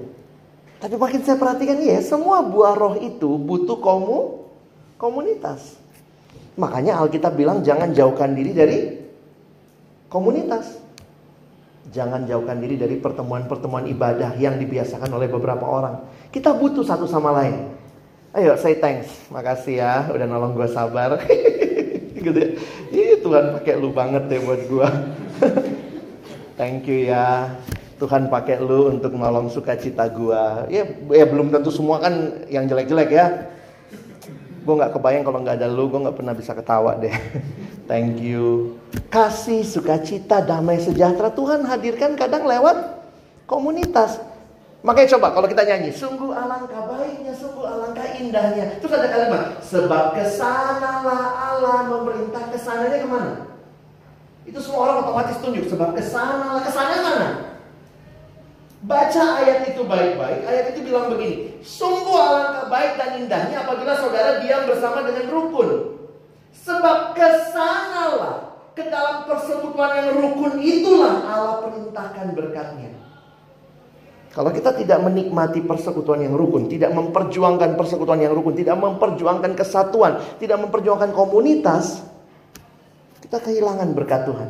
Tapi 0.80 0.94
makin 0.96 1.20
saya 1.20 1.36
perhatikan 1.36 1.76
ya, 1.80 2.00
semua 2.00 2.40
buah 2.40 2.72
roh 2.72 2.96
itu 2.96 3.36
butuh 3.36 3.76
komu, 3.80 4.48
komunitas. 4.96 5.76
Makanya 6.56 7.00
Alkitab 7.00 7.36
bilang 7.36 7.60
jangan 7.60 7.92
jauhkan 7.92 8.32
diri 8.32 8.52
dari 8.56 8.78
komunitas. 10.08 10.80
Jangan 11.90 12.28
jauhkan 12.28 12.60
diri 12.60 12.76
dari 12.76 12.96
pertemuan-pertemuan 13.00 13.88
ibadah 13.88 14.36
yang 14.36 14.60
dibiasakan 14.60 15.10
oleh 15.10 15.26
beberapa 15.26 15.64
orang. 15.64 16.06
Kita 16.28 16.54
butuh 16.54 16.84
satu 16.86 17.08
sama 17.08 17.34
lain. 17.34 17.69
Ayo 18.30 18.54
say 18.54 18.78
thanks. 18.78 19.10
Makasih 19.26 19.82
ya 19.82 20.06
udah 20.06 20.26
nolong 20.26 20.54
gue 20.54 20.68
sabar. 20.70 21.18
gitu 22.24 22.38
ya. 22.38 22.48
Ih, 22.94 23.18
Tuhan 23.18 23.58
pakai 23.58 23.74
lu 23.74 23.90
banget 23.90 24.30
deh 24.30 24.38
buat 24.38 24.62
gue. 24.70 24.88
Thank 26.60 26.86
you 26.86 27.10
ya. 27.10 27.50
Tuhan 27.98 28.30
pakai 28.30 28.62
lu 28.62 28.96
untuk 28.96 29.12
nolong 29.18 29.50
sukacita 29.52 30.08
gua. 30.08 30.64
Ya, 30.72 30.88
ya 31.12 31.24
belum 31.28 31.52
tentu 31.52 31.68
semua 31.68 32.00
kan 32.00 32.46
yang 32.48 32.64
jelek-jelek 32.70 33.10
ya. 33.12 33.50
Gue 34.64 34.74
nggak 34.78 34.94
kebayang 34.94 35.24
kalau 35.26 35.42
nggak 35.42 35.60
ada 35.60 35.68
lu, 35.68 35.90
gue 35.90 36.00
nggak 36.00 36.16
pernah 36.16 36.32
bisa 36.32 36.54
ketawa 36.54 36.96
deh. 36.96 37.12
Thank 37.90 38.22
you. 38.22 38.78
Kasih, 39.10 39.66
sukacita, 39.66 40.38
damai, 40.38 40.78
sejahtera 40.78 41.34
Tuhan 41.34 41.66
hadirkan 41.66 42.14
kadang 42.14 42.46
lewat 42.46 43.02
komunitas. 43.50 44.22
Makanya 44.80 45.08
coba 45.16 45.36
kalau 45.36 45.44
kita 45.44 45.62
nyanyi, 45.68 45.92
sungguh 45.92 46.32
alangkah 46.32 46.88
baiknya, 46.88 47.36
sungguh 47.36 47.68
alangkah 47.68 48.16
indahnya. 48.16 48.80
Terus 48.80 48.96
ada 48.96 49.08
kalimat, 49.12 49.60
sebab 49.60 50.16
ke 50.16 50.24
sanalah 50.24 51.36
Allah 51.36 51.84
memerintah 51.84 52.48
ke 52.48 52.56
sananya 52.56 53.04
ke 53.04 53.08
mana? 53.08 53.32
Itu 54.48 54.56
semua 54.64 54.88
orang 54.88 55.04
otomatis 55.04 55.36
tunjuk, 55.44 55.68
sebab 55.68 55.92
ke 55.92 56.00
sanalah, 56.00 56.64
ke 56.64 56.72
sana 56.72 56.96
mana? 57.04 57.28
Baca 58.80 59.24
ayat 59.44 59.68
itu 59.68 59.84
baik-baik. 59.84 60.48
Ayat 60.48 60.72
itu 60.72 60.80
bilang 60.88 61.12
begini. 61.12 61.60
Sungguh 61.60 62.16
alangkah 62.16 62.72
baik 62.72 62.96
dan 62.96 63.20
indahnya 63.20 63.60
apabila 63.60 63.92
saudara 63.92 64.40
diam 64.40 64.64
bersama 64.64 65.04
dengan 65.04 65.28
rukun. 65.28 66.00
Sebab 66.56 67.12
ke 67.12 67.28
sanalah 67.52 68.56
ke 68.72 68.88
dalam 68.88 69.28
persekutuan 69.28 69.92
yang 70.00 70.08
rukun 70.24 70.56
itulah 70.56 71.20
Allah 71.28 71.68
perintahkan 71.68 72.32
berkatnya. 72.32 72.89
Kalau 74.40 74.56
kita 74.56 74.72
tidak 74.72 75.04
menikmati 75.04 75.60
persekutuan 75.60 76.24
yang 76.24 76.32
rukun, 76.32 76.64
tidak 76.64 76.96
memperjuangkan 76.96 77.76
persekutuan 77.76 78.24
yang 78.24 78.32
rukun, 78.32 78.56
tidak 78.56 78.80
memperjuangkan 78.80 79.52
kesatuan, 79.52 80.16
tidak 80.40 80.56
memperjuangkan 80.64 81.12
komunitas, 81.12 82.00
kita 83.20 83.36
kehilangan 83.36 83.92
berkat 83.92 84.24
Tuhan. 84.24 84.48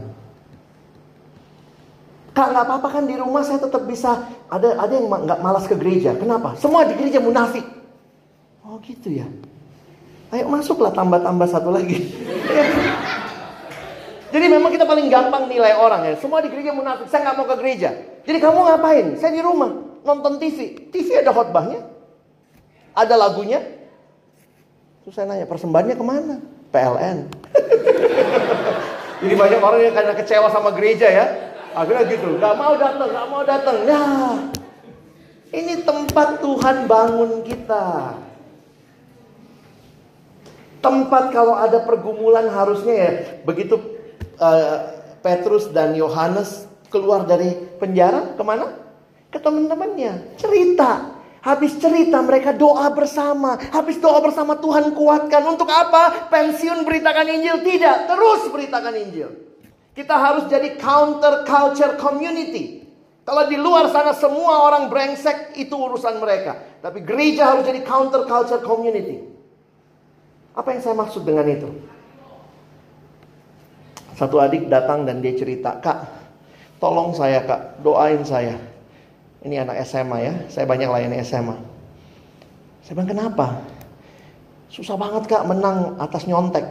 Kak 2.30 2.54
nggak 2.54 2.64
apa-apa 2.70 2.88
kan 2.94 3.04
di 3.10 3.18
rumah 3.18 3.42
saya 3.42 3.58
tetap 3.66 3.82
bisa. 3.82 4.30
Ada 4.46 4.78
ada 4.78 4.94
yang 4.94 5.10
nggak 5.10 5.42
malas 5.42 5.66
ke 5.66 5.74
gereja. 5.74 6.14
Kenapa? 6.14 6.54
Semua 6.54 6.86
di 6.86 6.94
gereja 6.94 7.18
munafik. 7.18 7.66
Oh 8.62 8.78
gitu 8.86 9.10
ya. 9.10 9.26
Ayo 10.30 10.46
masuklah 10.46 10.94
tambah-tambah 10.94 11.50
satu 11.50 11.74
lagi. 11.74 11.98
Jadi 14.38 14.46
memang 14.46 14.70
kita 14.70 14.86
paling 14.86 15.10
gampang 15.10 15.50
nilai 15.50 15.74
orang 15.74 16.06
ya. 16.06 16.14
Semua 16.14 16.38
di 16.38 16.46
gereja 16.46 16.70
munafik. 16.70 17.10
Saya 17.10 17.26
nggak 17.26 17.36
mau 17.42 17.50
ke 17.50 17.58
gereja. 17.58 18.09
Jadi 18.24 18.38
kamu 18.38 18.58
ngapain? 18.66 19.06
Saya 19.16 19.32
di 19.32 19.42
rumah 19.42 19.72
nonton 20.04 20.36
TV. 20.40 20.88
TV 20.88 21.20
ada 21.20 21.32
khotbahnya, 21.32 21.84
ada 22.92 23.14
lagunya. 23.16 23.60
Terus 25.04 25.14
saya 25.16 25.28
nanya 25.28 25.48
persembahannya 25.48 25.96
ke 25.96 26.04
mana? 26.04 26.36
PLN. 26.70 27.18
Jadi 29.20 29.34
banyak 29.36 29.60
orang 29.60 29.80
yang 29.84 29.94
karena 29.96 30.14
kecewa 30.16 30.48
sama 30.52 30.72
gereja 30.72 31.08
ya. 31.08 31.26
Akhirnya 31.70 32.04
gitu, 32.10 32.34
nggak 32.34 32.54
mau 32.58 32.74
datang, 32.74 33.08
nggak 33.08 33.28
mau 33.30 33.42
datang. 33.46 33.76
Ya, 33.86 34.04
Ini 35.50 35.82
tempat 35.82 36.38
Tuhan 36.38 36.86
bangun 36.86 37.42
kita. 37.42 38.14
Tempat 40.80 41.34
kalau 41.34 41.58
ada 41.58 41.82
pergumulan 41.82 42.48
harusnya 42.48 42.94
ya 42.94 43.10
begitu 43.44 43.76
uh, 44.40 44.96
Petrus 45.20 45.68
dan 45.68 45.92
Yohanes 45.92 46.69
keluar 46.90 47.24
dari 47.24 47.54
penjara 47.78 48.34
ke 48.34 48.42
mana? 48.42 48.66
Ke 49.30 49.38
teman-temannya 49.38 50.36
cerita. 50.36 51.22
Habis 51.40 51.80
cerita 51.80 52.20
mereka 52.20 52.52
doa 52.52 52.92
bersama. 52.92 53.56
Habis 53.56 53.96
doa 53.96 54.20
bersama 54.20 54.60
Tuhan 54.60 54.92
kuatkan. 54.92 55.40
Untuk 55.48 55.70
apa? 55.72 56.28
Pensiun 56.28 56.84
beritakan 56.84 57.24
Injil? 57.32 57.64
Tidak. 57.64 58.12
Terus 58.12 58.40
beritakan 58.52 58.92
Injil. 59.00 59.30
Kita 59.96 60.20
harus 60.20 60.44
jadi 60.52 60.76
counter 60.76 61.48
culture 61.48 61.96
community. 61.96 62.84
Kalau 63.24 63.48
di 63.48 63.56
luar 63.56 63.88
sana 63.88 64.12
semua 64.12 64.68
orang 64.68 64.92
brengsek 64.92 65.56
itu 65.56 65.72
urusan 65.72 66.20
mereka. 66.20 66.60
Tapi 66.84 67.00
gereja 67.00 67.56
harus 67.56 67.64
jadi 67.64 67.80
counter 67.88 68.28
culture 68.28 68.60
community. 68.60 69.24
Apa 70.52 70.76
yang 70.76 70.82
saya 70.84 70.96
maksud 70.98 71.24
dengan 71.24 71.46
itu? 71.48 71.70
Satu 74.18 74.36
adik 74.36 74.68
datang 74.68 75.08
dan 75.08 75.24
dia 75.24 75.32
cerita, 75.32 75.80
Kak, 75.80 76.19
tolong 76.80 77.12
saya 77.12 77.44
kak, 77.44 77.84
doain 77.84 78.24
saya. 78.24 78.56
Ini 79.44 79.64
anak 79.64 79.84
SMA 79.84 80.18
ya, 80.20 80.34
saya 80.48 80.64
banyak 80.64 80.88
layani 80.88 81.20
SMA. 81.22 81.56
Saya 82.84 82.92
bilang 82.96 83.12
kenapa? 83.12 83.46
Susah 84.72 84.96
banget 84.96 85.28
kak 85.28 85.44
menang 85.44 85.94
atas 86.00 86.24
nyontek. 86.24 86.64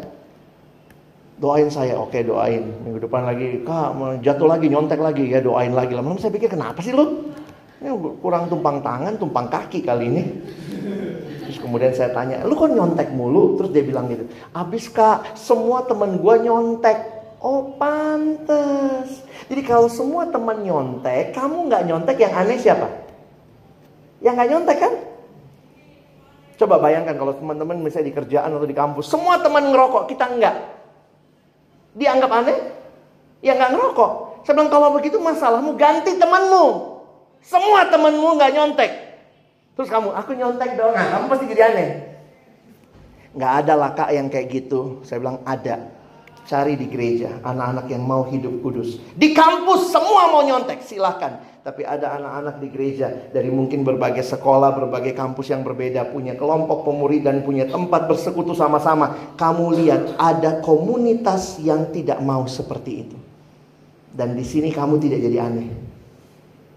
Doain 1.39 1.72
saya, 1.72 1.95
oke 1.95 2.20
doain. 2.20 2.68
Minggu 2.84 3.07
depan 3.07 3.24
lagi, 3.24 3.64
kak 3.64 3.95
jatuh 4.26 4.49
lagi, 4.49 4.68
nyontek 4.68 4.99
lagi 4.99 5.30
ya 5.30 5.39
doain 5.39 5.72
lagi. 5.72 5.95
Lama-lama 5.95 6.20
saya 6.20 6.36
pikir 6.36 6.51
kenapa 6.51 6.84
sih 6.84 6.91
lo? 6.91 7.32
Ini 7.80 7.95
kurang 8.20 8.51
tumpang 8.51 8.84
tangan, 8.84 9.16
tumpang 9.16 9.47
kaki 9.47 9.88
kali 9.88 10.12
ini. 10.12 10.24
Terus 11.47 11.57
kemudian 11.64 11.95
saya 11.95 12.12
tanya, 12.12 12.43
lu 12.43 12.53
kok 12.60 12.70
nyontek 12.70 13.10
mulu? 13.16 13.55
Terus 13.55 13.72
dia 13.72 13.82
bilang 13.88 14.12
gitu, 14.12 14.28
abis 14.51 14.91
kak, 14.91 15.34
semua 15.39 15.88
temen 15.88 16.20
gue 16.20 16.36
nyontek. 16.43 16.97
Oh 17.39 17.72
pantes. 17.80 19.24
Jadi 19.50 19.62
kalau 19.66 19.89
semua 19.89 20.30
teman 20.30 20.62
nyontek, 20.62 21.34
kamu 21.34 21.68
nggak 21.68 21.84
nyontek 21.89 22.18
yang 22.22 22.34
aneh 22.38 22.62
siapa? 22.62 22.86
Yang 24.22 24.34
nggak 24.38 24.50
nyontek 24.54 24.78
kan? 24.78 24.93
Coba 26.60 26.76
bayangkan 26.78 27.18
kalau 27.18 27.34
teman-teman 27.34 27.82
misalnya 27.82 28.12
di 28.12 28.16
kerjaan 28.16 28.54
atau 28.54 28.68
di 28.70 28.78
kampus, 28.78 29.10
semua 29.10 29.41
teman 29.41 29.74
ngerokok, 29.74 30.06
kita 30.06 30.30
enggak. 30.30 30.56
Dianggap 31.97 32.30
aneh? 32.30 32.58
Ya 33.41 33.58
nggak 33.58 33.74
ngerokok. 33.74 34.12
Saya 34.45 34.54
bilang 34.54 34.70
kalau 34.70 34.93
begitu 34.93 35.18
masalahmu 35.18 35.74
ganti 35.80 36.14
temanmu. 36.20 36.66
Semua 37.41 37.89
temanmu 37.89 38.38
nggak 38.38 38.52
nyontek. 38.54 38.91
Terus 39.80 39.89
kamu, 39.89 40.12
aku 40.12 40.36
nyontek 40.36 40.76
dong. 40.76 40.91
Nah, 40.91 41.08
kamu 41.16 41.26
pasti 41.32 41.45
jadi 41.47 41.62
aneh. 41.72 41.89
Nggak 43.34 43.54
ada 43.66 43.74
lah 43.80 43.91
kak 43.95 44.10
yang 44.12 44.28
kayak 44.28 44.52
gitu. 44.52 45.00
Saya 45.08 45.24
bilang 45.24 45.39
ada. 45.47 45.99
Cari 46.48 46.80
di 46.80 46.88
gereja 46.88 47.42
anak-anak 47.44 47.86
yang 47.92 48.04
mau 48.04 48.24
hidup 48.28 48.62
kudus. 48.64 49.02
Di 49.18 49.36
kampus 49.36 49.92
semua 49.92 50.32
mau 50.32 50.42
nyontek, 50.46 50.82
silahkan. 50.82 51.42
Tapi 51.60 51.84
ada 51.84 52.16
anak-anak 52.16 52.56
di 52.64 52.68
gereja 52.72 53.12
dari 53.30 53.52
mungkin 53.52 53.84
berbagai 53.84 54.24
sekolah, 54.24 54.74
berbagai 54.74 55.12
kampus 55.14 55.52
yang 55.52 55.62
berbeda, 55.62 56.08
punya 56.10 56.34
kelompok 56.34 56.88
pemurid 56.88 57.28
dan 57.28 57.44
punya 57.44 57.68
tempat 57.68 58.08
bersekutu 58.08 58.56
sama-sama. 58.56 59.36
Kamu 59.36 59.76
lihat 59.78 60.16
ada 60.16 60.64
komunitas 60.64 61.60
yang 61.60 61.92
tidak 61.92 62.18
mau 62.24 62.48
seperti 62.48 62.92
itu. 63.06 63.18
Dan 64.10 64.34
di 64.34 64.46
sini 64.48 64.72
kamu 64.72 64.98
tidak 64.98 65.20
jadi 65.22 65.38
aneh. 65.46 65.70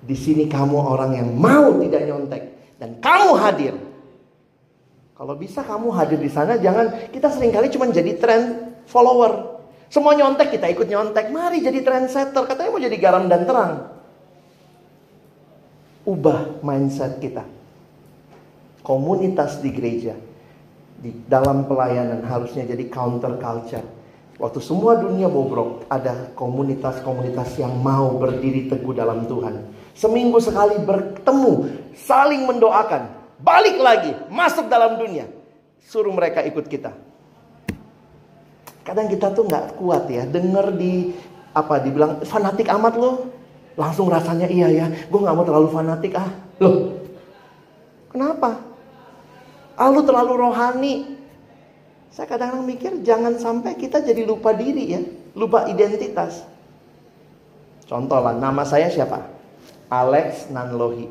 Di 0.03 0.17
sini 0.19 0.51
kamu 0.51 0.77
orang 0.77 1.15
yang 1.15 1.31
mau 1.31 1.79
tidak 1.79 2.03
nyontek 2.03 2.43
dan 2.77 2.99
kamu 2.99 3.31
hadir. 3.39 3.75
Kalau 5.15 5.39
bisa 5.39 5.63
kamu 5.63 5.95
hadir 5.95 6.19
di 6.19 6.27
sana, 6.27 6.59
jangan 6.59 7.15
kita 7.15 7.31
sering 7.31 7.55
kali 7.55 7.71
cuma 7.71 7.87
jadi 7.87 8.19
trend 8.19 8.75
follower. 8.91 9.52
Semua 9.93 10.17
nyontek, 10.17 10.57
kita 10.57 10.73
ikut 10.73 10.89
nyontek. 10.89 11.29
Mari 11.29 11.61
jadi 11.61 11.85
trendsetter. 11.85 12.49
Katanya 12.49 12.73
mau 12.73 12.81
jadi 12.81 12.97
garam 12.97 13.29
dan 13.29 13.45
terang. 13.45 13.93
Ubah 16.09 16.65
mindset 16.65 17.21
kita. 17.21 17.45
Komunitas 18.81 19.61
di 19.61 19.69
gereja. 19.69 20.17
Di 20.97 21.13
dalam 21.29 21.69
pelayanan 21.69 22.25
harusnya 22.25 22.65
jadi 22.65 22.89
counter 22.89 23.37
culture. 23.37 23.85
Waktu 24.41 24.65
semua 24.65 24.97
dunia 24.97 25.29
bobrok, 25.29 25.85
ada 25.93 26.33
komunitas-komunitas 26.41 27.61
yang 27.61 27.77
mau 27.77 28.17
berdiri 28.17 28.73
teguh 28.73 28.97
dalam 28.97 29.29
Tuhan. 29.29 29.61
Seminggu 29.93 30.41
sekali 30.41 30.81
bertemu, 30.81 31.69
saling 31.93 32.49
mendoakan. 32.49 33.13
Balik 33.45 33.77
lagi, 33.77 34.17
masuk 34.33 34.73
dalam 34.73 34.97
dunia. 34.97 35.29
Suruh 35.85 36.17
mereka 36.17 36.41
ikut 36.49 36.65
kita. 36.65 37.12
Kadang 38.83 39.07
kita 39.07 39.31
tuh 39.31 39.47
nggak 39.47 39.79
kuat 39.79 40.11
ya, 40.11 40.27
denger 40.27 40.75
di 40.75 41.15
apa 41.55 41.79
dibilang 41.79 42.23
fanatik 42.27 42.67
amat 42.67 42.95
loh. 42.99 43.31
Langsung 43.79 44.13
rasanya 44.13 44.53
iya 44.53 44.69
ya, 44.69 44.87
gue 44.91 45.21
nggak 45.23 45.33
mau 45.33 45.47
terlalu 45.47 45.69
fanatik 45.73 46.13
ah. 46.19 46.29
Loh, 46.61 46.93
kenapa? 48.13 48.61
Ah 49.79 49.89
lu 49.89 50.05
terlalu 50.05 50.33
rohani. 50.37 50.95
Saya 52.13 52.29
kadang-kadang 52.29 52.69
mikir 52.69 52.93
jangan 53.01 53.41
sampai 53.41 53.73
kita 53.81 54.05
jadi 54.05 54.29
lupa 54.29 54.53
diri 54.53 54.85
ya, 54.93 55.01
lupa 55.33 55.65
identitas. 55.65 56.45
Contoh 57.89 58.21
lah, 58.21 58.37
nama 58.37 58.69
saya 58.69 58.93
siapa? 58.93 59.25
Alex 59.89 60.53
Nanlohi. 60.53 61.09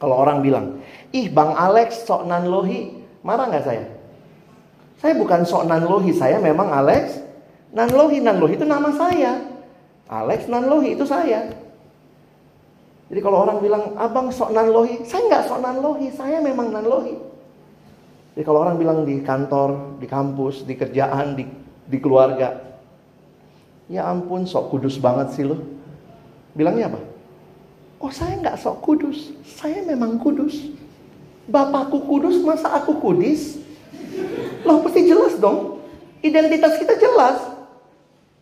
Kalau 0.00 0.16
orang 0.16 0.40
bilang, 0.40 0.80
ih 1.12 1.28
Bang 1.28 1.52
Alex 1.52 2.08
sok 2.08 2.24
Nanlohi, 2.24 3.04
marah 3.20 3.52
nggak 3.52 3.66
saya? 3.68 3.91
Saya 5.02 5.18
bukan 5.18 5.42
sok 5.42 5.66
Nanlohi, 5.66 6.14
saya 6.14 6.38
memang 6.38 6.70
Alex 6.70 7.18
Nanlohi. 7.74 8.22
Nanlohi 8.22 8.54
itu 8.54 8.62
nama 8.62 8.94
saya. 8.94 9.42
Alex 10.06 10.46
Nanlohi 10.46 10.94
itu 10.94 11.02
saya. 11.02 11.50
Jadi 13.10 13.20
kalau 13.20 13.42
orang 13.42 13.58
bilang, 13.58 13.98
abang 13.98 14.30
sok 14.30 14.54
Nanlohi, 14.54 15.02
saya 15.02 15.26
nggak 15.26 15.44
sok 15.50 15.58
Nanlohi, 15.58 16.14
saya 16.14 16.38
memang 16.38 16.70
Nanlohi. 16.70 17.18
Jadi 18.32 18.44
kalau 18.46 18.62
orang 18.62 18.78
bilang 18.78 19.02
di 19.02 19.20
kantor, 19.20 19.98
di 19.98 20.06
kampus, 20.06 20.64
di 20.64 20.78
kerjaan, 20.78 21.34
di, 21.34 21.44
di 21.84 21.98
keluarga, 21.98 22.62
ya 23.90 24.08
ampun 24.08 24.46
sok 24.48 24.72
kudus 24.72 24.96
banget 25.02 25.34
sih 25.34 25.44
lo. 25.44 25.60
Bilangnya 26.54 26.88
apa? 26.88 27.00
Oh 27.98 28.08
saya 28.08 28.38
nggak 28.38 28.56
sok 28.56 28.80
kudus, 28.80 29.34
saya 29.44 29.82
memang 29.82 30.16
kudus. 30.16 30.72
Bapakku 31.50 32.06
kudus, 32.06 32.38
masa 32.46 32.70
aku 32.70 32.96
kudis? 33.02 33.60
Loh 34.62 34.78
pasti 34.82 35.06
jelas 35.06 35.38
dong. 35.38 35.82
Identitas 36.22 36.78
kita 36.78 36.94
jelas. 36.98 37.38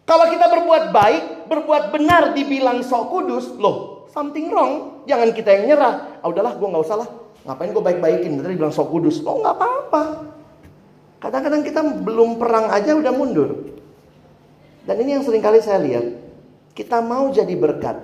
Kalau 0.04 0.26
kita 0.26 0.46
berbuat 0.50 0.90
baik, 0.90 1.24
berbuat 1.46 1.94
benar 1.94 2.34
dibilang 2.34 2.82
sok 2.82 3.14
kudus, 3.14 3.46
loh 3.56 4.00
something 4.10 4.50
wrong. 4.50 5.02
Jangan 5.06 5.30
kita 5.32 5.50
yang 5.54 5.64
nyerah. 5.74 6.20
Ah 6.20 6.28
udahlah 6.28 6.58
gue 6.58 6.66
gak 6.66 6.84
usah 6.84 6.98
lah. 7.00 7.08
Ngapain 7.46 7.72
gue 7.72 7.84
baik-baikin, 7.84 8.36
tadi 8.42 8.54
bilang 8.58 8.74
sok 8.74 8.90
kudus. 8.90 9.22
Loh 9.22 9.40
gak 9.40 9.54
apa-apa. 9.56 10.02
Kadang-kadang 11.20 11.62
kita 11.64 11.80
belum 12.04 12.36
perang 12.36 12.68
aja 12.72 12.96
udah 12.96 13.12
mundur. 13.14 13.70
Dan 14.84 14.96
ini 15.04 15.16
yang 15.16 15.24
sering 15.24 15.44
kali 15.44 15.62
saya 15.62 15.78
lihat. 15.80 16.06
Kita 16.74 17.00
mau 17.04 17.28
jadi 17.30 17.52
berkat. 17.54 17.96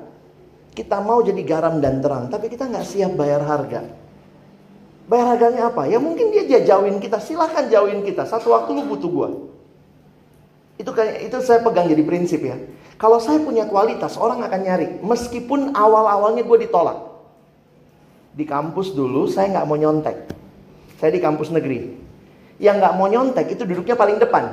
Kita 0.76 1.00
mau 1.00 1.24
jadi 1.24 1.40
garam 1.40 1.80
dan 1.80 2.04
terang. 2.04 2.28
Tapi 2.28 2.52
kita 2.52 2.68
gak 2.68 2.84
siap 2.84 3.16
bayar 3.16 3.42
harga. 3.44 4.05
Bayar 5.06 5.38
harganya 5.38 5.70
apa? 5.70 5.86
Ya 5.86 6.02
mungkin 6.02 6.34
dia 6.34 6.60
jauhin 6.66 6.98
kita. 6.98 7.22
Silahkan 7.22 7.70
jauhin 7.70 8.02
kita. 8.02 8.26
Satu 8.26 8.50
waktu 8.50 8.74
lu 8.74 8.82
butuh 8.90 9.10
gua. 9.10 9.28
Itu 10.76 10.92
kayak 10.92 11.30
itu 11.30 11.36
saya 11.46 11.62
pegang 11.62 11.88
jadi 11.88 12.02
prinsip 12.02 12.42
ya. 12.42 12.58
Kalau 12.96 13.20
saya 13.20 13.40
punya 13.40 13.68
kualitas, 13.68 14.16
orang 14.16 14.40
akan 14.44 14.60
nyari. 14.64 14.88
Meskipun 15.04 15.76
awal-awalnya 15.76 16.44
gue 16.44 16.58
ditolak. 16.64 16.96
Di 18.36 18.44
kampus 18.48 18.92
dulu 18.92 19.28
saya 19.28 19.52
nggak 19.52 19.66
mau 19.68 19.76
nyontek. 19.76 20.16
Saya 20.96 21.12
di 21.12 21.20
kampus 21.20 21.52
negeri. 21.52 21.92
Yang 22.56 22.76
nggak 22.80 22.94
mau 22.96 23.08
nyontek 23.08 23.52
itu 23.52 23.68
duduknya 23.68 23.96
paling 23.96 24.16
depan. 24.16 24.48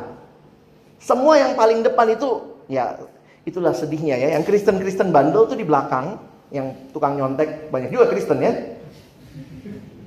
Semua 0.99 1.39
yang 1.39 1.55
paling 1.55 1.83
depan 1.83 2.07
itu 2.15 2.59
ya 2.67 2.99
itulah 3.47 3.71
sedihnya 3.71 4.19
ya. 4.19 4.35
Yang 4.35 4.51
Kristen-Kristen 4.51 5.11
bandel 5.15 5.47
tuh 5.47 5.55
di 5.55 5.63
belakang. 5.63 6.19
Yang 6.51 6.77
tukang 6.91 7.15
nyontek 7.15 7.71
banyak 7.71 7.95
juga 7.95 8.11
Kristen 8.11 8.43
ya. 8.43 8.51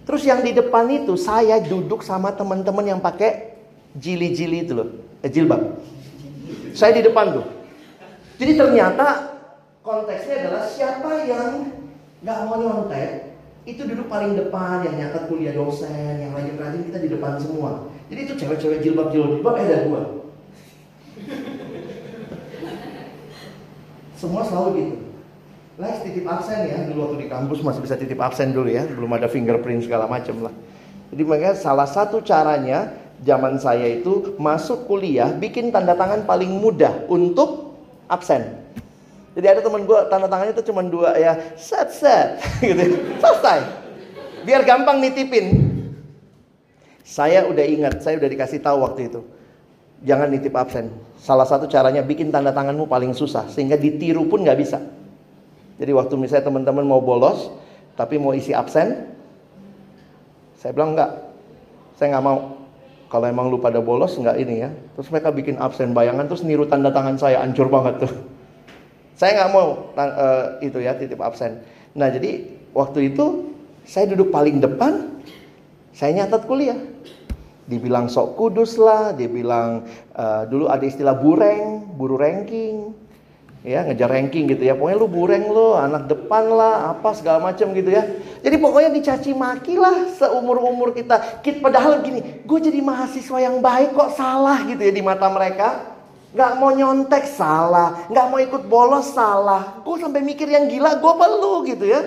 Terus 0.07 0.23
yang 0.23 0.41
di 0.47 0.55
depan 0.55 0.87
itu 0.87 1.19
saya 1.19 1.59
duduk 1.59 2.07
sama 2.07 2.31
teman-teman 2.31 2.87
yang 2.87 3.03
pakai 3.03 3.59
jili-jili 3.99 4.63
itu 4.63 4.73
loh, 4.79 4.89
eh, 5.27 5.27
jilbab. 5.27 5.83
Saya 6.79 6.95
di 6.95 7.03
depan 7.03 7.35
tuh. 7.35 7.47
Jadi 8.39 8.55
ternyata 8.55 9.35
konteksnya 9.83 10.47
adalah 10.47 10.63
siapa 10.71 11.27
yang 11.27 11.75
nggak 12.23 12.39
mau 12.47 12.55
nyontek 12.63 13.35
itu 13.67 13.83
duduk 13.83 14.07
paling 14.07 14.39
depan 14.39 14.87
yang 14.87 14.95
nyatet 14.95 15.27
kuliah 15.27 15.51
dosen, 15.51 16.23
yang 16.23 16.31
rajin-rajin 16.31 16.87
kita 16.87 16.99
di 17.03 17.11
depan 17.11 17.35
semua. 17.43 17.91
Jadi 18.07 18.21
itu 18.31 18.35
cewek-cewek 18.39 18.79
jilbab 18.87 19.11
jilbab 19.11 19.59
eh 19.59 19.67
ada 19.67 19.79
gua. 19.91 20.03
Semua 24.15 24.47
selalu 24.47 24.71
gitu. 24.79 25.06
Lex 25.77 26.09
titip 26.09 26.25
absen 26.25 26.73
ya, 26.73 26.89
dulu 26.89 26.99
waktu 27.05 27.17
di 27.21 27.29
kampus 27.29 27.61
masih 27.61 27.85
bisa 27.85 28.01
titip 28.01 28.17
absen 28.17 28.49
dulu 28.49 28.65
ya, 28.73 28.89
belum 28.89 29.13
ada 29.13 29.29
fingerprint 29.29 29.85
segala 29.85 30.09
macam 30.09 30.49
lah. 30.49 30.55
Jadi 31.13 31.21
makanya 31.21 31.53
salah 31.53 31.85
satu 31.85 32.25
caranya 32.25 32.97
zaman 33.21 33.61
saya 33.61 34.01
itu 34.01 34.41
masuk 34.41 34.89
kuliah 34.89 35.29
bikin 35.37 35.69
tanda 35.69 35.93
tangan 35.93 36.25
paling 36.25 36.49
mudah 36.49 37.05
untuk 37.13 37.77
absen. 38.09 38.57
Jadi 39.37 39.47
ada 39.53 39.61
teman 39.61 39.85
gue 39.85 40.01
tanda 40.09 40.25
tangannya 40.33 40.57
itu 40.57 40.65
cuma 40.65 40.81
dua 40.81 41.13
ya, 41.13 41.37
set 41.61 41.93
set 41.93 42.41
gitu, 42.65 42.97
selesai. 43.21 43.61
Biar 44.49 44.65
gampang 44.65 44.97
nitipin. 44.97 45.77
Saya 47.05 47.45
udah 47.45 47.65
ingat, 47.69 48.01
saya 48.01 48.17
udah 48.17 48.33
dikasih 48.33 48.65
tahu 48.65 48.81
waktu 48.81 49.13
itu. 49.13 49.21
Jangan 50.09 50.33
nitip 50.33 50.57
absen. 50.57 50.89
Salah 51.21 51.45
satu 51.45 51.69
caranya 51.69 52.01
bikin 52.01 52.33
tanda 52.33 52.49
tanganmu 52.49 52.89
paling 52.89 53.13
susah 53.13 53.45
sehingga 53.53 53.77
ditiru 53.77 54.25
pun 54.25 54.41
nggak 54.41 54.57
bisa. 54.57 54.96
Jadi 55.77 55.93
waktu 55.93 56.15
misalnya 56.17 56.49
teman-teman 56.49 56.85
mau 56.89 57.05
bolos, 57.05 57.53
tapi 57.97 58.17
mau 58.17 58.33
isi 58.33 58.57
absen, 58.57 59.13
saya 60.57 60.73
bilang 60.73 60.97
enggak, 60.97 61.13
saya 62.01 62.17
nggak 62.17 62.25
mau. 62.25 62.39
Kalau 63.07 63.27
emang 63.31 63.47
lu 63.53 63.63
pada 63.63 63.79
bolos 63.79 64.19
nggak 64.19 64.37
ini 64.41 64.67
ya. 64.67 64.71
Terus 64.99 65.09
mereka 65.15 65.31
bikin 65.31 65.61
absen 65.63 65.95
bayangan 65.95 66.27
terus 66.27 66.43
niru 66.43 66.67
tanda 66.67 66.91
tangan 66.91 67.21
saya, 67.21 67.39
ancur 67.45 67.71
banget 67.71 68.09
tuh. 68.09 68.13
Saya 69.21 69.33
nggak 69.33 69.51
mau 69.57 69.97
uh, 69.97 70.61
itu 70.61 70.77
ya 70.77 70.93
titip 70.93 71.17
absen. 71.25 71.65
Nah 71.97 72.13
jadi 72.13 72.53
waktu 72.77 73.17
itu 73.17 73.49
saya 73.89 74.13
duduk 74.13 74.29
paling 74.29 74.61
depan, 74.61 75.25
saya 75.97 76.21
nyatat 76.21 76.45
kuliah. 76.45 76.77
Dibilang 77.65 78.13
sok 78.13 78.37
kudus 78.37 78.77
lah, 78.77 79.17
dibilang 79.17 79.89
uh, 80.13 80.45
dulu 80.45 80.69
ada 80.69 80.85
istilah 80.85 81.17
bureng, 81.17 81.97
buru 81.97 82.21
ranking 82.21 83.06
ya 83.67 83.83
ngejar 83.83 84.07
ranking 84.07 84.47
gitu 84.47 84.63
ya. 84.63 84.79
Pokoknya 84.79 84.97
lu 85.03 85.09
bureng 85.11 85.45
lo 85.51 85.75
anak 85.75 86.07
depan 86.07 86.47
lah 86.55 86.95
apa 86.95 87.11
segala 87.19 87.43
macam 87.43 87.75
gitu 87.75 87.91
ya. 87.91 88.07
Jadi 88.47 88.57
pokoknya 88.63 88.91
dicaci 88.95 89.35
maki 89.35 89.75
lah 89.75 90.15
seumur 90.15 90.63
umur 90.63 90.95
kita. 90.95 91.43
Kita 91.43 91.59
padahal 91.59 91.99
gini 92.07 92.47
gue 92.47 92.59
jadi 92.63 92.79
mahasiswa 92.79 93.39
yang 93.43 93.59
baik 93.59 93.99
kok 93.99 94.15
salah 94.15 94.63
gitu 94.71 94.79
ya 94.79 94.93
di 94.95 95.03
mata 95.03 95.27
mereka. 95.27 95.99
Nggak 96.31 96.53
mau 96.63 96.71
nyontek 96.71 97.27
salah. 97.27 98.07
Nggak 98.07 98.27
mau 98.31 98.39
ikut 98.39 98.63
bolos 98.71 99.11
salah. 99.11 99.83
Gue 99.83 99.99
sampai 99.99 100.23
mikir 100.23 100.47
yang 100.47 100.71
gila 100.71 101.03
gue 101.03 101.13
perlu 101.19 101.67
gitu 101.67 101.85
ya. 101.91 102.01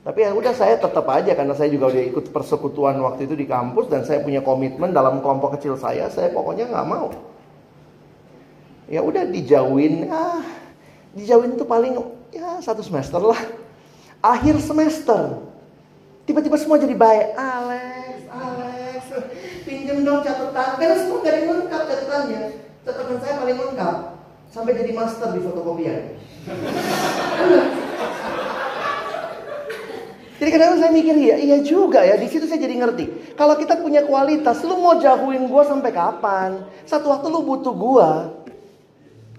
Tapi 0.00 0.24
ya 0.24 0.32
udah 0.32 0.52
saya 0.56 0.80
tetap 0.80 1.04
aja 1.12 1.32
karena 1.36 1.52
saya 1.52 1.68
juga 1.72 1.92
udah 1.92 2.04
ikut 2.08 2.24
persekutuan 2.32 2.96
waktu 3.04 3.28
itu 3.28 3.36
di 3.36 3.44
kampus 3.44 3.88
dan 3.92 4.00
saya 4.04 4.24
punya 4.24 4.40
komitmen 4.40 4.96
dalam 4.96 5.20
kelompok 5.20 5.60
kecil 5.60 5.76
saya 5.76 6.08
saya 6.08 6.32
pokoknya 6.32 6.72
nggak 6.72 6.88
mau 6.88 7.12
ya 8.90 9.00
udah 9.06 9.22
dijauhin 9.30 10.10
ah 10.10 10.42
dijauhin 11.14 11.54
itu 11.54 11.62
paling 11.62 11.94
ya 12.34 12.58
satu 12.58 12.82
semester 12.82 13.22
lah 13.22 13.38
akhir 14.18 14.58
semester 14.58 15.46
tiba-tiba 16.26 16.58
semua 16.58 16.74
jadi 16.74 16.98
baik 16.98 17.38
Alex 17.38 18.18
Alex 18.34 19.02
pinjem 19.62 20.02
dong 20.02 20.26
catatan 20.26 20.74
karena 20.82 20.96
semua 20.98 21.22
gak 21.22 21.32
ada 21.38 21.40
lengkap 21.54 21.82
catatannya 21.86 22.42
catatan 22.82 23.16
saya 23.22 23.34
paling 23.38 23.58
lengkap 23.62 23.96
sampai 24.50 24.72
jadi 24.74 24.90
master 24.90 25.28
di 25.38 25.40
fotokopian 25.40 26.02
Jadi 30.40 30.56
kadang 30.56 30.80
saya 30.80 30.88
mikir 30.88 31.12
ya, 31.20 31.36
iya 31.36 31.60
juga 31.60 32.00
ya. 32.00 32.16
Di 32.16 32.24
situ 32.24 32.48
saya 32.48 32.64
jadi 32.64 32.80
ngerti. 32.80 33.36
Kalau 33.36 33.60
kita 33.60 33.76
punya 33.76 34.08
kualitas, 34.08 34.64
lu 34.64 34.80
mau 34.80 34.96
jauhin 34.96 35.44
gue 35.44 35.62
sampai 35.68 35.92
kapan? 35.92 36.64
Satu 36.88 37.12
waktu 37.12 37.28
lu 37.28 37.44
butuh 37.44 37.76
gue. 37.76 38.08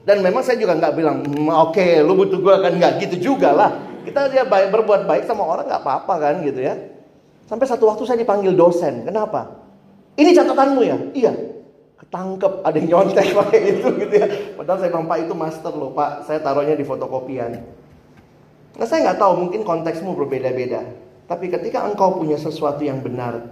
Dan 0.01 0.25
memang 0.25 0.41
saya 0.41 0.57
juga 0.57 0.73
nggak 0.73 0.93
bilang, 0.97 1.21
hmm, 1.21 1.45
oke, 1.45 1.77
okay, 1.77 2.01
lu 2.01 2.17
butuh 2.17 2.41
gue 2.41 2.55
kan 2.57 2.73
nggak 2.73 2.93
gitu 3.05 3.33
juga 3.33 3.53
lah. 3.53 3.71
Kita 4.01 4.33
dia 4.33 4.41
baik 4.41 4.73
berbuat 4.73 5.05
baik 5.05 5.29
sama 5.29 5.45
orang 5.45 5.69
nggak 5.69 5.81
apa-apa 5.85 6.13
kan 6.17 6.35
gitu 6.41 6.57
ya. 6.57 6.73
Sampai 7.45 7.69
satu 7.69 7.85
waktu 7.85 8.07
saya 8.09 8.17
dipanggil 8.17 8.57
dosen. 8.57 9.05
Kenapa? 9.05 9.61
Ini 10.17 10.33
catatanmu 10.33 10.81
ya? 10.81 10.97
Iya. 11.13 11.33
Ketangkep 12.01 12.65
ada 12.65 12.75
yang 12.81 12.87
nyontek 12.89 13.27
pakai 13.37 13.61
itu 13.77 13.87
gitu 14.01 14.13
ya. 14.17 14.27
Padahal 14.57 14.77
saya 14.81 14.89
bilang 14.89 15.05
Pak 15.05 15.17
itu 15.21 15.33
master 15.37 15.73
loh 15.77 15.91
Pak. 15.93 16.25
Saya 16.25 16.39
taruhnya 16.41 16.73
di 16.73 16.81
fotokopian. 16.81 17.61
Nah 18.81 18.85
saya 18.89 19.11
nggak 19.11 19.19
tahu 19.21 19.33
mungkin 19.37 19.61
konteksmu 19.61 20.17
berbeda-beda. 20.17 20.81
Tapi 21.29 21.45
ketika 21.47 21.85
engkau 21.85 22.17
punya 22.17 22.41
sesuatu 22.41 22.81
yang 22.81 22.99
benar, 22.99 23.47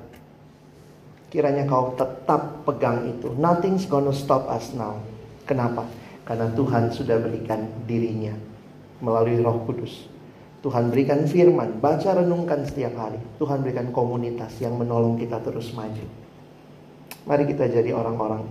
kiranya 1.30 1.64
kau 1.70 1.94
tetap 1.94 2.66
pegang 2.66 3.06
itu. 3.06 3.32
Nothing's 3.38 3.86
gonna 3.86 4.12
stop 4.12 4.50
us 4.50 4.74
now. 4.74 4.98
Kenapa? 5.46 5.86
Karena 6.30 6.46
Tuhan 6.54 6.94
sudah 6.94 7.18
berikan 7.18 7.66
dirinya 7.90 8.38
melalui 9.02 9.42
roh 9.42 9.66
kudus. 9.66 10.06
Tuhan 10.62 10.94
berikan 10.94 11.26
firman, 11.26 11.82
baca 11.82 12.22
renungkan 12.22 12.70
setiap 12.70 12.94
hari. 13.02 13.18
Tuhan 13.42 13.66
berikan 13.66 13.90
komunitas 13.90 14.54
yang 14.62 14.78
menolong 14.78 15.18
kita 15.18 15.42
terus 15.42 15.74
maju. 15.74 16.06
Mari 17.26 17.50
kita 17.50 17.66
jadi 17.74 17.98
orang-orang 17.98 18.46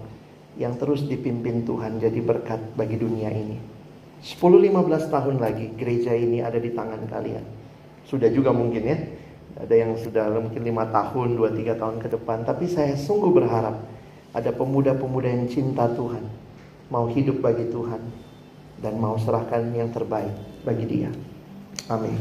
yang 0.59 0.74
terus 0.74 1.07
dipimpin 1.07 1.62
Tuhan 1.62 2.03
jadi 2.03 2.18
berkat 2.18 2.59
bagi 2.74 2.99
dunia 2.99 3.31
ini. 3.31 3.62
10-15 4.26 5.14
tahun 5.14 5.39
lagi 5.39 5.70
gereja 5.79 6.18
ini 6.18 6.43
ada 6.43 6.59
di 6.59 6.74
tangan 6.74 7.07
kalian. 7.07 7.47
Sudah 8.03 8.26
juga 8.35 8.51
mungkin 8.51 8.83
ya. 8.83 8.99
Ada 9.55 9.74
yang 9.87 9.95
sudah 9.95 10.26
mungkin 10.35 10.66
5 10.66 10.83
tahun, 10.91 11.29
2-3 11.39 11.79
tahun 11.79 11.97
ke 12.03 12.09
depan. 12.11 12.43
Tapi 12.43 12.66
saya 12.66 12.99
sungguh 12.99 13.31
berharap 13.31 13.79
ada 14.35 14.51
pemuda-pemuda 14.51 15.31
yang 15.31 15.47
cinta 15.47 15.87
Tuhan 15.95 16.47
mau 16.89 17.09
hidup 17.09 17.45
bagi 17.45 17.68
Tuhan 17.68 18.01
dan 18.80 18.95
mau 18.97 19.16
serahkan 19.20 19.68
yang 19.72 19.93
terbaik 19.93 20.32
bagi 20.64 20.84
Dia. 20.89 21.11
Amin. 21.93 22.16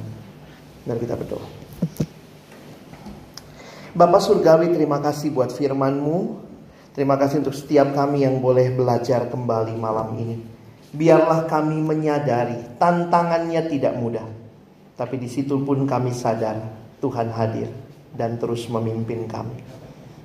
Mari 0.88 1.00
kita 1.04 1.16
berdoa. 1.20 1.48
Bapak 3.98 4.22
Surgawi 4.22 4.72
terima 4.72 5.02
kasih 5.02 5.34
buat 5.34 5.50
firman-Mu. 5.52 6.46
Terima 6.94 7.18
kasih 7.18 7.46
untuk 7.46 7.54
setiap 7.54 7.94
kami 7.94 8.26
yang 8.26 8.42
boleh 8.42 8.74
belajar 8.74 9.30
kembali 9.30 9.74
malam 9.78 10.18
ini. 10.18 10.38
Biarlah 10.94 11.46
kami 11.46 11.78
menyadari 11.82 12.78
tantangannya 12.82 13.62
tidak 13.70 13.94
mudah. 13.98 14.26
Tapi 14.98 15.22
di 15.22 15.30
situ 15.30 15.62
pun 15.62 15.86
kami 15.86 16.10
sadar 16.10 16.58
Tuhan 16.98 17.30
hadir 17.30 17.70
dan 18.18 18.42
terus 18.42 18.66
memimpin 18.66 19.30
kami. 19.30 19.62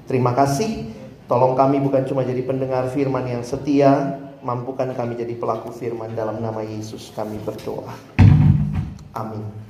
Terima 0.08 0.32
kasih. 0.32 0.88
Tolong 1.28 1.56
kami 1.56 1.80
bukan 1.80 2.04
cuma 2.08 2.24
jadi 2.24 2.44
pendengar 2.44 2.88
firman 2.92 3.24
yang 3.24 3.44
setia, 3.44 4.20
mampukan 4.42 4.90
kami 4.92 5.14
jadi 5.14 5.38
pelaku 5.38 5.70
firman 5.70 6.18
dalam 6.18 6.42
nama 6.42 6.60
Yesus 6.66 7.14
kami 7.14 7.38
berdoa. 7.46 7.94
Amin. 9.14 9.61